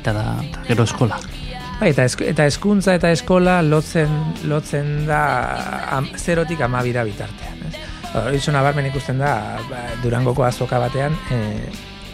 eta 0.00 0.14
da, 0.16 0.26
eta 0.46 0.66
gero 0.70 0.86
eskola. 0.88 1.18
Bai, 1.80 1.90
eta, 1.90 2.06
esk, 2.06 2.22
eta 2.30 2.46
eskuntza 2.46 2.94
eta 2.94 3.10
eskola 3.10 3.58
lotzen, 3.66 4.12
lotzen 4.46 5.02
da 5.08 5.22
am, 5.98 6.12
zerotik 6.16 6.62
amabira 6.62 7.02
bitartean. 7.08 7.51
Ez? 8.12 8.26
Hori 8.26 8.40
zona 8.40 8.62
barmen 8.62 8.86
ikusten 8.86 9.18
da, 9.18 9.58
ba, 9.70 9.82
Durangoko 10.02 10.44
azoka 10.44 10.78
batean, 10.78 11.16
e, 11.30 11.38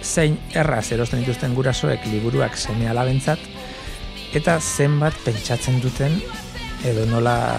zein 0.03 0.39
erraz 0.55 0.93
erosten 0.93 1.21
dituzten 1.21 1.55
gurasoek 1.55 2.07
liburuak 2.07 2.57
seme 2.57 2.89
alabentzat, 2.89 3.39
eta 4.35 4.59
zenbat 4.61 5.15
pentsatzen 5.25 5.81
duten, 5.81 6.21
edo 6.87 7.05
nola 7.11 7.59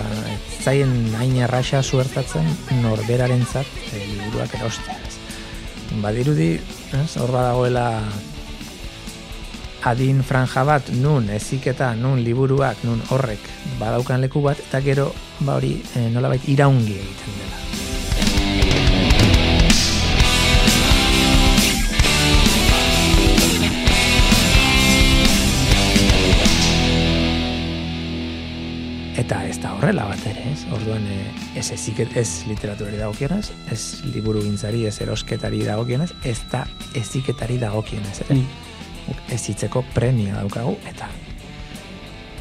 zaien 0.64 0.94
hain 1.20 1.36
erraxa 1.44 1.84
suertatzen 1.84 2.48
norberarentzat 2.82 3.68
e, 3.92 4.06
liburuak 4.16 4.56
erostea. 4.56 4.98
Badirudi, 6.00 6.54
ez, 6.96 7.18
hor 7.18 7.34
badagoela 7.34 7.88
adin 9.90 10.22
franja 10.24 10.64
bat 10.68 10.92
nun 10.94 11.30
eziketa, 11.34 11.94
nun 11.96 12.22
liburuak, 12.24 12.84
nun 12.84 13.02
horrek 13.10 13.52
badaukan 13.80 14.22
leku 14.22 14.44
bat, 14.46 14.60
eta 14.70 14.84
gero 14.86 15.10
ba 15.40 15.58
hori 15.60 15.80
e, 15.96 16.08
nolabait 16.14 16.48
iraungi 16.48 17.00
egiten 17.00 17.42
dela. 17.42 17.69
Eta 29.20 29.42
ez 29.44 29.58
da 29.60 29.74
horrela 29.76 30.06
bat 30.08 30.22
ere, 30.30 30.46
ez? 30.54 30.62
Orduan, 30.72 31.04
e, 31.12 31.18
ez 31.60 31.66
eziket, 31.76 32.14
ez 32.16 32.46
literaturari 32.48 32.96
dagokionez, 33.02 33.50
ez 33.68 33.82
liburu 34.14 34.46
gintzari, 34.46 34.86
ez 34.88 35.02
erosketari 35.04 35.60
dagokionez, 35.68 36.14
ez 36.24 36.38
da 36.52 36.62
eziketari 36.96 37.58
dagokionez 37.60 38.14
ere. 38.24 38.38
Guk 39.10 39.20
ezitzeko 39.36 39.84
premia 39.92 40.38
daukagu, 40.38 40.78
eta 40.88 41.10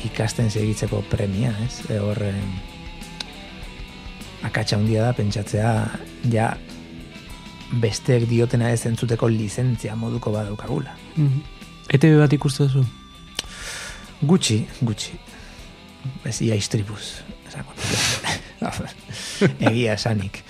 ikasten 0.06 0.52
segitzeko 0.54 1.02
premia, 1.10 1.50
ez? 1.64 1.80
E, 1.90 1.98
hor, 1.98 2.22
e, 2.22 2.34
akatsa 4.46 4.78
handia 4.78 5.08
da, 5.08 5.16
pentsatzea, 5.18 5.72
ja, 6.30 6.52
besteek 7.82 8.28
diotena 8.30 8.70
ez 8.70 8.84
entzuteko 8.86 9.26
lizentzia 9.32 9.98
moduko 9.98 10.30
badaukagula. 10.36 10.94
Mhm. 11.16 11.42
ETV 11.90 12.20
bat 12.22 12.38
ikuste 12.38 12.68
duzu? 12.68 12.84
Gutxi, 14.22 14.60
gutxi. 14.82 15.18
Ez 16.24 16.40
ia 16.42 16.56
istripuz. 16.58 17.22
nuke. 17.56 18.38
Egia 19.70 19.94
esanik. 19.94 20.42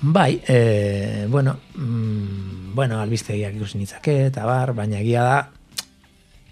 Bai, 0.00 0.42
e, 0.46 1.26
bueno, 1.30 1.56
mm, 1.76 2.74
bueno, 2.74 3.00
albistegiak 3.00 3.54
ikusi 3.56 3.78
nitzake, 3.78 4.26
eta 4.26 4.44
bar, 4.44 4.74
baina 4.76 4.98
egia 4.98 5.22
da, 5.24 5.38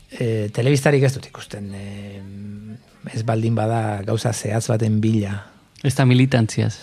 e, 0.08 0.48
telebistarik 0.54 1.04
ez 1.04 1.12
dut 1.12 1.28
ikusten. 1.28 1.68
E, 1.76 1.84
ez 3.12 3.22
baldin 3.28 3.54
bada 3.58 4.00
gauza 4.06 4.32
zehatz 4.32 4.68
baten 4.70 5.00
bila. 5.02 5.34
Ez 5.84 5.92
da 5.98 6.06
militantziaz. 6.08 6.76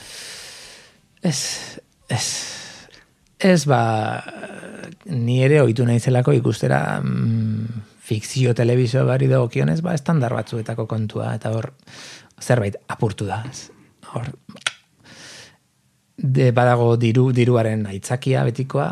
Ez, 1.25 1.39
ez, 2.11 2.25
ez 3.39 3.65
ba, 3.65 3.81
ni 5.09 5.39
ere 5.43 5.63
ohitu 5.63 5.87
naizelako 5.87 6.35
ikustera 6.37 6.99
mm, 7.01 7.88
fikzio 8.09 8.55
telebizio 8.57 9.05
bari 9.05 9.29
dagokionez, 9.29 9.79
ba, 9.85 9.93
estandar 9.97 10.33
batzuetako 10.33 10.87
kontua, 10.89 11.33
eta 11.37 11.53
hor, 11.53 11.71
zerbait 12.41 12.79
apurtu 12.89 13.27
da. 13.29 13.43
Hor, 14.13 14.31
de 16.17 16.49
badago 16.55 16.95
diru, 16.99 17.29
diruaren 17.35 17.85
aitzakia 17.87 18.43
betikoa, 18.47 18.89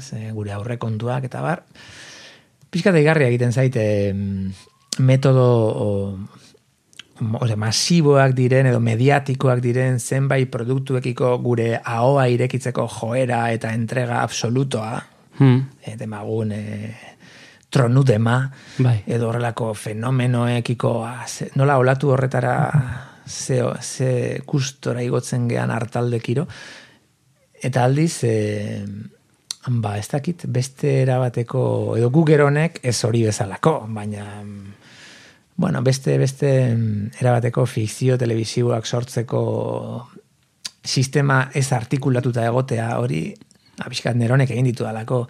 ze, 0.00 0.30
gure 0.34 0.54
aurre 0.56 0.78
kontuak, 0.82 1.28
eta 1.28 1.42
bar, 1.44 1.64
pixka 2.72 2.94
igarria 2.98 3.28
egiten 3.30 3.52
zaite 3.52 3.84
metodo 4.98 5.44
o, 5.84 5.88
ose, 7.38 7.56
masiboak 7.60 8.34
diren 8.34 8.66
edo 8.70 8.80
mediatikoak 8.82 9.60
diren 9.62 10.00
zenbait 10.00 10.50
produktuekiko 10.50 11.36
gure 11.44 11.74
ahoa 11.78 12.26
irekitzeko 12.32 12.88
joera 12.96 13.48
eta 13.54 13.74
entrega 13.74 14.22
absolutoa, 14.22 15.02
Hmm. 15.34 15.64
e, 15.82 15.96
demagun 15.98 16.52
e, 16.54 16.94
tronudema, 17.74 18.38
Bai. 18.78 19.00
edo 19.10 19.28
horrelako 19.32 19.72
fenomenoekiko 19.74 20.94
ah, 21.08 21.24
nola 21.58 21.78
olatu 21.82 22.12
horretara 22.14 22.54
ze, 23.26 23.58
ze 23.82 24.40
gustora 24.46 25.02
igotzen 25.02 25.48
gean 25.50 25.72
hartaldekiro, 25.74 26.46
eta 27.64 27.84
aldiz, 27.88 28.12
e, 28.28 28.84
ba, 29.66 29.96
ez 29.98 30.06
dakit, 30.12 30.46
beste 30.46 31.00
erabateko, 31.02 31.64
edo 31.98 32.12
gugeronek 32.14 32.78
ez 32.82 32.96
hori 33.08 33.24
bezalako, 33.26 33.78
baina, 33.96 34.28
bueno, 35.56 35.82
beste, 35.82 36.18
beste 36.18 36.52
erabateko 37.20 37.66
fikzio 37.66 38.18
telebisiboak 38.20 38.86
sortzeko 38.86 39.42
sistema 40.84 41.48
ez 41.54 41.70
artikulatuta 41.72 42.44
egotea 42.44 42.90
hori, 43.00 43.26
abiskat 43.82 44.18
neronek 44.18 44.52
egin 44.54 44.68
ditu 44.68 44.84
dalako, 44.86 45.24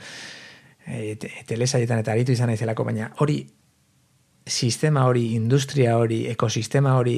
e, 0.87 1.16
te, 1.16 1.30
telesaietan 1.49 2.03
eta 2.03 2.12
aritu 2.12 2.32
izan 2.32 2.53
naizelako, 2.53 2.85
baina 2.85 3.11
hori 3.24 3.43
sistema 4.47 5.07
hori, 5.09 5.32
industria 5.35 5.97
hori, 5.99 6.24
ekosistema 6.28 6.95
hori, 6.99 7.16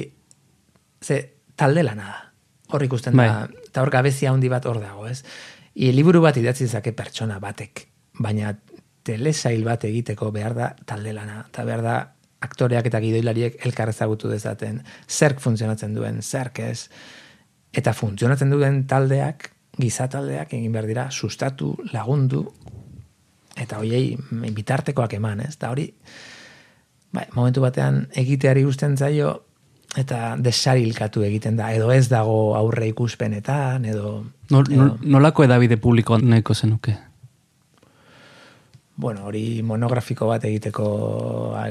ze 1.03 1.19
talde 1.55 1.83
lana 1.83 2.07
da. 2.07 2.23
Hor 2.73 2.83
ikusten 2.83 3.15
da, 3.15 3.23
Bai. 3.23 3.61
eta 3.69 3.81
hor 3.83 3.91
gabezia 3.91 4.31
handi 4.31 4.49
bat 4.51 4.65
hor 4.67 4.81
dago, 4.83 5.07
ez? 5.07 5.23
I 5.75 5.91
liburu 5.93 6.21
bat 6.23 6.37
idatzi 6.37 6.65
dezake 6.65 6.91
pertsona 6.95 7.39
batek, 7.39 7.85
baina 8.19 8.51
telesail 9.07 9.63
bat 9.63 9.85
egiteko 9.87 10.31
behar 10.35 10.55
da 10.55 10.71
talde 10.85 11.13
lana, 11.15 11.45
eta 11.47 11.63
behar 11.67 11.83
da 11.85 11.97
aktoreak 12.43 12.89
eta 12.89 12.99
gidoilariek 13.01 13.61
elkar 13.65 13.89
ezagutu 13.93 14.29
dezaten, 14.29 14.81
zerk 15.07 15.39
funtzionatzen 15.43 15.95
duen, 15.95 16.19
zerk 16.21 16.59
ez, 16.65 16.89
eta 17.71 17.93
funtzionatzen 17.95 18.51
duen 18.51 18.83
taldeak, 18.89 19.51
giza 19.77 20.07
taldeak 20.11 20.53
egin 20.57 20.75
behar 20.75 20.89
dira, 20.89 21.07
sustatu, 21.11 21.71
lagundu, 21.93 22.43
eta 23.57 23.81
hoiei 23.81 24.17
bitartekoak 24.53 25.17
eman, 25.17 25.41
ez? 25.47 25.55
Da 25.59 25.71
hori, 25.73 25.89
bai, 27.13 27.25
momentu 27.35 27.61
batean 27.65 28.05
egiteari 28.15 28.63
gusten 28.67 28.97
zaio, 28.97 29.33
eta 29.97 30.35
desarilkatu 30.43 31.23
egiten 31.25 31.57
da, 31.57 31.71
edo 31.73 31.91
ez 31.91 32.05
dago 32.11 32.55
aurre 32.59 32.87
ikuspenetan, 32.91 33.85
edo... 33.85 34.13
Nol, 34.51 34.69
edo- 34.69 34.77
nol, 34.77 34.95
nolako 35.17 35.47
edabide 35.47 35.77
publiko 35.81 36.19
nahiko 36.21 36.53
zenuke? 36.53 36.97
bueno, 38.97 39.27
hori 39.29 39.61
monografiko 39.61 40.25
bat 40.27 40.43
egiteko 40.49 40.87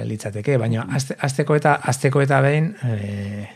litzateke, 0.07 0.57
baina 0.62 0.87
azte, 0.95 1.16
azteko 1.18 1.57
eta 1.59 1.74
azteko 1.82 2.22
eta 2.22 2.39
behin 2.41 2.68
eh, 2.87 3.49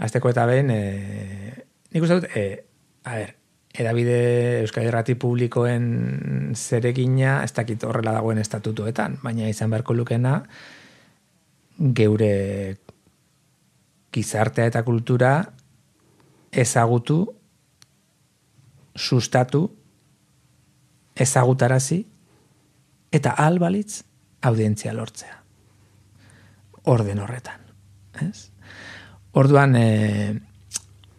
azteko 0.00 0.32
eta 0.32 0.46
behin 0.48 0.72
eh, 0.72 1.52
nik 1.92 2.06
uste 2.06 2.16
dut 2.16 2.30
eh, 2.34 2.64
a 3.04 3.18
ber, 3.20 3.34
edabide 3.78 4.60
Euskal 4.64 4.88
Irrati 4.88 5.14
publikoen 5.14 6.52
zeregina 6.56 7.38
ez 7.46 7.52
dakit 7.54 7.84
horrela 7.86 8.16
dagoen 8.16 8.40
estatutuetan, 8.42 9.18
baina 9.22 9.48
izan 9.50 9.70
beharko 9.70 9.94
lukena 9.94 10.40
geure 11.94 12.32
gizartea 14.12 14.66
eta 14.72 14.82
kultura 14.82 15.32
ezagutu 16.50 17.20
sustatu 18.98 19.62
ezagutarazi 21.14 22.00
eta 23.14 23.36
albalitz 23.46 24.02
audientzia 24.42 24.92
lortzea. 24.94 25.36
Orden 26.88 27.18
horretan. 27.22 27.62
Ez? 28.26 28.50
Orduan, 29.38 29.76
e, 29.76 29.86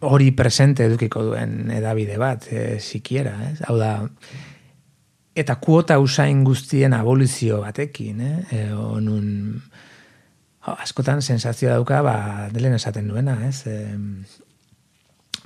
hori 0.00 0.30
presente 0.32 0.86
edukiko 0.88 1.22
duen 1.24 1.70
edabide 1.74 2.16
bat, 2.20 2.46
e, 2.52 2.80
sikiera, 2.80 3.34
ez? 3.50 3.60
Hau 3.68 3.76
da, 3.80 3.92
eta 5.36 5.56
kuota 5.60 5.98
usain 6.00 6.42
guztien 6.44 6.94
abolizio 6.96 7.60
batekin, 7.64 8.20
eh? 8.20 8.36
E, 8.50 8.62
onun, 8.72 9.60
oh, 10.66 10.76
askotan 10.76 11.22
sensazio 11.22 11.70
dauka, 11.72 12.00
ba, 12.06 12.16
delen 12.52 12.76
esaten 12.78 13.08
duena, 13.08 13.38
ez? 13.48 13.66
E, 13.66 13.80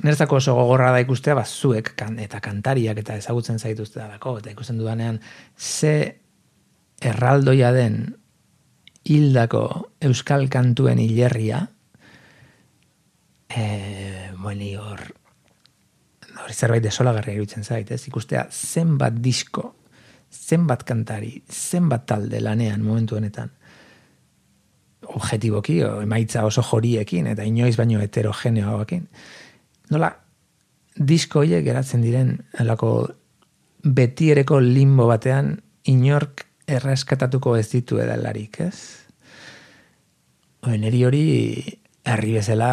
Nertzako 0.03 0.41
oso 0.41 0.57
gogorra 0.57 0.89
da 0.91 0.99
ikustea, 1.05 1.37
ba, 1.39 1.45
zuek 1.47 1.93
kan, 1.99 2.17
eta 2.19 2.41
kantariak 2.43 2.99
eta 2.99 3.15
ezagutzen 3.21 3.61
zaituzte 3.61 4.01
dalako, 4.01 4.39
eta 4.41 4.51
ikusten 4.51 4.81
dudanean, 4.81 5.21
ze 5.55 6.19
erraldoia 7.05 7.71
den 7.75 8.17
hildako 9.05 9.63
euskal 10.03 10.49
kantuen 10.51 10.99
hilerria, 10.99 11.69
e, 13.57 14.31
bueno, 14.39 14.65
hor, 14.83 15.01
hori 16.45 16.55
zerbait 16.55 16.83
desolagarria 16.83 17.35
iruditzen 17.35 17.65
zait, 17.65 17.91
ez? 17.91 18.03
Ikustea 18.09 18.47
zenbat 18.51 19.21
disko, 19.23 19.75
zenbat 20.31 20.85
kantari, 20.85 21.37
zenbat 21.51 22.07
talde 22.11 22.41
lanean 22.41 22.83
momentu 22.83 23.17
honetan, 23.17 23.53
objetiboki, 25.05 25.83
o 25.85 26.01
emaitza 26.03 26.45
oso 26.47 26.65
joriekin, 26.65 27.29
eta 27.35 27.45
inoiz 27.45 27.77
baino 27.77 28.01
heterogeneoakin, 28.01 29.07
nola 29.93 30.11
disko 30.97 31.43
horiek 31.43 31.65
geratzen 31.67 32.03
diren 32.03 32.37
alako 32.59 32.91
betiereko 33.85 34.61
limbo 34.63 35.07
batean 35.11 35.59
inork 35.91 36.47
erreskatatuko 36.67 37.57
ez 37.59 37.69
ditu 37.73 38.01
edalarik, 38.01 38.61
ez? 38.65 39.01
neri 40.65 41.03
hori 41.05 41.25
herri 42.09 42.33
bezala 42.39 42.71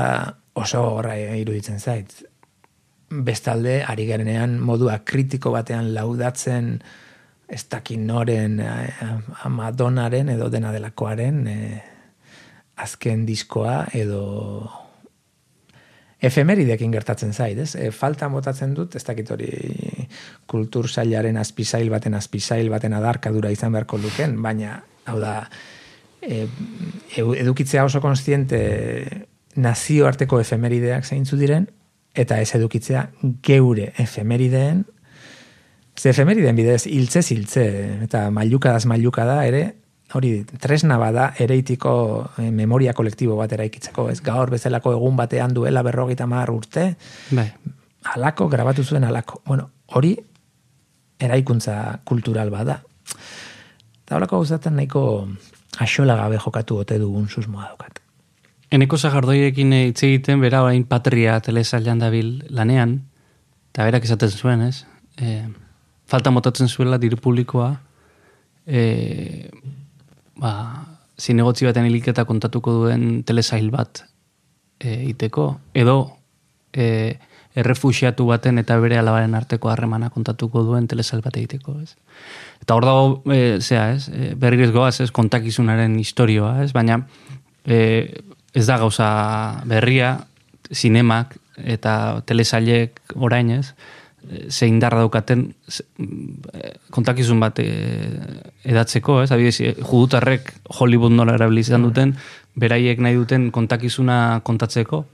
oso 0.54 0.82
gorra 0.90 1.16
iruditzen 1.18 1.80
zait. 1.80 2.14
Bestalde, 3.12 3.82
ari 3.84 4.06
garenean 4.08 4.58
modua 4.60 5.02
kritiko 5.06 5.52
batean 5.52 5.94
laudatzen 5.94 6.78
ez 7.52 7.66
dakin 7.68 8.06
noren 8.08 8.60
eh, 8.64 9.48
Madonaren 9.52 10.30
edo 10.32 10.48
dena 10.50 10.72
delakoaren 10.72 11.42
eh, 11.52 11.82
azken 12.80 13.26
diskoa 13.28 13.84
edo 13.94 14.22
efemeridekin 16.22 16.94
gertatzen 16.94 17.34
zait, 17.34 17.58
ez? 17.58 17.74
E, 17.76 17.90
falta 17.92 18.30
botatzen 18.30 18.76
dut, 18.78 18.96
ez 18.96 19.04
dakit 19.04 19.32
hori 19.34 19.50
kultur 20.50 20.88
sailaren 20.90 21.40
azpizail 21.42 21.90
baten 21.90 22.14
azpizail 22.14 22.70
baten 22.70 22.94
adarkadura 22.94 23.50
izan 23.52 23.74
beharko 23.74 23.98
luken, 24.02 24.38
baina, 24.42 24.76
hau 25.10 25.18
da, 25.22 25.34
e, 26.22 26.46
e- 26.46 27.26
edukitzea 27.42 27.88
oso 27.90 28.04
konstiente 28.06 28.62
nazioarteko 29.56 30.40
efemerideak 30.40 31.06
zeintzu 31.06 31.38
diren, 31.40 31.68
eta 32.14 32.40
ez 32.42 32.52
edukitzea 32.56 33.06
geure 33.44 33.92
efemerideen, 34.00 34.86
ze 35.98 36.10
efemerideen 36.10 36.56
bidez 36.56 36.86
hiltze 36.88 37.22
hiltze, 37.30 37.66
eta 38.08 38.30
mailukadaz 38.32 38.86
mailukada 38.90 39.42
ere, 39.48 39.64
hori 40.14 40.32
tresna 40.60 40.98
bada 41.00 41.32
ereitiko 41.40 41.94
eh, 42.38 42.50
memoria 42.52 42.94
kolektibo 42.94 43.38
bat 43.40 43.54
eraikitzeko, 43.56 44.10
ez 44.12 44.20
gaur 44.24 44.52
bezalako 44.52 44.96
egun 44.98 45.16
batean 45.20 45.54
duela 45.56 45.84
berrogeita 45.88 46.28
mar 46.28 46.52
urte, 46.52 46.96
Bai. 47.32 47.48
alako, 48.16 48.50
grabatu 48.52 48.84
zuen 48.84 49.06
alako. 49.08 49.42
Bueno, 49.46 49.70
hori 49.96 50.16
eraikuntza 51.22 52.02
kultural 52.04 52.50
bada. 52.52 52.82
Eta 54.04 54.18
holako 54.18 54.42
gauzatzen 54.42 54.76
nahiko 54.76 55.04
axola 55.80 56.18
gabe 56.20 56.40
jokatu 56.42 56.82
ote 56.84 56.98
dugun 57.00 57.30
susmoa 57.30 57.70
daukat. 57.70 58.01
Eneko 58.72 58.96
zagardoiekin 58.98 59.74
hitz 59.76 60.00
egiten, 60.08 60.40
bera 60.40 60.62
orain 60.64 60.86
patria 60.88 61.40
telesailan 61.44 62.00
dabil 62.00 62.38
lanean, 62.56 63.02
eta 63.74 63.88
berak 63.90 64.08
esaten 64.08 64.32
zuen, 64.32 64.62
ez? 64.64 64.86
E, 65.20 65.42
falta 66.08 66.32
motatzen 66.32 66.72
zuela 66.72 67.00
diru 67.02 67.20
publikoa, 67.20 67.74
e, 68.64 69.50
ba, 70.40 70.54
zinegotzi 71.20 71.68
baten 71.68 71.90
hiliketa 71.90 72.26
kontatuko 72.30 72.78
duen 72.80 73.26
telesail 73.28 73.68
bat 73.76 74.06
e, 74.80 74.96
iteko, 75.12 75.50
edo 75.76 75.98
e, 76.72 77.20
errefuxiatu 77.60 78.26
baten 78.30 78.62
eta 78.62 78.78
bere 78.80 78.98
alabaren 79.02 79.36
arteko 79.36 79.70
harremana 79.70 80.10
kontatuko 80.16 80.64
duen 80.64 80.88
telesail 80.88 81.20
bat 81.26 81.36
egiteko, 81.36 81.76
ez? 81.84 81.98
Eta 82.64 82.78
hor 82.78 82.88
dago, 82.88 83.08
e, 83.36 83.60
zea, 83.60 83.90
ez? 83.98 84.08
E, 84.08 84.32
berriz 84.40 84.72
goaz, 84.72 85.02
ez? 85.04 85.12
Kontakizunaren 85.12 86.00
historioa, 86.00 86.62
ez? 86.64 86.72
Baina, 86.72 87.02
e, 87.66 87.82
ez 88.54 88.66
da 88.68 88.78
gauza 88.78 89.08
berria, 89.66 90.18
zinemak 90.72 91.36
eta 91.58 92.22
telesailek 92.26 93.00
orain, 93.16 93.52
ez? 93.52 93.74
E, 94.28 94.50
ze 94.52 94.68
indarra 94.68 95.02
daukaten 95.04 95.48
e, 95.70 96.74
kontakizun 96.92 97.40
bat 97.40 97.60
e, 97.60 97.70
edatzeko, 98.64 99.22
ez? 99.24 99.32
Adibidez, 99.32 99.60
e, 99.62 99.74
judutarrek 99.80 100.54
Hollywood 100.80 101.16
nola 101.16 101.36
erabili 101.40 101.64
duten, 101.64 102.16
beraiek 102.56 103.00
nahi 103.00 103.16
duten 103.16 103.52
kontakizuna 103.52 104.42
kontatzeko, 104.44 105.06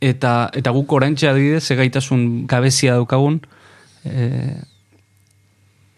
eta 0.00 0.50
eta 0.54 0.70
guk 0.70 0.92
oraintxe 0.92 1.28
adibidez 1.28 1.64
ze 1.64 1.74
gaitasun 1.74 2.46
gabezia 2.46 2.94
daukagun 2.94 3.40
e, 4.04 4.54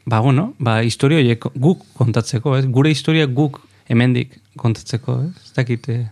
ba 0.06 0.20
bueno, 0.20 0.54
ba 0.58 0.82
historia 0.82 1.18
horiek 1.18 1.44
guk 1.54 1.84
kontatzeko, 1.94 2.56
ez? 2.58 2.66
Gure 2.66 2.90
historia 2.90 3.26
guk 3.26 3.60
hemendik 3.90 4.38
kontatzeko, 4.56 5.18
ez? 5.26 5.32
Ez 5.48 5.52
dakit. 5.56 5.88
eh, 5.90 6.06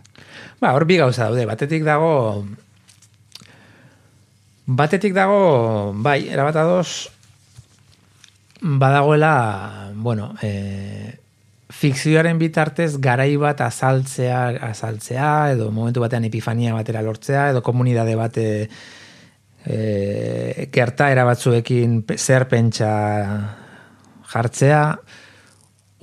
Ba, 0.59 0.73
hor 0.75 0.83
bi 0.85 0.97
gauza 0.99 1.29
daude. 1.29 1.45
Batetik 1.47 1.83
dago 1.87 2.43
batetik 4.69 5.13
dago 5.15 5.93
bai, 5.95 6.27
erabat 6.29 6.55
ados 6.61 7.09
badagoela, 8.61 9.91
bueno, 9.95 10.33
e, 10.43 11.15
fikzioaren 11.69 12.37
bitartez 12.41 12.97
garai 12.99 13.35
bat 13.39 13.61
azaltzea, 13.63 14.49
azaltzea 14.69 15.29
edo 15.53 15.69
momentu 15.71 16.01
batean 16.03 16.25
epifania 16.27 16.73
batera 16.75 17.01
lortzea 17.05 17.49
edo 17.53 17.61
komunidade 17.63 18.15
bat 18.19 18.37
e, 18.41 18.49
e, 19.65 20.67
gertaera 20.73 21.23
batzuekin 21.29 22.01
pe- 22.03 22.17
zer 22.19 22.47
pentsa 22.51 22.91
jartzea 24.33 24.83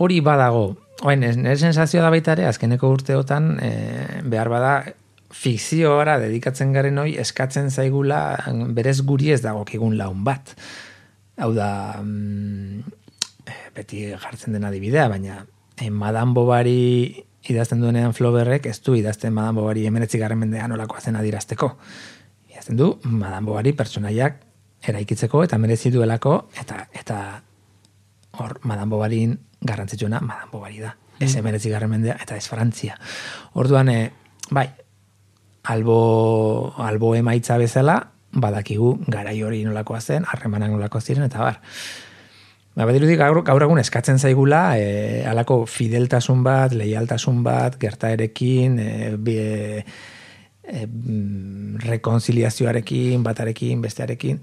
hori 0.01 0.21
badago 0.25 0.65
Ez- 1.05 1.37
nire 1.37 1.57
sensazioa 1.57 2.03
da 2.03 2.11
baita 2.11 2.33
ere, 2.33 2.47
azkeneko 2.47 2.89
urteotan, 2.89 3.59
e, 3.61 4.23
behar 4.25 4.49
bada, 4.49 4.73
fikzioara 5.37 6.19
dedikatzen 6.23 6.73
garen 6.73 6.99
hoi 6.99 7.17
eskatzen 7.21 7.71
zaigula 7.71 8.39
berez 8.77 9.01
guri 9.03 9.33
ez 9.35 9.43
dagokigun 9.43 9.97
laun 9.99 10.23
bat. 10.25 10.55
Hau 11.37 11.53
da, 11.53 12.01
mm, 12.01 12.81
eh, 13.47 13.65
beti 13.75 14.07
jartzen 14.13 14.57
dena 14.57 14.69
adibidea, 14.69 15.09
baina 15.09 15.45
eh, 15.77 15.91
Madame 15.91 16.33
Bovary 16.33 17.25
idazten 17.47 17.81
duenean 17.81 18.15
Flauberrek 18.15 18.67
ez 18.67 18.81
du 18.83 18.95
idazten 18.95 19.35
Madame 19.35 19.61
Bovary 19.61 19.87
emeretzi 19.87 20.19
garren 20.19 20.39
mendean 20.39 20.73
olakoa 20.73 21.01
zen 21.01 21.17
adirazteko. 21.17 21.77
Idazten 22.51 22.77
du 22.77 22.99
Madame 23.05 23.47
Bovary 23.47 23.73
pertsonaiak 23.73 24.41
eraikitzeko 24.87 25.45
eta 25.45 25.59
merezi 25.59 25.91
duelako 25.91 26.49
eta 26.61 26.87
eta 26.93 27.43
hor 28.39 28.59
Madame 28.63 28.91
Bovaryn 28.91 29.39
garrantzitsuena 29.67 30.21
Madame 30.21 30.51
Bovary 30.53 30.81
da. 30.85 30.95
Ez 31.21 31.35
emeretzi 31.37 31.71
garren 31.73 31.91
mendea 31.91 32.17
eta 32.23 32.37
ez 32.37 32.47
Frantzia. 32.49 32.99
Orduan, 33.55 33.89
eh, 33.89 34.11
bai, 34.51 34.67
albo, 35.67 36.75
albo 36.79 37.15
emaitza 37.17 37.57
bezala, 37.59 38.01
badakigu 38.37 38.97
garai 39.09 39.39
hori 39.43 39.63
nolakoa 39.65 40.01
zen, 40.01 40.27
harremanak 40.29 40.71
nolako 40.71 41.01
ziren, 41.01 41.27
eta 41.27 41.41
bar. 41.43 41.61
Ba, 42.77 42.85
badirudi 42.85 43.17
gaur, 43.17 43.41
gaur 43.45 43.65
egun 43.65 43.81
eskatzen 43.81 44.21
zaigula, 44.21 44.77
e, 44.79 45.25
alako 45.29 45.63
fideltasun 45.71 46.43
bat, 46.45 46.77
leialtasun 46.77 47.41
bat, 47.47 47.79
gertaerekin, 47.81 48.79
e, 48.79 48.91
bi, 49.17 49.39
e, 49.41 49.85
e, 50.63 50.87
mm, 50.87 51.81
rekonziliazioarekin, 51.87 53.25
batarekin, 53.25 53.81
bestearekin, 53.83 54.43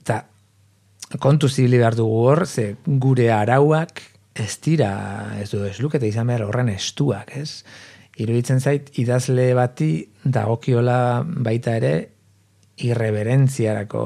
eta 0.00 0.24
kontu 1.22 1.48
zibili 1.48 1.78
behar 1.78 1.94
dugu 1.94 2.18
hor, 2.26 2.46
ze 2.48 2.74
gure 2.86 3.30
arauak 3.30 4.02
ez 4.34 4.58
dira, 4.64 4.92
ez 5.40 5.50
du 5.50 5.62
ez 5.66 5.78
lukete 5.80 6.08
izan 6.08 6.30
behar 6.30 6.46
horren 6.46 6.70
estuak, 6.72 7.34
ez? 7.36 7.62
Iruditzen 8.20 8.60
zait, 8.60 8.90
idazle 9.00 9.52
bati 9.56 9.90
dagokiola 10.24 11.24
baita 11.24 11.76
ere 11.80 11.92
irreverentziarako 12.82 14.02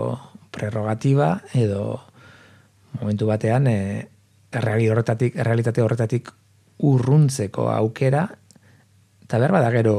prerrogatiba 0.54 1.30
edo 1.54 2.00
momentu 3.00 3.28
batean 3.28 3.66
e, 3.70 3.78
erreali 4.56 4.88
horretatik, 4.90 5.36
errealitate 5.36 5.82
horretatik 5.82 6.30
urruntzeko 6.86 7.68
aukera 7.72 8.26
eta 9.26 9.40
behar 9.42 9.54
bada 9.56 9.70
gero 9.74 9.96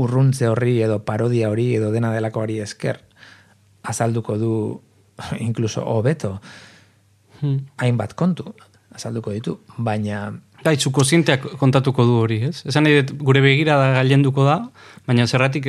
urruntze 0.00 0.48
horri 0.50 0.80
edo 0.82 1.00
parodia 1.06 1.50
hori 1.50 1.74
edo 1.76 1.90
dena 1.94 2.12
delako 2.14 2.44
hori 2.46 2.60
esker 2.64 3.00
azalduko 3.82 4.38
du 4.38 4.54
inkluso 5.48 5.84
hobeto 5.86 6.38
Hmm. 7.44 7.66
hainbat 7.76 8.14
kontu 8.14 8.54
azalduko 8.94 9.34
ditu, 9.34 9.58
baina 9.76 10.32
Bai, 10.64 10.78
zu 10.80 10.90
kozienteak 10.96 11.42
kontatuko 11.60 12.06
du 12.08 12.14
hori, 12.22 12.38
ez? 12.48 12.62
Esan 12.64 12.86
nahi 12.86 13.02
gure 13.20 13.42
begira 13.44 13.76
da 13.76 13.90
gailenduko 13.98 14.46
da, 14.46 14.62
baina 15.04 15.26
zerratik 15.28 15.68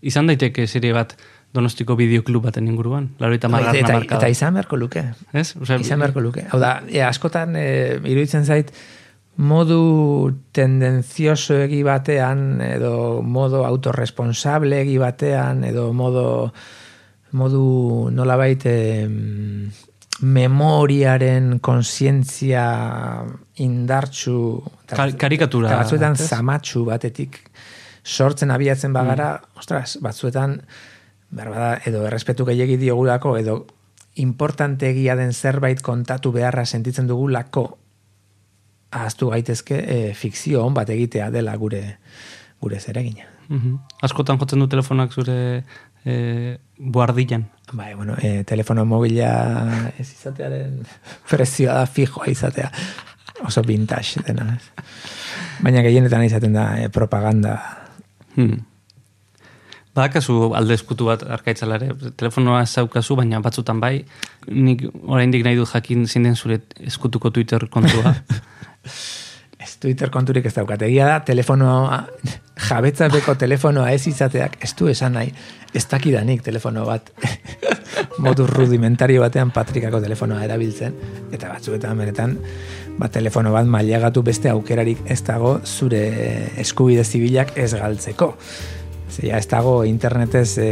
izan 0.00 0.30
daiteke 0.30 0.64
serie 0.66 0.94
bat 0.96 1.12
donostiko 1.54 1.94
bideoklub 1.98 2.48
baten 2.48 2.66
inguruan. 2.70 3.10
Laro 3.20 3.36
eta 3.36 3.50
margarna 3.52 3.82
eta, 3.82 3.92
markada. 3.98 4.20
eta 4.22 4.32
izan 4.32 4.56
beharko 4.56 4.78
luke. 4.80 5.04
Ez? 5.32 5.52
Osea, 5.60 5.78
izan 5.84 6.00
beharko 6.02 6.24
luke. 6.24 6.46
Hau 6.50 6.60
da, 6.62 6.78
e, 6.88 7.02
askotan 7.04 7.54
e, 7.60 7.66
iruditzen 8.00 8.48
zait 8.48 8.72
modu 9.36 10.32
tendenzioso 10.54 11.58
egi 11.66 11.82
batean 11.86 12.62
edo 12.64 13.20
modo 13.22 13.64
autorresponsable 13.66 14.80
egi 14.84 14.96
batean 15.02 15.64
edo 15.66 15.88
modo 15.92 16.26
modu 17.34 18.10
nolabait 18.14 18.62
em, 18.70 19.70
memoriaren 20.20 21.58
konsientzia 21.58 22.64
indartsu 23.58 24.62
Kar- 24.86 25.16
karikatura 25.18 25.68
eta 25.72 25.80
batzuetan 25.82 26.16
zamatsu 26.16 26.84
batetik 26.86 27.40
sortzen 28.04 28.50
abiatzen 28.52 28.92
bagara, 28.92 29.40
ostras, 29.56 29.96
batzuetan 30.04 30.58
behar 31.34 31.48
bada, 31.50 31.70
edo 31.88 32.04
errespetu 32.06 32.44
gehiagi 32.44 32.76
diogulako, 32.76 33.36
edo 33.40 33.64
importante 34.20 34.90
egia 34.92 35.16
den 35.16 35.32
zerbait 35.32 35.80
kontatu 35.82 36.30
beharra 36.32 36.66
sentitzen 36.66 37.08
dugulako 37.08 37.64
ahaztu 38.94 39.30
gaitezke 39.32 39.80
e, 39.80 39.96
fikzio 40.14 40.62
on 40.64 40.74
bat 40.76 40.90
egitea 40.94 41.30
dela 41.34 41.56
gure 41.58 41.98
gure 42.60 42.78
zeregina. 42.80 43.26
Mhm. 43.48 43.74
Askotan 44.06 44.38
jotzen 44.38 44.60
du 44.62 44.68
telefonak 44.68 45.12
zure 45.12 45.64
e, 46.04 46.58
buardilan. 46.78 47.48
Bai, 47.72 47.94
bueno, 47.94 48.16
e, 48.20 48.44
telefono 48.44 48.84
mobila 48.84 49.30
ez 49.98 50.10
izatearen 50.12 50.82
prezioa 51.30 51.80
da 51.80 51.86
fijoa 51.86 52.28
izatea. 52.30 52.70
Oso 53.44 53.62
vintage 53.66 54.22
dena. 54.26 54.58
Baina 55.64 55.82
gehienetan 55.82 56.22
izaten 56.24 56.54
da 56.54 56.68
eh, 56.78 56.88
propaganda. 56.92 57.56
Hmm. 58.36 58.62
Badakazu 59.94 60.52
alde 60.58 60.74
eskutu 60.74 61.06
bat 61.06 61.22
arkaitzalare, 61.36 61.92
telefonoa 62.18 62.64
ez 62.64 62.70
zaukazu, 62.74 63.14
baina 63.18 63.38
batzutan 63.42 63.78
bai, 63.80 64.00
nik 64.50 64.82
oraindik 65.06 65.44
nahi 65.46 65.58
dut 65.58 65.70
jakin 65.70 66.08
zinden 66.08 66.34
zure 66.34 66.58
eskutuko 66.82 67.30
Twitter 67.30 67.68
kontua. 67.70 68.14
Twitter 69.80 70.10
konturik 70.10 70.46
ez 70.46 70.54
daukat. 70.56 70.82
Egia 70.86 71.08
da, 71.08 71.18
telefonoa, 71.26 72.00
jabetzapeko 72.68 73.34
telefonoa 73.40 73.90
ez 73.92 74.06
izateak, 74.10 74.58
ez 74.64 74.72
du 74.78 74.88
esan 74.90 75.16
nahi, 75.18 75.32
ez 75.74 75.84
dakidanik 75.90 76.44
telefono 76.46 76.84
bat, 76.86 77.10
modu 78.24 78.46
rudimentario 78.46 79.22
batean 79.24 79.50
patrikako 79.54 80.00
telefonoa 80.04 80.44
erabiltzen, 80.46 80.94
eta 81.34 81.50
batzuetan 81.52 81.98
benetan, 81.98 82.38
ba, 82.98 83.08
telefono 83.08 83.52
bat 83.54 83.66
mailagatu 83.70 84.22
beste 84.26 84.50
aukerarik 84.52 85.02
ez 85.10 85.20
dago 85.26 85.58
zure 85.64 86.04
eskubide 86.62 87.04
zibilak 87.04 87.56
ez 87.58 87.72
galtzeko. 87.74 88.34
Zia, 89.14 89.38
ez 89.38 89.46
dago 89.46 89.84
internetez 89.86 90.56
e, 90.58 90.70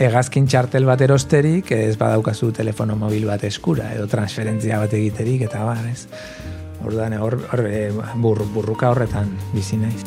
egazkin 0.00 0.46
txartel 0.48 0.86
bat 0.88 1.02
erosterik, 1.04 1.72
ez 1.74 1.96
badaukazu 2.00 2.52
telefono 2.56 2.96
mobil 2.96 3.26
bat 3.28 3.44
eskura, 3.44 3.90
edo 3.92 4.06
transferentzia 4.08 4.78
bat 4.80 4.94
egiterik, 4.96 5.44
eta 5.48 5.64
bar, 5.66 5.82
ez. 5.90 6.06
Orduan, 6.84 7.16
hor, 7.18 7.38
hor 7.50 7.64
e, 7.66 7.88
bur, 8.20 8.42
burruka 8.52 8.90
horretan 8.92 9.32
bizi 9.54 9.78
naiz. 9.80 10.04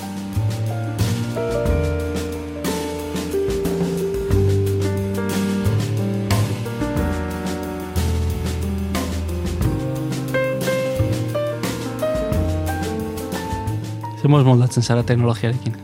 Zemoz 14.20 14.44
moldatzen 14.44 14.84
zara 14.84 15.04
teknologiarekin. 15.08 15.76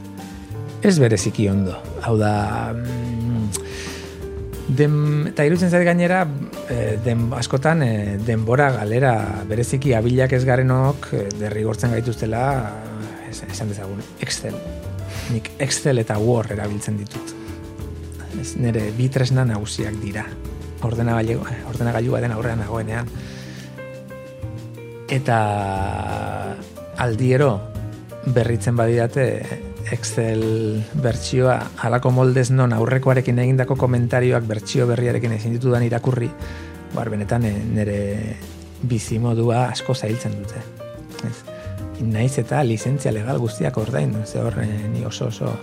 Ez 0.86 0.97
bereziki 0.99 1.47
ondo. 1.49 1.73
Hau 2.05 2.17
da, 2.19 2.31
dem, 4.68 5.28
eta 5.30 5.45
irutzen 5.45 5.70
zait 5.70 5.86
gainera, 5.86 6.24
eh, 6.70 6.97
den, 7.03 7.28
askotan 7.38 7.84
eh, 7.86 8.18
denbora 8.26 8.72
galera 8.74 9.43
bereziki 9.47 9.93
abilak 9.93 10.34
ez 10.34 10.43
garenok 10.45 11.09
eh, 11.13 11.28
derrigortzen 11.39 11.91
gaituztela 11.91 12.45
es- 13.30 13.43
esan 13.51 13.70
dezagun, 13.70 14.01
Excel. 14.20 14.55
Nik 15.32 15.51
Excel 15.59 15.99
eta 16.01 16.18
Word 16.18 16.51
erabiltzen 16.51 16.97
ditut. 16.97 17.36
Ez 18.41 18.55
nire 18.57 18.89
bi 18.97 19.07
tresna 19.09 19.45
nagusiak 19.45 19.95
dira. 20.01 20.26
Ordenagailu, 20.86 21.39
ordenagailu 21.70 22.11
baten 22.11 22.34
aurrean 22.36 22.59
nagoenean. 22.59 23.07
Eta 25.09 25.38
aldiero 26.97 27.61
berritzen 28.26 28.76
badidate 28.76 29.26
Excel 29.91 30.83
bertsioa 30.97 31.59
halako 31.86 32.11
moldez 32.11 32.49
non 32.51 32.73
aurrekoarekin 32.73 33.39
egindako 33.43 33.77
komentarioak 33.77 34.47
bertsio 34.49 34.88
berriarekin 34.89 35.36
ezin 35.38 35.53
ditudan 35.53 35.86
irakurri, 35.86 36.29
bar 36.95 37.11
benetan 37.13 37.45
eh, 37.45 37.53
nire 37.53 37.99
bizimodua 38.81 39.67
asko 39.69 39.93
zailtzen 39.93 40.39
dute. 40.41 40.63
Ez. 41.25 41.38
Naiz 42.05 42.33
eta 42.41 42.63
lizentzia 42.65 43.13
legal 43.15 43.38
guztiak 43.39 43.77
ordain, 43.77 44.15
ze 44.25 44.41
hor 44.41 44.57
eh, 44.63 44.89
ni 44.91 45.05
oso 45.05 45.27
oso 45.27 45.53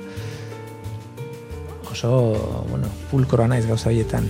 oso, 1.93 2.67
bueno, 2.71 2.89
pulkroa 3.11 3.49
naiz 3.49 3.67
gauza 3.67 3.91
horietan. 3.91 4.29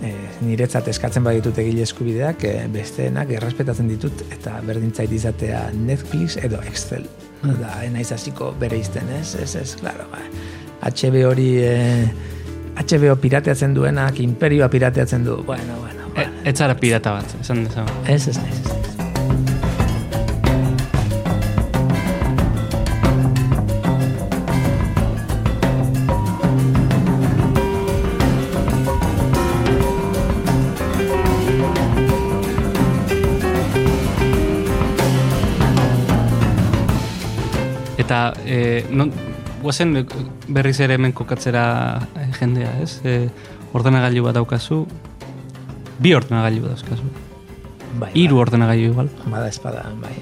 E, 0.00 0.10
niretzat 0.42 0.88
eskatzen 0.88 1.24
baditut 1.24 1.58
egile 1.62 1.84
eskubideak, 1.86 2.44
e, 2.44 2.66
besteenak 2.72 3.30
errespetatzen 3.36 3.88
ditut 3.92 4.24
eta 4.30 4.56
berdintzait 4.66 5.12
izatea 5.12 5.66
Netflix 5.76 6.38
edo 6.40 6.62
Excel. 6.66 7.06
Da, 7.42 7.78
naiz 7.92 8.10
hasiko 8.12 8.50
bere 8.60 8.78
izten, 8.80 9.08
ez? 9.16 9.34
Ez, 9.40 9.54
ez, 9.56 9.70
claro, 9.80 10.04
ba. 10.12 10.20
HB 10.90 11.24
hori 11.28 11.48
e, 11.64 11.72
HBO 12.76 13.16
pirateatzen 13.20 13.74
duenak, 13.76 14.20
imperioa 14.20 14.68
pirateatzen 14.72 15.24
du. 15.24 15.40
Bueno, 15.48 15.80
bueno. 15.80 16.12
E, 16.16 16.28
ez 16.50 16.56
zara 16.58 16.76
pirata 16.76 17.16
bat, 17.16 17.36
esan 17.40 17.64
dezagun. 17.64 18.06
Ez, 18.06 18.26
ez, 18.28 18.36
ez. 18.36 18.62
ez. 18.66 18.89
E, 38.50 38.84
non, 38.90 39.12
guazen 39.62 39.94
eh, 40.02 40.04
berriz 40.48 40.78
ere 40.82 40.96
hemen 40.98 41.14
kokatzera 41.14 41.64
eh, 42.18 42.28
jendea, 42.34 42.72
ez? 42.82 42.98
E, 43.06 43.28
ordenagailu 43.76 44.24
bat 44.26 44.38
daukazu, 44.40 44.82
bi 46.02 46.14
ordenagailu 46.18 46.66
dauzkazu. 46.66 47.06
Bai, 48.00 48.10
Hiru 48.18 48.40
ordenagailu 48.42 48.90
igual. 48.90 49.10
Bada 49.30 49.46
espada, 49.50 49.86
bai. 50.02 50.16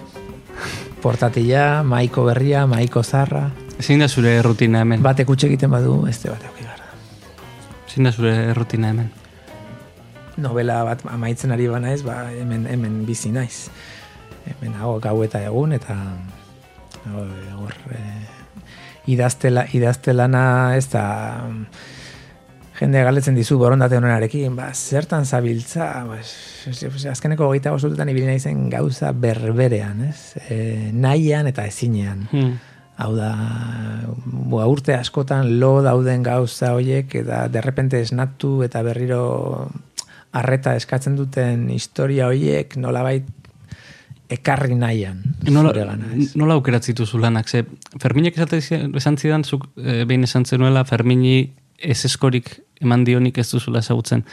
Portatila, 1.01 1.83
maiko 1.87 2.27
berria, 2.29 2.67
maiko 2.69 3.03
zarra. 3.03 3.49
Zein 3.81 4.03
da 4.05 4.09
zure 4.09 4.35
rutina 4.43 4.83
hemen? 4.85 5.01
Batek 5.05 5.31
utxe 5.33 5.49
egiten 5.49 5.73
badu, 5.73 6.03
ez 6.11 6.19
te 6.21 6.29
batek 6.33 6.57
Zein 7.89 8.05
da 8.05 8.13
zure 8.13 8.53
rutina 8.53 8.93
hemen? 8.93 9.09
novela 10.39 10.85
bat 10.87 11.03
amaitzen 11.11 11.53
ari 11.53 11.67
bana 11.69 11.93
ez, 11.93 12.03
ba, 12.07 12.29
hemen, 12.31 12.67
hemen 12.71 13.03
bizi 13.07 13.33
naiz. 13.35 13.69
Hemen 14.47 14.77
hau 14.81 14.97
gau 15.03 15.17
eta 15.27 15.43
egun, 15.45 15.75
eta 15.77 15.97
hor, 17.15 17.77
eh, 17.95 18.27
idaztela, 19.09 19.67
idaztelana 19.73 20.77
ez 20.77 20.87
da 20.93 21.05
jende 22.79 23.03
galetzen 23.03 23.35
dizu 23.35 23.59
borondate 23.59 23.99
honenarekin, 23.99 24.55
ba, 24.57 24.71
zertan 24.75 25.27
zabiltza, 25.27 25.89
ba, 26.07 26.19
azkeneko 27.11 27.49
hogeita 27.49 27.73
bostutetan 27.75 28.13
ibili 28.13 28.29
naizen 28.29 28.69
gauza 28.71 29.11
berberean, 29.13 30.05
ez? 30.11 30.39
E, 30.47 30.59
nahian 30.95 31.51
eta 31.51 31.67
ezinean. 31.67 32.27
Hmm. 32.31 32.55
Hau 32.99 33.13
da, 33.15 33.33
bua, 34.27 34.67
urte 34.71 34.95
askotan 34.95 35.59
lo 35.61 35.79
dauden 35.87 36.23
gauza 36.27 36.73
hoiek, 36.75 37.15
eta 37.23 37.45
derrepente 37.51 38.01
esnatu 38.03 38.59
eta 38.67 38.83
berriro 38.87 39.23
arreta 40.39 40.75
eskatzen 40.77 41.17
duten 41.17 41.69
historia 41.73 42.29
hoiek 42.29 42.77
nolabait 42.77 43.27
ekarri 44.29 44.75
nahian 44.77 45.23
Nola, 45.49 45.73
zuregana, 45.73 46.11
ez? 46.17 46.35
nola 46.37 46.59
aukeratzi 46.59 46.93
dituzu 46.93 47.21
lanak? 47.23 47.49
Ze, 47.49 47.65
Ferminek 48.01 48.37
esan 48.39 49.17
zidan, 49.17 49.45
zuk 49.45 49.69
e, 49.77 50.05
behin 50.05 50.27
esan 50.29 50.45
zenuela, 50.45 50.85
Fermini 50.85 51.51
ez 51.79 52.05
eskorik 52.05 52.59
eman 52.83 53.05
dionik 53.07 53.39
ez 53.39 53.49
duzula 53.51 53.83
ezagutzen. 53.83 54.25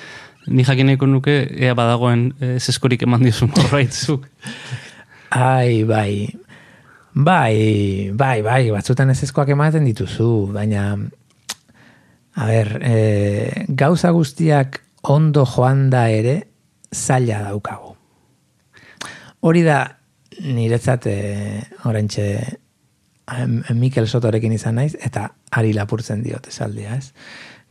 Ni 0.48 0.66
jakineko 0.66 1.08
nuke, 1.10 1.36
ea 1.58 1.74
badagoen 1.78 2.28
eh, 2.40 2.56
ez 2.60 2.70
eskorik 2.70 3.06
eman 3.06 3.24
diozun 3.26 3.54
horrait 3.56 3.94
zuk. 4.06 4.28
Ai, 5.36 5.84
bai. 5.88 6.28
Bai, 7.16 8.12
bai, 8.14 8.42
bai, 8.44 8.64
batzutan 8.76 9.14
ezezkoak 9.14 9.54
ematen 9.56 9.86
dituzu, 9.88 10.50
baina 10.52 10.90
a 12.36 12.48
ber, 12.50 12.72
e, 12.84 13.66
gauza 13.70 14.12
guztiak 14.12 14.82
ondo 15.16 15.46
joan 15.48 15.88
da 15.94 16.10
ere 16.12 16.36
zaila 16.92 17.40
daukagu. 17.46 17.85
Hori 19.46 19.62
da 19.62 19.80
niretzat 20.42 21.06
e, 21.06 21.18
orentxe 21.86 22.26
em, 22.42 23.60
Mikel 23.78 24.08
Sotorekin 24.10 24.56
izan 24.56 24.80
naiz 24.80 24.96
eta 24.98 25.28
ari 25.54 25.74
lapurtzen 25.76 26.24
diot 26.26 26.50
esaldia, 26.50 26.98
ez? 26.98 27.12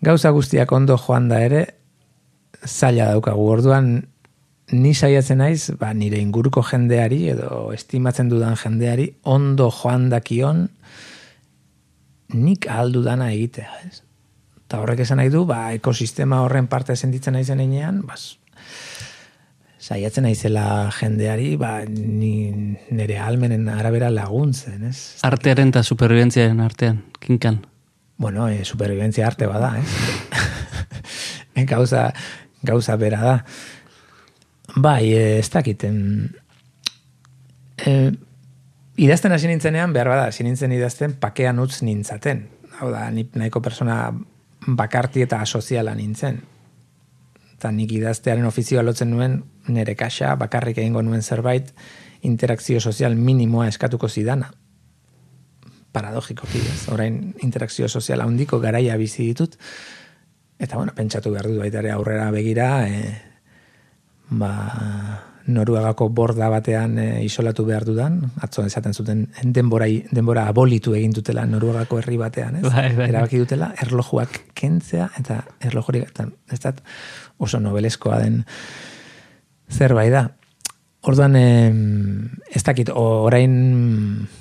Gauza 0.05 0.31
guztiak 0.37 0.71
ondo 0.73 0.97
joan 1.01 1.27
da 1.33 1.41
ere 1.43 1.65
zaila 2.65 3.09
daukagu. 3.11 3.47
Orduan 3.57 3.91
ni 4.73 4.95
saiatzen 4.95 5.43
naiz, 5.43 5.73
ba, 5.81 5.91
nire 5.95 6.21
inguruko 6.23 6.63
jendeari 6.65 7.25
edo 7.35 7.73
estimatzen 7.75 8.31
dudan 8.31 8.57
jendeari 8.61 9.11
ondo 9.25 9.71
joan 9.75 10.09
dakion 10.13 10.69
nik 12.35 12.69
aldu 12.71 13.03
dana 13.03 13.33
egitea, 13.35 13.83
ez? 13.89 14.01
Eta 14.65 14.81
horrek 14.81 15.05
esan 15.05 15.21
nahi 15.21 15.31
du, 15.31 15.45
ba, 15.47 15.67
ekosistema 15.77 16.41
horren 16.47 16.71
parte 16.71 16.97
sentitzen 16.97 17.37
naizen 17.37 17.61
einean, 17.61 18.01
bas, 18.09 18.39
saiatzen 19.85 20.25
naizela 20.25 20.89
jendeari, 20.97 21.55
ba, 21.61 21.83
ni 21.85 22.49
nire 22.95 23.19
almenen 23.21 23.69
arabera 23.69 24.09
laguntzen, 24.13 24.87
ez? 24.89 24.97
Artearen 25.27 25.75
eta 25.75 25.83
superviventziaren 25.85 26.63
artean, 26.65 27.03
kinkan. 27.21 27.61
Bueno, 28.17 28.49
e, 28.49 28.65
superviventzia 28.65 29.27
arte 29.29 29.47
bada, 29.51 29.75
ez? 29.81 31.65
gauza, 31.73 32.07
gauza 32.63 32.97
bera 32.97 33.21
da. 33.21 33.37
Bai, 34.77 35.13
ez 35.13 35.51
dakiten. 35.53 36.01
E, 37.77 37.95
idazten 38.97 39.37
hasi 39.37 39.53
nintzenean, 39.53 39.93
behar 39.93 40.15
bada, 40.15 40.29
hasi 40.33 40.47
nintzen 40.49 40.73
idazten 40.73 41.19
pakean 41.21 41.61
utz 41.61 41.83
nintzaten. 41.85 42.47
Hau 42.81 42.89
da, 42.95 43.11
ni 43.13 43.29
nahiko 43.37 43.61
persona 43.61 43.99
bakarti 44.65 45.27
eta 45.27 45.45
asoziala 45.45 45.93
nintzen. 45.99 46.41
Eta 47.59 47.71
nik 47.75 47.93
idaztearen 47.99 48.49
ofizioa 48.49 48.83
lotzen 48.87 49.13
nuen, 49.13 49.43
nire 49.69 49.95
kaxa, 49.97 50.35
bakarrik 50.41 50.79
egingo 50.79 51.03
nuen 51.03 51.23
zerbait, 51.23 51.73
interakzio 52.25 52.81
sozial 52.81 53.17
minimoa 53.17 53.69
eskatuko 53.69 54.09
zidana. 54.09 54.51
Paradogikoki, 55.93 56.59
ez? 56.59 56.89
Orain 56.93 57.35
interakzio 57.43 57.89
sozial 57.89 58.25
handiko 58.25 58.59
garaia 58.61 58.97
bizi 58.97 59.29
ditut. 59.29 59.59
Eta, 60.59 60.77
bueno, 60.77 60.95
pentsatu 60.97 61.31
behar 61.35 61.49
dut 61.51 61.61
baita 61.61 61.81
ere 61.83 61.93
aurrera 61.95 62.31
begira, 62.35 62.89
e, 62.89 63.15
ba, 64.31 64.51
Noruegako 65.45 66.09
borda 66.09 66.49
batean 66.49 66.97
e, 66.99 67.07
isolatu 67.25 67.67
behar 67.69 67.85
dudan, 67.85 68.17
atzo 68.41 68.65
esaten 68.65 68.95
zuten 68.97 69.27
denbora, 69.45 69.87
denbora 70.11 70.47
abolitu 70.49 70.95
egin 70.97 71.13
dutela 71.13 71.45
Noruegako 71.47 71.99
herri 72.01 72.17
batean, 72.17 72.57
ez? 72.63 72.65
Bai, 72.65 72.89
bai. 72.97 73.11
Erabaki 73.11 73.43
dutela 73.43 73.69
erlojuak 73.85 74.41
kentzea 74.57 75.11
eta 75.21 75.43
erlojurik 75.61 76.09
eta 76.09 76.31
ez 76.53 76.61
da 76.65 76.73
oso 77.45 77.61
nobeleskoa 77.61 78.23
den 78.25 78.41
zerbait 79.71 80.13
da. 80.13 80.29
Orduan, 81.05 81.37
em, 81.37 82.31
ez 82.49 82.63
dakit, 82.65 82.89
orain, 82.95 83.55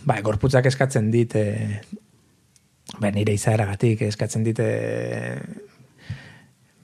ba, 0.07 0.21
gorputzak 0.23 0.69
eskatzen 0.69 1.09
dit, 1.11 1.35
e, 1.35 1.81
ba, 3.01 3.11
nire 3.11 3.35
izaeragatik 3.35 4.05
eskatzen 4.07 4.45
dit, 4.47 4.59
e, 4.63 5.41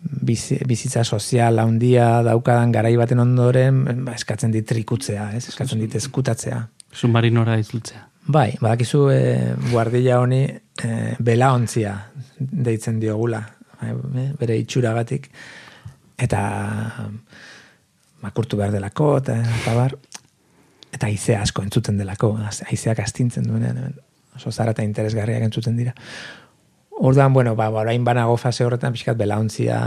bizi, 0.01 0.59
bizitza 0.67 1.05
sozial 1.05 1.59
handia 1.63 2.21
daukadan 2.27 2.73
garai 2.75 2.95
baten 2.99 3.23
ondoren, 3.23 3.85
ba, 4.03 4.17
eskatzen 4.19 4.51
dit 4.51 4.67
trikutzea, 4.67 5.31
ez? 5.37 5.47
eskatzen 5.53 5.79
dit 5.79 5.95
eskutatzea. 5.95 6.59
Submarinora 6.91 7.55
izultzea. 7.61 8.03
Bai, 8.29 8.51
badakizu 8.61 9.05
e, 9.13 9.21
guardilla 9.71 10.19
honi 10.21 10.43
e, 10.43 10.89
belaontzia 11.23 11.95
deitzen 12.37 12.99
diogula, 13.01 13.41
e, 13.79 13.93
bere 14.37 14.59
itxuragatik, 14.59 15.31
eta 16.19 16.43
makurtu 18.21 18.57
behar 18.59 18.73
delako, 18.75 19.17
eta, 19.21 19.37
eta 19.61 19.75
bar, 19.77 19.95
eta 20.91 21.07
haizea 21.07 21.41
asko 21.45 21.63
entzuten 21.63 21.97
delako, 22.01 22.33
haizeak 22.41 22.99
astintzen 23.03 23.47
duenean, 23.47 23.95
oso 24.35 24.51
zara 24.51 24.75
eta 24.75 24.85
interesgarriak 24.85 25.45
entzuten 25.47 25.77
dira. 25.77 25.95
Orduan, 26.99 27.33
bueno, 27.33 27.55
ba, 27.55 27.69
ba, 27.69 27.85
orain 27.85 28.03
banago 28.03 28.35
fase 28.37 28.65
horretan 28.65 28.95
pixkat 28.95 29.17
belaontzia 29.17 29.79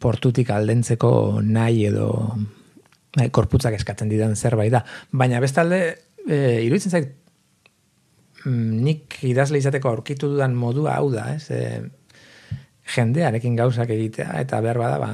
portutik 0.00 0.50
aldentzeko 0.52 1.40
nahi 1.44 1.86
edo 1.88 2.08
bai, 3.16 3.28
korputzak 3.32 3.76
eskatzen 3.78 4.10
didan 4.12 4.36
zerbait 4.36 4.72
da. 4.72 4.82
Baina 5.12 5.40
bestalde, 5.44 5.80
e, 6.26 6.38
iruditzen 6.66 6.92
zait, 6.92 7.12
mm, 8.44 8.80
nik 8.84 9.18
idazle 9.24 9.60
izateko 9.60 9.92
aurkitu 9.92 10.34
dudan 10.34 10.56
modua 10.56 10.98
hau 10.98 11.10
da, 11.12 11.30
ez? 11.36 11.48
E, 11.50 11.82
jendearekin 12.94 13.56
gauzak 13.56 13.90
egitea, 13.94 14.34
eta 14.44 14.60
behar 14.64 14.80
bada, 14.80 14.98
ba, 15.00 15.12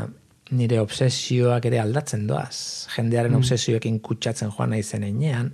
nire 0.51 0.81
obsesioak 0.81 1.65
ere 1.71 1.81
aldatzen 1.81 2.27
doaz. 2.27 2.87
Jendearen 2.97 3.33
Mm. 3.33 3.37
obsesioekin 3.37 4.01
kutsatzen 4.01 4.51
joan 4.51 4.71
naizen 4.71 5.05
enean. 5.05 5.53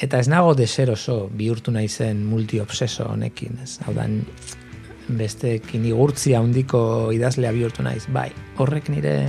Eta 0.00 0.18
ez 0.18 0.28
nago 0.28 0.54
deseroso 0.54 1.28
bihurtu 1.28 1.70
naizen 1.70 2.24
multiobseso 2.24 3.04
honekin, 3.04 3.58
ez? 3.62 3.78
Hau 3.84 3.92
da, 3.94 4.06
bestekin 5.08 5.84
igurtzia 5.84 6.38
handiko 6.40 7.10
idazlea 7.12 7.52
bihurtu 7.52 7.82
naiz. 7.82 8.06
Bai, 8.08 8.30
horrek 8.56 8.88
nire 8.88 9.26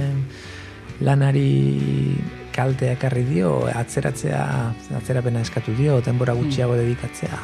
lanari 1.01 2.15
kaltea 2.53 2.93
ekarri 2.93 3.23
dio, 3.23 3.65
atzeratzea, 3.73 4.43
atzerapena 4.97 5.41
eskatu 5.41 5.73
dio, 5.77 5.99
denbora 6.05 6.33
gutxiago 6.33 6.75
dedikatzea. 6.75 7.39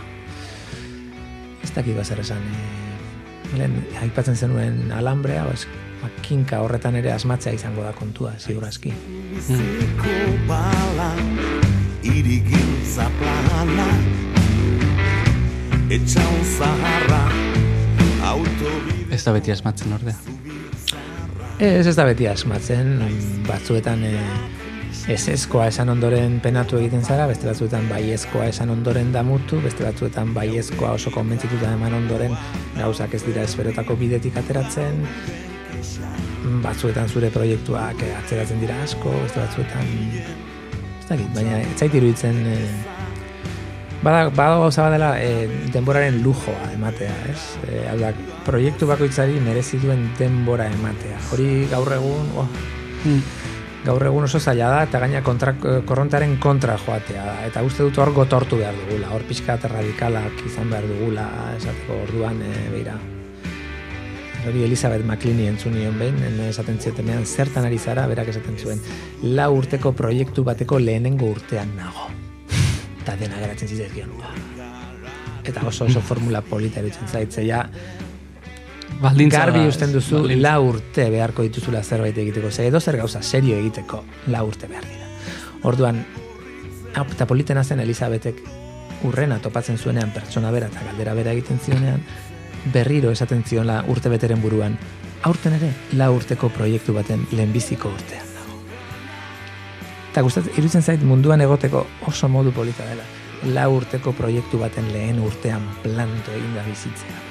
Ez 1.64 1.72
dakit 1.76 1.96
bazer 1.98 2.20
esan, 2.20 2.44
e, 2.44 3.58
lehen, 3.58 3.86
aipatzen 4.02 4.36
zenuen 4.36 4.92
alambrea, 4.92 5.46
ba, 5.48 5.56
kinka 6.22 6.62
horretan 6.64 6.96
ere 7.00 7.12
asmatzea 7.14 7.54
izango 7.54 7.84
da 7.84 7.94
kontua, 7.96 8.34
ziurazki. 8.40 8.94
Irigintza 12.08 13.08
plana, 13.20 13.88
etxaun 15.90 16.44
zaharra. 16.58 17.24
Ez 19.12 19.24
da 19.24 19.34
beti 19.34 19.52
asmatzen 19.52 19.94
ordea. 19.96 20.16
Ez 21.64 21.88
ez 21.88 21.96
da 21.98 22.06
beti 22.06 22.28
asmatzen, 22.30 23.00
batzuetan 23.48 24.04
e, 24.06 24.12
ezezkoa 25.14 25.70
esan 25.72 25.90
ondoren 25.90 26.38
penatu 26.44 26.78
egiten 26.78 27.06
zara, 27.06 27.26
beste 27.30 27.48
batzuetan 27.48 27.88
baiezkoa 27.90 28.50
esan 28.52 28.70
ondoren 28.76 29.14
damutu, 29.16 29.62
beste 29.64 29.86
batzuetan 29.88 30.34
baiezkoa 30.36 30.92
oso 31.00 31.12
konbentzituta 31.16 31.72
eman 31.74 31.96
ondoren 31.98 32.36
gauzak 32.76 33.16
ez 33.18 33.24
dira 33.26 33.46
esperotako 33.48 33.96
bidetik 33.98 34.38
ateratzen, 34.38 35.02
batzuetan 36.64 37.10
zure 37.10 37.32
proiektuak 37.34 38.04
eh, 38.06 38.14
atzeratzen 38.22 38.62
dira 38.64 38.78
asko, 38.84 39.12
beste 39.24 39.42
batzuetan 39.42 39.90
ez 41.08 41.10
dakit, 41.10 41.28
baina 41.36 41.60
ez 41.64 41.76
zait 41.80 41.94
iruditzen 41.96 42.46
e, 42.52 42.62
Bada, 43.98 44.30
bada 44.30 44.60
gauza 44.62 44.84
bat 44.86 44.94
dela 44.94 45.08
e, 45.18 45.48
denboraren 45.74 46.20
lujoa 46.22 46.68
ematea, 46.76 47.16
ez? 47.32 47.40
E, 47.66 47.80
hau 47.90 47.96
da, 47.98 48.12
proiektu 48.46 48.86
bakoitzari 48.86 49.40
merezi 49.42 49.82
duen 49.82 50.12
denbora 50.20 50.68
ematea. 50.70 51.18
Hori 51.34 51.66
gaur 51.72 51.96
egun, 51.98 52.30
oh, 52.38 52.46
gaur 53.88 54.08
egun 54.12 54.30
oso 54.30 54.38
zaila 54.38 54.70
da, 54.76 54.86
eta 54.86 55.02
gaina 55.02 55.26
kontra, 55.26 55.56
korrontaren 55.58 56.38
kontra 56.38 56.78
joatea 56.86 57.26
da. 57.26 57.38
Eta 57.50 57.66
uste 57.66 57.90
dut 57.90 57.98
hor 57.98 58.14
gotortu 58.22 58.62
behar 58.62 58.78
dugula, 58.86 59.16
hor 59.18 59.26
pixka 59.26 59.58
radikalak 59.66 60.46
izan 60.46 60.70
behar 60.70 60.86
dugula, 60.94 61.30
esateko 61.58 62.04
orduan, 62.06 62.44
e, 62.46 62.68
beira. 62.78 63.00
Hori 64.48 64.64
Elizabeth 64.64 65.04
McLean 65.04 65.42
entzun 65.52 65.74
nion 65.76 65.98
behin, 66.00 66.18
en 66.24 66.40
esaten 66.48 66.80
ziotenean, 66.80 67.26
zertan 67.26 67.66
ari 67.68 67.78
zara, 67.78 68.06
berak 68.08 68.30
esaten 68.32 68.56
zuen, 68.58 68.82
lau 69.24 69.50
urteko 69.58 69.92
proiektu 69.92 70.46
bateko 70.48 70.80
lehenengo 70.80 71.28
urtean 71.36 71.74
nago 71.76 72.08
eta 73.02 73.18
dena 73.20 73.42
geratzen 73.42 73.68
zitzaizkion. 73.74 74.14
Eta 75.48 75.64
oso 75.68 75.86
oso 75.86 76.02
formula 76.02 76.42
polita 76.42 76.80
erutzen 76.80 77.08
zaitze, 77.08 77.46
ja, 77.48 77.66
Baldintza 79.02 79.44
garbi 79.44 79.68
usten 79.68 79.92
duzu 79.94 80.24
baldintza. 80.24 80.42
lau 80.48 80.70
urte 80.72 81.10
beharko 81.14 81.44
dituzula 81.46 81.84
zerbait 81.84 82.18
egiteko. 82.18 82.50
Ze 82.52 82.66
edo 82.68 82.80
zer 82.80 82.98
gauza 82.98 83.22
serio 83.22 83.58
egiteko 83.60 84.04
lau 84.34 84.48
urte 84.48 84.68
behar 84.68 84.88
dira. 84.88 85.10
Orduan, 85.70 86.00
eta 86.96 87.28
politena 87.30 87.64
zen 87.64 87.84
Elizabetek 87.84 88.42
urrena 89.06 89.38
topatzen 89.44 89.78
zuenean 89.78 90.10
pertsona 90.16 90.52
bera 90.52 90.72
eta 90.72 90.82
galdera 90.88 91.14
bera 91.14 91.36
egiten 91.36 91.60
zionean, 91.60 92.02
berriro 92.74 93.12
esaten 93.12 93.44
ziola 93.44 93.84
urte 93.88 94.10
beteren 94.10 94.42
buruan, 94.42 94.78
aurten 95.24 95.58
ere 95.58 95.72
lau 96.00 96.14
urteko 96.16 96.50
proiektu 96.54 96.96
baten 96.96 97.26
lehenbiziko 97.32 97.92
urtean 97.94 98.34
dago. 98.36 98.58
Eta 100.12 100.26
gustatzen, 100.26 100.54
iruditzen 100.56 100.84
zait 100.84 101.04
munduan 101.04 101.42
egoteko 101.42 101.86
oso 102.08 102.30
modu 102.32 102.54
polita 102.56 102.86
dela. 102.90 103.06
Lau 103.54 103.70
urteko 103.78 104.14
proiektu 104.18 104.60
baten 104.62 104.92
lehen 104.94 105.20
urtean 105.22 105.66
planto 105.84 106.34
eginda 106.34 106.66
bizitzea. 106.66 107.27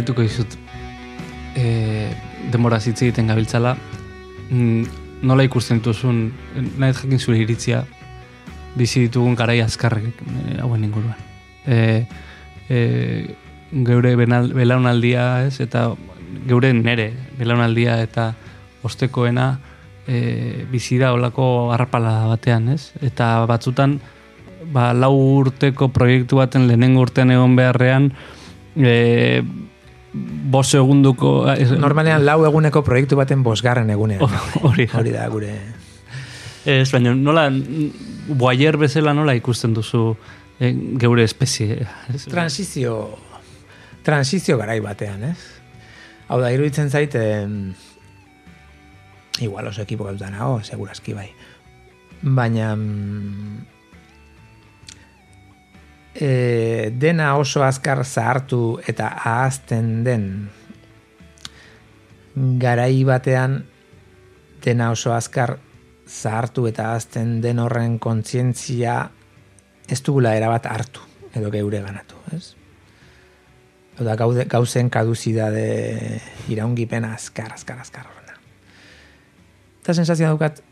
Galdetuko 0.00 0.22
dizut, 0.24 0.54
e, 1.60 2.08
denbora 2.48 2.78
hitz 2.80 3.02
egiten 3.02 3.26
gabiltzala, 3.28 3.74
mm, 4.48 4.84
nola 5.28 5.44
ikusten 5.44 5.82
dituzun, 5.82 6.22
nahi 6.80 6.94
jakin 6.96 7.20
zure 7.20 7.36
iritzia, 7.36 7.82
bizi 8.80 9.02
ditugun 9.04 9.36
garai 9.36 9.58
azkarrek 9.60 10.22
e, 10.24 10.56
hauen 10.62 10.86
inguruan. 10.88 11.20
E, 11.66 12.06
e, 12.70 12.80
geure 13.84 14.14
benal, 14.16 14.48
belaunaldia, 14.56 15.44
ez, 15.50 15.60
eta 15.60 15.90
geure 16.48 16.72
nere 16.72 17.10
belaunaldia 17.36 18.00
eta 18.00 18.30
ostekoena 18.82 19.52
e, 20.08 20.64
bizi 20.72 20.96
da 20.96 21.12
olako 21.12 21.74
harrapala 21.74 22.22
batean, 22.32 22.70
ez? 22.72 22.94
Eta 23.04 23.34
batzutan 23.44 23.98
ba, 24.72 24.94
lau 24.94 25.12
urteko 25.42 25.92
proiektu 25.92 26.40
baten 26.40 26.70
lehenengo 26.70 27.04
urtean 27.04 27.36
egon 27.36 27.60
beharrean 27.60 28.14
e, 28.80 29.42
bos 30.12 30.66
segunduko 30.72 31.44
ez- 31.52 31.70
Normalean 31.78 32.24
lau 32.26 32.40
eguneko 32.48 32.82
proiektu 32.86 33.16
baten 33.16 33.42
bosgarren 33.46 33.90
egunean. 33.90 34.20
hori 34.62 34.86
da. 34.86 34.98
Hori 34.98 35.12
da 35.14 35.28
gure... 35.30 35.54
Ez, 36.66 36.90
baina 36.92 37.14
nola, 37.16 37.46
boaier 38.36 38.76
bezala 38.76 39.14
nola 39.16 39.32
ikusten 39.38 39.72
duzu 39.74 40.10
eh, 40.60 40.74
geure 41.00 41.24
espezie. 41.24 41.86
Ez, 42.12 42.26
Transizio, 42.28 42.96
transizio 44.04 44.58
garai 44.60 44.76
batean, 44.84 45.24
ez? 45.30 45.38
Hau 46.28 46.36
da, 46.42 46.50
iruditzen 46.52 46.90
zait, 46.92 47.14
em, 47.16 47.72
igual 49.40 49.70
oso 49.72 49.80
ekipokatuta 49.86 50.28
nago, 50.30 50.60
segurazki 50.62 51.14
bai. 51.16 51.30
Baina 52.20 52.74
mm, 52.76 53.56
e, 56.14 56.90
dena 56.92 57.36
oso 57.36 57.62
azkar 57.64 58.04
zahartu 58.04 58.80
eta 58.88 59.08
ahazten 59.08 60.04
den 60.04 60.26
garai 62.34 63.04
batean 63.04 63.64
dena 64.64 64.90
oso 64.90 65.14
azkar 65.14 65.58
zahartu 66.06 66.66
eta 66.66 66.94
azten 66.94 67.40
den 67.40 67.58
horren 67.58 67.98
kontzientzia 67.98 69.10
ez 69.88 70.02
dugula 70.02 70.34
erabat 70.38 70.66
hartu 70.66 71.00
edo 71.34 71.50
geure 71.50 71.80
ganatu, 71.82 72.18
ez? 72.34 72.54
Oda 74.00 74.16
gaude, 74.16 74.46
gauzen 74.50 74.88
kaduzidade 74.90 76.20
iraungipen 76.50 77.04
azkar, 77.04 77.52
azkar, 77.54 77.78
azkar 77.82 78.06
horrena. 78.08 78.38
Eta 79.82 79.94
sensazioa 79.94 80.32
daukat, 80.32 80.62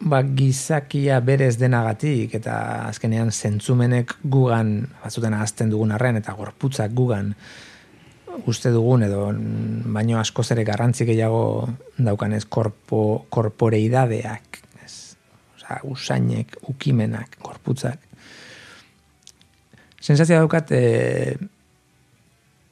ba, 0.00 0.22
gizakia 0.22 1.20
berez 1.20 1.56
denagatik 1.60 2.34
eta 2.40 2.86
azkenean 2.88 3.32
zentzumenek 3.32 4.16
gugan, 4.24 4.88
batzuten 5.02 5.34
ahazten 5.34 5.70
dugun 5.70 5.92
arren 5.92 6.20
eta 6.20 6.32
gorputzak 6.38 6.94
gugan 6.96 7.34
uste 8.46 8.70
dugun 8.70 9.02
edo 9.04 9.28
baino 9.94 10.18
askoz 10.20 10.50
ere 10.54 10.64
garrantzi 10.64 11.06
gehiago 11.08 11.68
daukanez 11.98 12.44
korpo, 12.46 13.26
korporeidadeak, 13.28 14.60
ez? 14.84 15.16
Osea, 15.56 15.80
usainek, 15.90 16.56
ukimenak, 16.72 17.38
gorputzak. 17.42 17.98
Sensazioa 20.00 20.40
daukat, 20.44 20.72
e, 20.72 21.36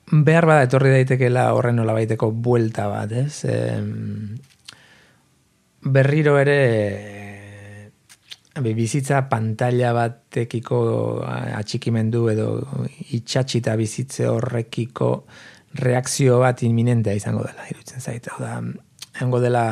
behar 0.09 0.48
bada 0.48 0.68
etorri 0.68 0.94
daitekela 0.94 1.50
horren 1.56 1.76
nola 1.76 1.96
baiteko 1.98 2.30
buelta 2.32 2.88
bat, 2.92 3.12
ez? 3.12 3.44
E, 3.44 3.59
berriro 5.93 6.36
ere 6.40 6.59
e, 8.55 8.73
bizitza 8.74 9.24
pantalla 9.31 9.93
batekiko 9.97 10.81
atxikimendu 11.24 12.27
edo 12.32 12.48
itxatxita 13.16 13.77
bizitze 13.78 14.27
horrekiko 14.28 15.12
reakzio 15.78 16.39
bat 16.40 16.62
inminentea 16.65 17.15
izango 17.15 17.44
dela, 17.44 17.66
iruditzen 17.70 18.01
zait. 18.01 18.28
Hau 18.32 18.40
da, 18.43 18.56
egongo 19.19 19.40
dela 19.43 19.65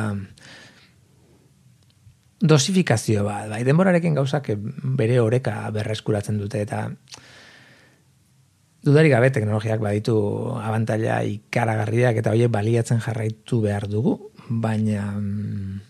dosifikazio 2.39 3.23
bat, 3.25 3.47
bai, 3.49 3.63
denborarekin 3.65 4.15
gauzak 4.17 4.51
bere 4.97 5.19
oreka 5.19 5.57
berreskuratzen 5.73 6.37
dute, 6.37 6.61
eta 6.61 6.85
dudarik 8.85 9.11
gabe 9.11 9.31
teknologiak 9.33 9.81
baditu 9.81 10.17
abantaila 10.61 11.23
ikaragarriak 11.27 12.21
eta 12.21 12.31
horiek 12.31 12.51
baliatzen 12.53 13.01
jarraitu 13.03 13.59
behar 13.65 13.87
dugu, 13.89 14.17
baina 14.47 15.09
mm, 15.17 15.86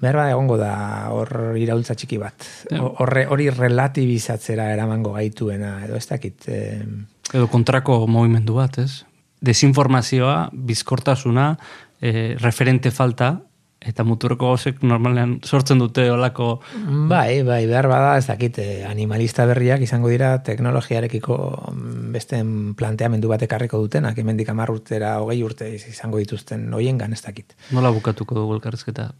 behar 0.00 0.16
bada 0.16 0.32
egongo 0.32 0.56
da 0.60 0.72
hor 1.12 1.56
iraultza 1.60 1.94
txiki 1.94 2.18
bat. 2.20 2.46
Horre, 2.80 3.26
hori 3.28 3.50
relatibizatzera 3.52 4.70
eramango 4.72 5.12
gaituena, 5.16 5.76
edo 5.84 5.96
ez 5.96 6.06
dakit. 6.08 6.48
Eh, 6.48 6.82
Edo 7.30 7.46
kontrako 7.46 8.06
movimendu 8.10 8.56
bat, 8.56 8.80
ez? 8.82 9.04
Desinformazioa, 9.40 10.50
bizkortasuna, 10.52 11.52
eh, 12.00 12.34
referente 12.40 12.90
falta, 12.90 13.36
eta 13.80 14.04
muturreko 14.04 14.50
gauzek 14.50 14.82
normalean 14.84 15.38
sortzen 15.44 15.78
dute 15.80 16.04
olako... 16.12 16.60
Bai, 17.08 17.40
bai, 17.46 17.62
behar 17.66 17.88
bada, 17.88 18.10
ez 18.20 18.26
dakit, 18.28 18.58
eh, 18.60 18.84
animalista 18.84 19.46
berriak 19.48 19.80
izango 19.86 20.10
dira 20.12 20.34
teknologiarekiko 20.44 21.38
mm, 21.72 22.12
beste 22.12 22.42
planteamendu 22.76 23.30
bat 23.32 23.42
ekarriko 23.48 23.80
dutenak, 23.80 24.18
hemendik 24.20 24.48
hamar 24.52 24.70
urtera, 24.74 25.14
hogei 25.24 25.40
urte 25.46 25.70
izango 25.78 26.20
dituzten 26.20 26.68
hoiengan 26.76 27.12
ez 27.16 27.22
dakit. 27.24 27.56
Nola 27.72 27.90
bukatuko 27.96 28.36
dugu 28.36 28.58
elkarrezketa? 28.58 29.10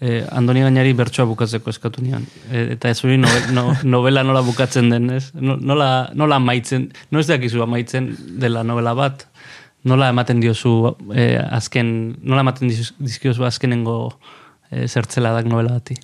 Eh, 0.00 0.20
Andoni 0.30 0.60
gainari 0.62 0.92
bertsoa 0.94 1.24
bukatzeko 1.26 1.72
eskatu 1.72 2.04
nian. 2.04 2.22
Eh, 2.52 2.68
eta 2.76 2.92
ez 2.92 3.00
hori 3.02 3.16
novel, 3.18 3.48
no, 3.56 3.72
novela 3.82 4.22
nola 4.22 4.44
bukatzen 4.46 4.92
den, 4.92 5.08
ez? 5.16 5.32
No- 5.34 5.56
Nola, 5.58 6.10
nola 6.14 6.36
amaitzen, 6.38 6.90
no 7.10 7.18
ez 7.24 7.26
dakizu 7.26 7.64
amaitzen 7.64 8.12
dela 8.38 8.62
novela 8.62 8.92
bat, 8.94 9.24
nola 9.84 10.08
ematen 10.10 10.40
diozu 10.42 10.96
eh, 11.14 11.38
azken, 11.38 11.90
nola 12.22 12.42
ematen 12.46 12.70
dizkiozu 12.70 13.44
azkenengo 13.46 13.98
eh, 14.70 14.86
zertzeladak 14.88 15.46
novela 15.46 15.78
bati? 15.78 15.98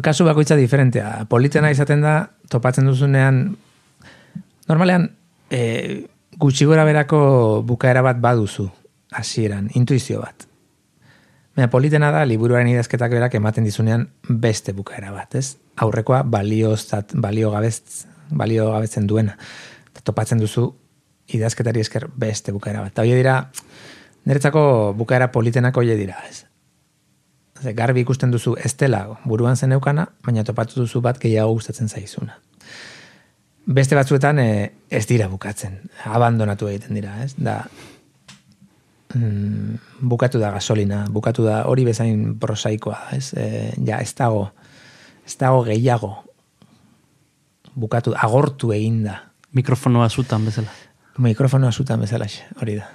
Kasu 0.00 0.24
bakoitza 0.24 0.56
diferentea. 0.56 1.26
Politena 1.28 1.68
izaten 1.72 2.00
da, 2.00 2.14
topatzen 2.48 2.86
duzunean, 2.88 3.42
normalean, 4.70 5.10
e, 5.50 6.06
gutxi 6.40 6.64
gora 6.64 6.86
berako 6.88 7.18
bukaera 7.66 8.00
bat 8.06 8.20
baduzu, 8.22 8.68
hasieran, 9.12 9.68
intuizio 9.76 10.22
bat. 10.22 10.46
Baina 11.56 11.68
politena 11.68 12.12
da, 12.14 12.22
liburuaren 12.24 12.70
idazketak 12.70 13.12
berak 13.12 13.34
ematen 13.36 13.66
dizunean 13.66 14.06
beste 14.28 14.72
bukaera 14.72 15.10
bat, 15.12 15.34
ez? 15.36 15.58
Aurrekoa 15.82 16.22
balioztat, 16.22 17.12
balio, 17.20 17.50
gabez, 17.52 18.06
balio 18.30 18.70
gabetzen 18.70 19.10
duena. 19.10 19.36
Topatzen 20.06 20.40
duzu 20.40 20.70
idazketari 21.36 21.80
esker 21.80 22.08
beste 22.16 22.52
bukaera 22.52 22.84
bat. 22.84 22.92
Eta 22.94 23.02
hori 23.02 23.16
dira, 23.18 23.40
niretzako 24.28 24.62
bukaera 24.98 25.30
politenak 25.32 25.76
hori 25.76 25.96
dira, 25.98 26.18
ez? 26.28 26.44
Ze, 27.60 27.74
garbi 27.76 28.04
ikusten 28.04 28.30
duzu 28.32 28.54
ez 28.56 28.72
dela 28.80 29.02
buruan 29.28 29.56
zen 29.56 29.72
eukana, 29.76 30.06
baina 30.24 30.44
topatu 30.44 30.80
duzu 30.80 31.02
bat 31.04 31.20
gehiago 31.20 31.52
gustatzen 31.58 31.88
zaizuna. 31.88 32.38
Beste 33.70 33.94
batzuetan 33.94 34.40
e, 34.40 34.50
ez 34.90 35.04
dira 35.06 35.28
bukatzen, 35.28 35.76
abandonatu 36.08 36.70
egiten 36.70 36.96
dira, 36.96 37.18
ez? 37.22 37.34
Da, 37.36 37.60
mm, 39.14 40.00
bukatu 40.00 40.40
da 40.40 40.50
gasolina, 40.56 41.04
bukatu 41.12 41.44
da 41.44 41.62
hori 41.68 41.84
bezain 41.84 42.38
prosaikoa, 42.40 42.98
ez? 43.18 43.34
E, 43.36 43.46
ja, 43.84 44.00
ez 44.00 44.14
dago, 44.16 44.48
ez 45.26 45.36
dago 45.38 45.62
gehiago, 45.68 46.14
bukatu, 47.74 48.16
agortu 48.16 48.72
egin 48.72 49.04
da. 49.04 49.20
Mikrofonoa 49.52 50.08
zutan 50.08 50.44
bezala. 50.46 50.72
Mikrofonoa 51.18 51.72
zutan 51.72 52.00
bezala, 52.00 52.26
hori 52.60 52.76
da. 52.76 52.88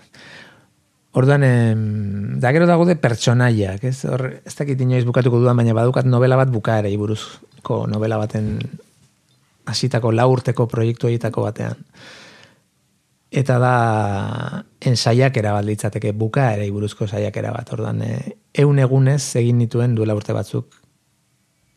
Orduan, 1.15 1.43
em, 1.43 2.39
da 2.43 2.51
gero 2.51 2.65
dago 2.67 2.85
de 2.85 2.97
pertsonaiak, 2.99 3.83
ez? 3.87 4.03
Hor, 4.03 4.25
ez 4.43 4.55
dakit 4.55 4.81
inoiz 4.83 5.05
bukatuko 5.07 5.39
dudan, 5.39 5.55
baina 5.55 5.73
badukat 5.73 6.05
novela 6.05 6.35
bat 6.35 6.51
bukaera 6.51 6.91
buruzko 6.99 7.85
novela 7.87 8.17
baten 8.19 8.57
hasitako 9.65 10.11
lau 10.11 10.27
urteko 10.33 10.67
proiektu 10.67 11.07
horietako 11.07 11.45
batean. 11.47 11.79
Eta 13.31 13.57
da 13.59 13.75
ensaiakera 14.91 15.53
bat 15.55 15.65
litzateke 15.65 16.11
bukaera 16.11 16.67
buruzko 16.71 17.07
saiakera 17.07 17.51
bat. 17.55 17.71
Orduan, 17.71 18.01
e, 18.03 18.35
eun 18.53 18.79
egunez 18.83 19.23
egin 19.39 19.57
nituen 19.63 19.95
duela 19.95 20.15
urte 20.19 20.35
batzuk. 20.35 20.75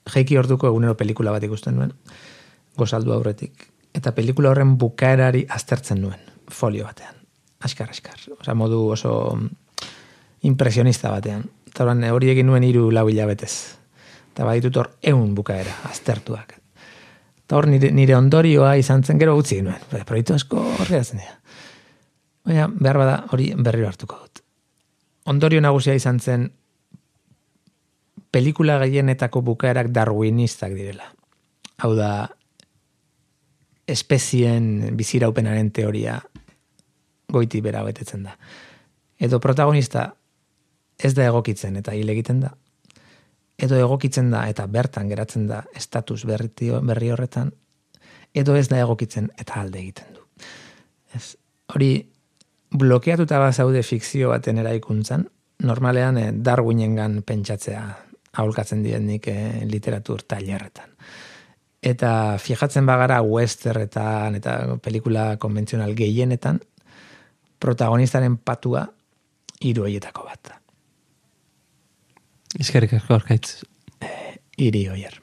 Jeiki 0.09 0.39
orduko 0.40 0.66
egunero 0.66 0.97
pelikula 0.97 1.31
bat 1.31 1.47
ikusten 1.47 1.78
nuen, 1.78 1.94
gozaldu 2.77 3.15
aurretik. 3.15 3.69
Eta 3.94 4.12
pelikula 4.19 4.51
horren 4.51 4.74
bukaerari 4.82 5.44
aztertzen 5.48 6.02
nuen, 6.02 6.19
folio 6.51 6.85
batean. 6.85 7.15
Askar, 7.65 7.91
askar. 7.91 8.20
Osa, 8.41 8.55
modu 8.55 8.85
oso 8.95 9.12
impresionista 10.47 11.11
batean. 11.11 11.45
Eta 11.66 11.85
orduan, 11.85 12.05
hori 12.15 12.31
egin 12.31 12.47
nuen 12.47 12.65
hiru 12.65 12.91
lau 12.95 13.09
hilabetez. 13.11 13.53
Eta 14.33 14.47
baditut 14.47 14.77
hor 14.79 14.91
eun 15.03 15.35
bukaera, 15.35 15.75
aztertuak. 15.91 16.55
Eta 17.43 17.57
hor 17.57 17.66
nire, 17.66 17.91
nire 17.93 18.15
ondorioa 18.16 18.77
izan 18.79 19.03
zen 19.03 19.19
gero 19.19 19.37
utzi 19.39 19.61
nuen. 19.62 19.83
Proiektu 20.07 20.37
asko 20.37 20.62
horri 20.79 21.01
dira. 21.01 21.35
Baina, 22.47 22.69
behar 22.69 22.99
bada 22.99 23.16
hori 23.33 23.53
berriro 23.57 23.89
hartuko 23.89 24.20
dut. 24.23 24.43
Ondorio 25.29 25.61
nagusia 25.61 25.95
izan 25.95 26.20
zen 26.20 26.49
pelikula 28.31 28.79
gehienetako 28.85 29.43
bukaerak 29.43 29.91
darwinistak 29.93 30.73
direla. 30.77 31.11
Hau 31.79 31.95
da, 31.97 32.29
espezien 33.89 34.97
biziraupenaren 34.97 35.70
teoria 35.73 36.19
goiti 37.32 37.60
bera 37.60 37.82
betetzen 37.84 38.24
da. 38.24 38.36
Edo 39.18 39.40
protagonista 39.40 40.09
ez 40.98 41.14
da 41.14 41.26
egokitzen 41.28 41.76
eta 41.80 41.94
hil 41.94 42.09
egiten 42.09 42.40
da. 42.44 42.52
Edo 43.59 43.78
egokitzen 43.78 44.30
da 44.30 44.44
eta 44.48 44.66
bertan 44.70 45.09
geratzen 45.10 45.48
da 45.48 45.64
estatus 45.74 46.24
berri, 46.26 46.70
berri 46.82 47.10
horretan. 47.10 47.52
Edo 48.34 48.55
ez 48.56 48.68
da 48.68 48.78
egokitzen 48.78 49.32
eta 49.38 49.60
alde 49.62 49.80
egiten 49.82 50.14
du. 50.14 50.22
Ez, 51.14 51.36
hori 51.74 51.92
blokeatuta 52.70 53.38
bazaude 53.40 53.82
fikzio 53.82 54.30
baten 54.30 54.60
eraikuntzan, 54.60 55.24
normalean 55.64 56.18
eh, 56.20 56.30
Darwinengan 56.32 57.22
pentsatzea 57.26 57.82
aholkatzen 58.38 58.84
dienik 58.84 59.28
eh, 59.32 59.64
literatur 59.66 60.22
tailerretan. 60.28 60.92
Eta 61.82 62.10
fijatzen 62.42 62.86
bagara 62.86 63.20
westerretan 63.22 64.34
eta 64.38 64.78
pelikula 64.82 65.36
konbentzional 65.38 65.94
gehienetan, 65.98 66.60
protagonistaren 67.60 68.39
patua 68.39 68.86
hiru 69.60 69.86
horietako 69.86 70.24
bat 70.24 70.40
da. 70.51 70.60
Eskerrik 72.59 72.94
asko 72.98 73.18
arkaitz. 73.18 73.62
Iri 74.59 74.89
oier. 74.90 75.20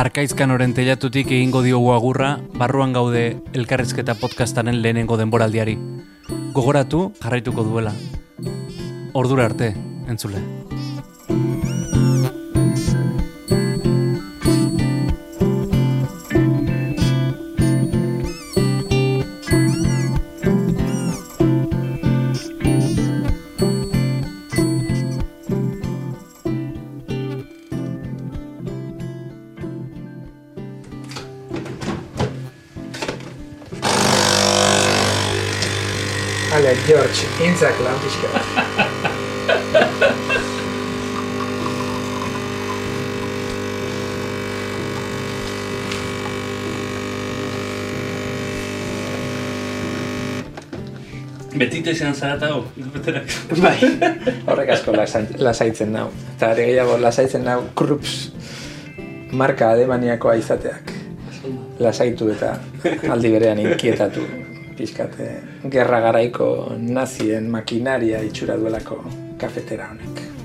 Arkaizkan 0.00 0.54
oren 0.54 0.72
teilatutik 0.72 1.28
egingo 1.34 1.60
diogu 1.66 1.90
agurra, 1.92 2.38
barruan 2.56 2.94
gaude 2.96 3.24
elkarrizketa 3.52 4.14
podcastaren 4.22 4.80
lehenengo 4.80 5.18
denboraldiari. 5.20 5.76
Gogoratu, 6.54 7.10
jarraituko 7.20 7.66
duela. 7.66 7.92
Ordura 9.12 9.50
arte, 9.50 9.74
entzule. 10.08 10.59
Bat. 38.30 38.44
Betite 51.50 51.92
zean 51.94 52.14
zarata 52.14 52.46
hau, 52.54 52.60
beterak. 52.94 53.26
Bai, 53.58 53.74
horrek 54.46 54.70
asko 54.76 54.94
lasa- 54.94 55.26
lasaitzen 55.42 55.90
nau. 55.92 56.06
Eta 56.36 56.52
ere 56.54 56.66
gehiago 56.70 56.94
lasaitzen 57.02 57.42
nau 57.44 57.64
Krups 57.74 58.30
marka 59.32 59.72
alemaniakoa 59.74 60.36
izateak. 60.40 60.92
Lasaitu 61.82 62.30
eta 62.30 62.54
aldi 63.10 63.32
berean 63.34 63.58
inkietatu. 63.58 64.22
Pixkate, 64.80 65.26
gerra 65.72 65.98
garaiko 66.00 66.46
nazien 66.80 67.50
makinaria 67.52 68.24
itxura 68.24 68.56
duelako 68.62 69.02
kafetera 69.42 69.92
honek. 69.92 70.39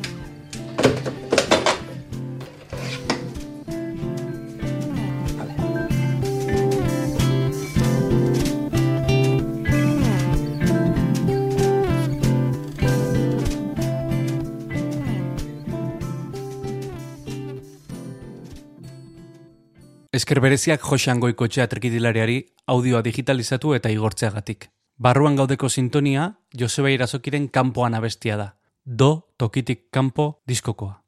Esker 20.16 20.40
bereziak 20.40 20.80
Josean 20.80 21.20
Goikotxea 21.20 21.66
trikitilareari 21.68 22.38
audioa 22.72 23.02
digitalizatu 23.04 23.74
eta 23.76 23.90
igortzeagatik. 23.92 24.70
Barruan 24.96 25.36
gaudeko 25.36 25.68
sintonia 25.68 26.30
Joseba 26.56 26.94
Irazokiren 26.94 27.50
kanpoan 27.52 27.98
abestia 28.00 28.38
da. 28.40 28.46
Do 28.86 29.34
tokitik 29.36 29.90
kanpo 29.92 30.30
diskokoa. 30.48 31.02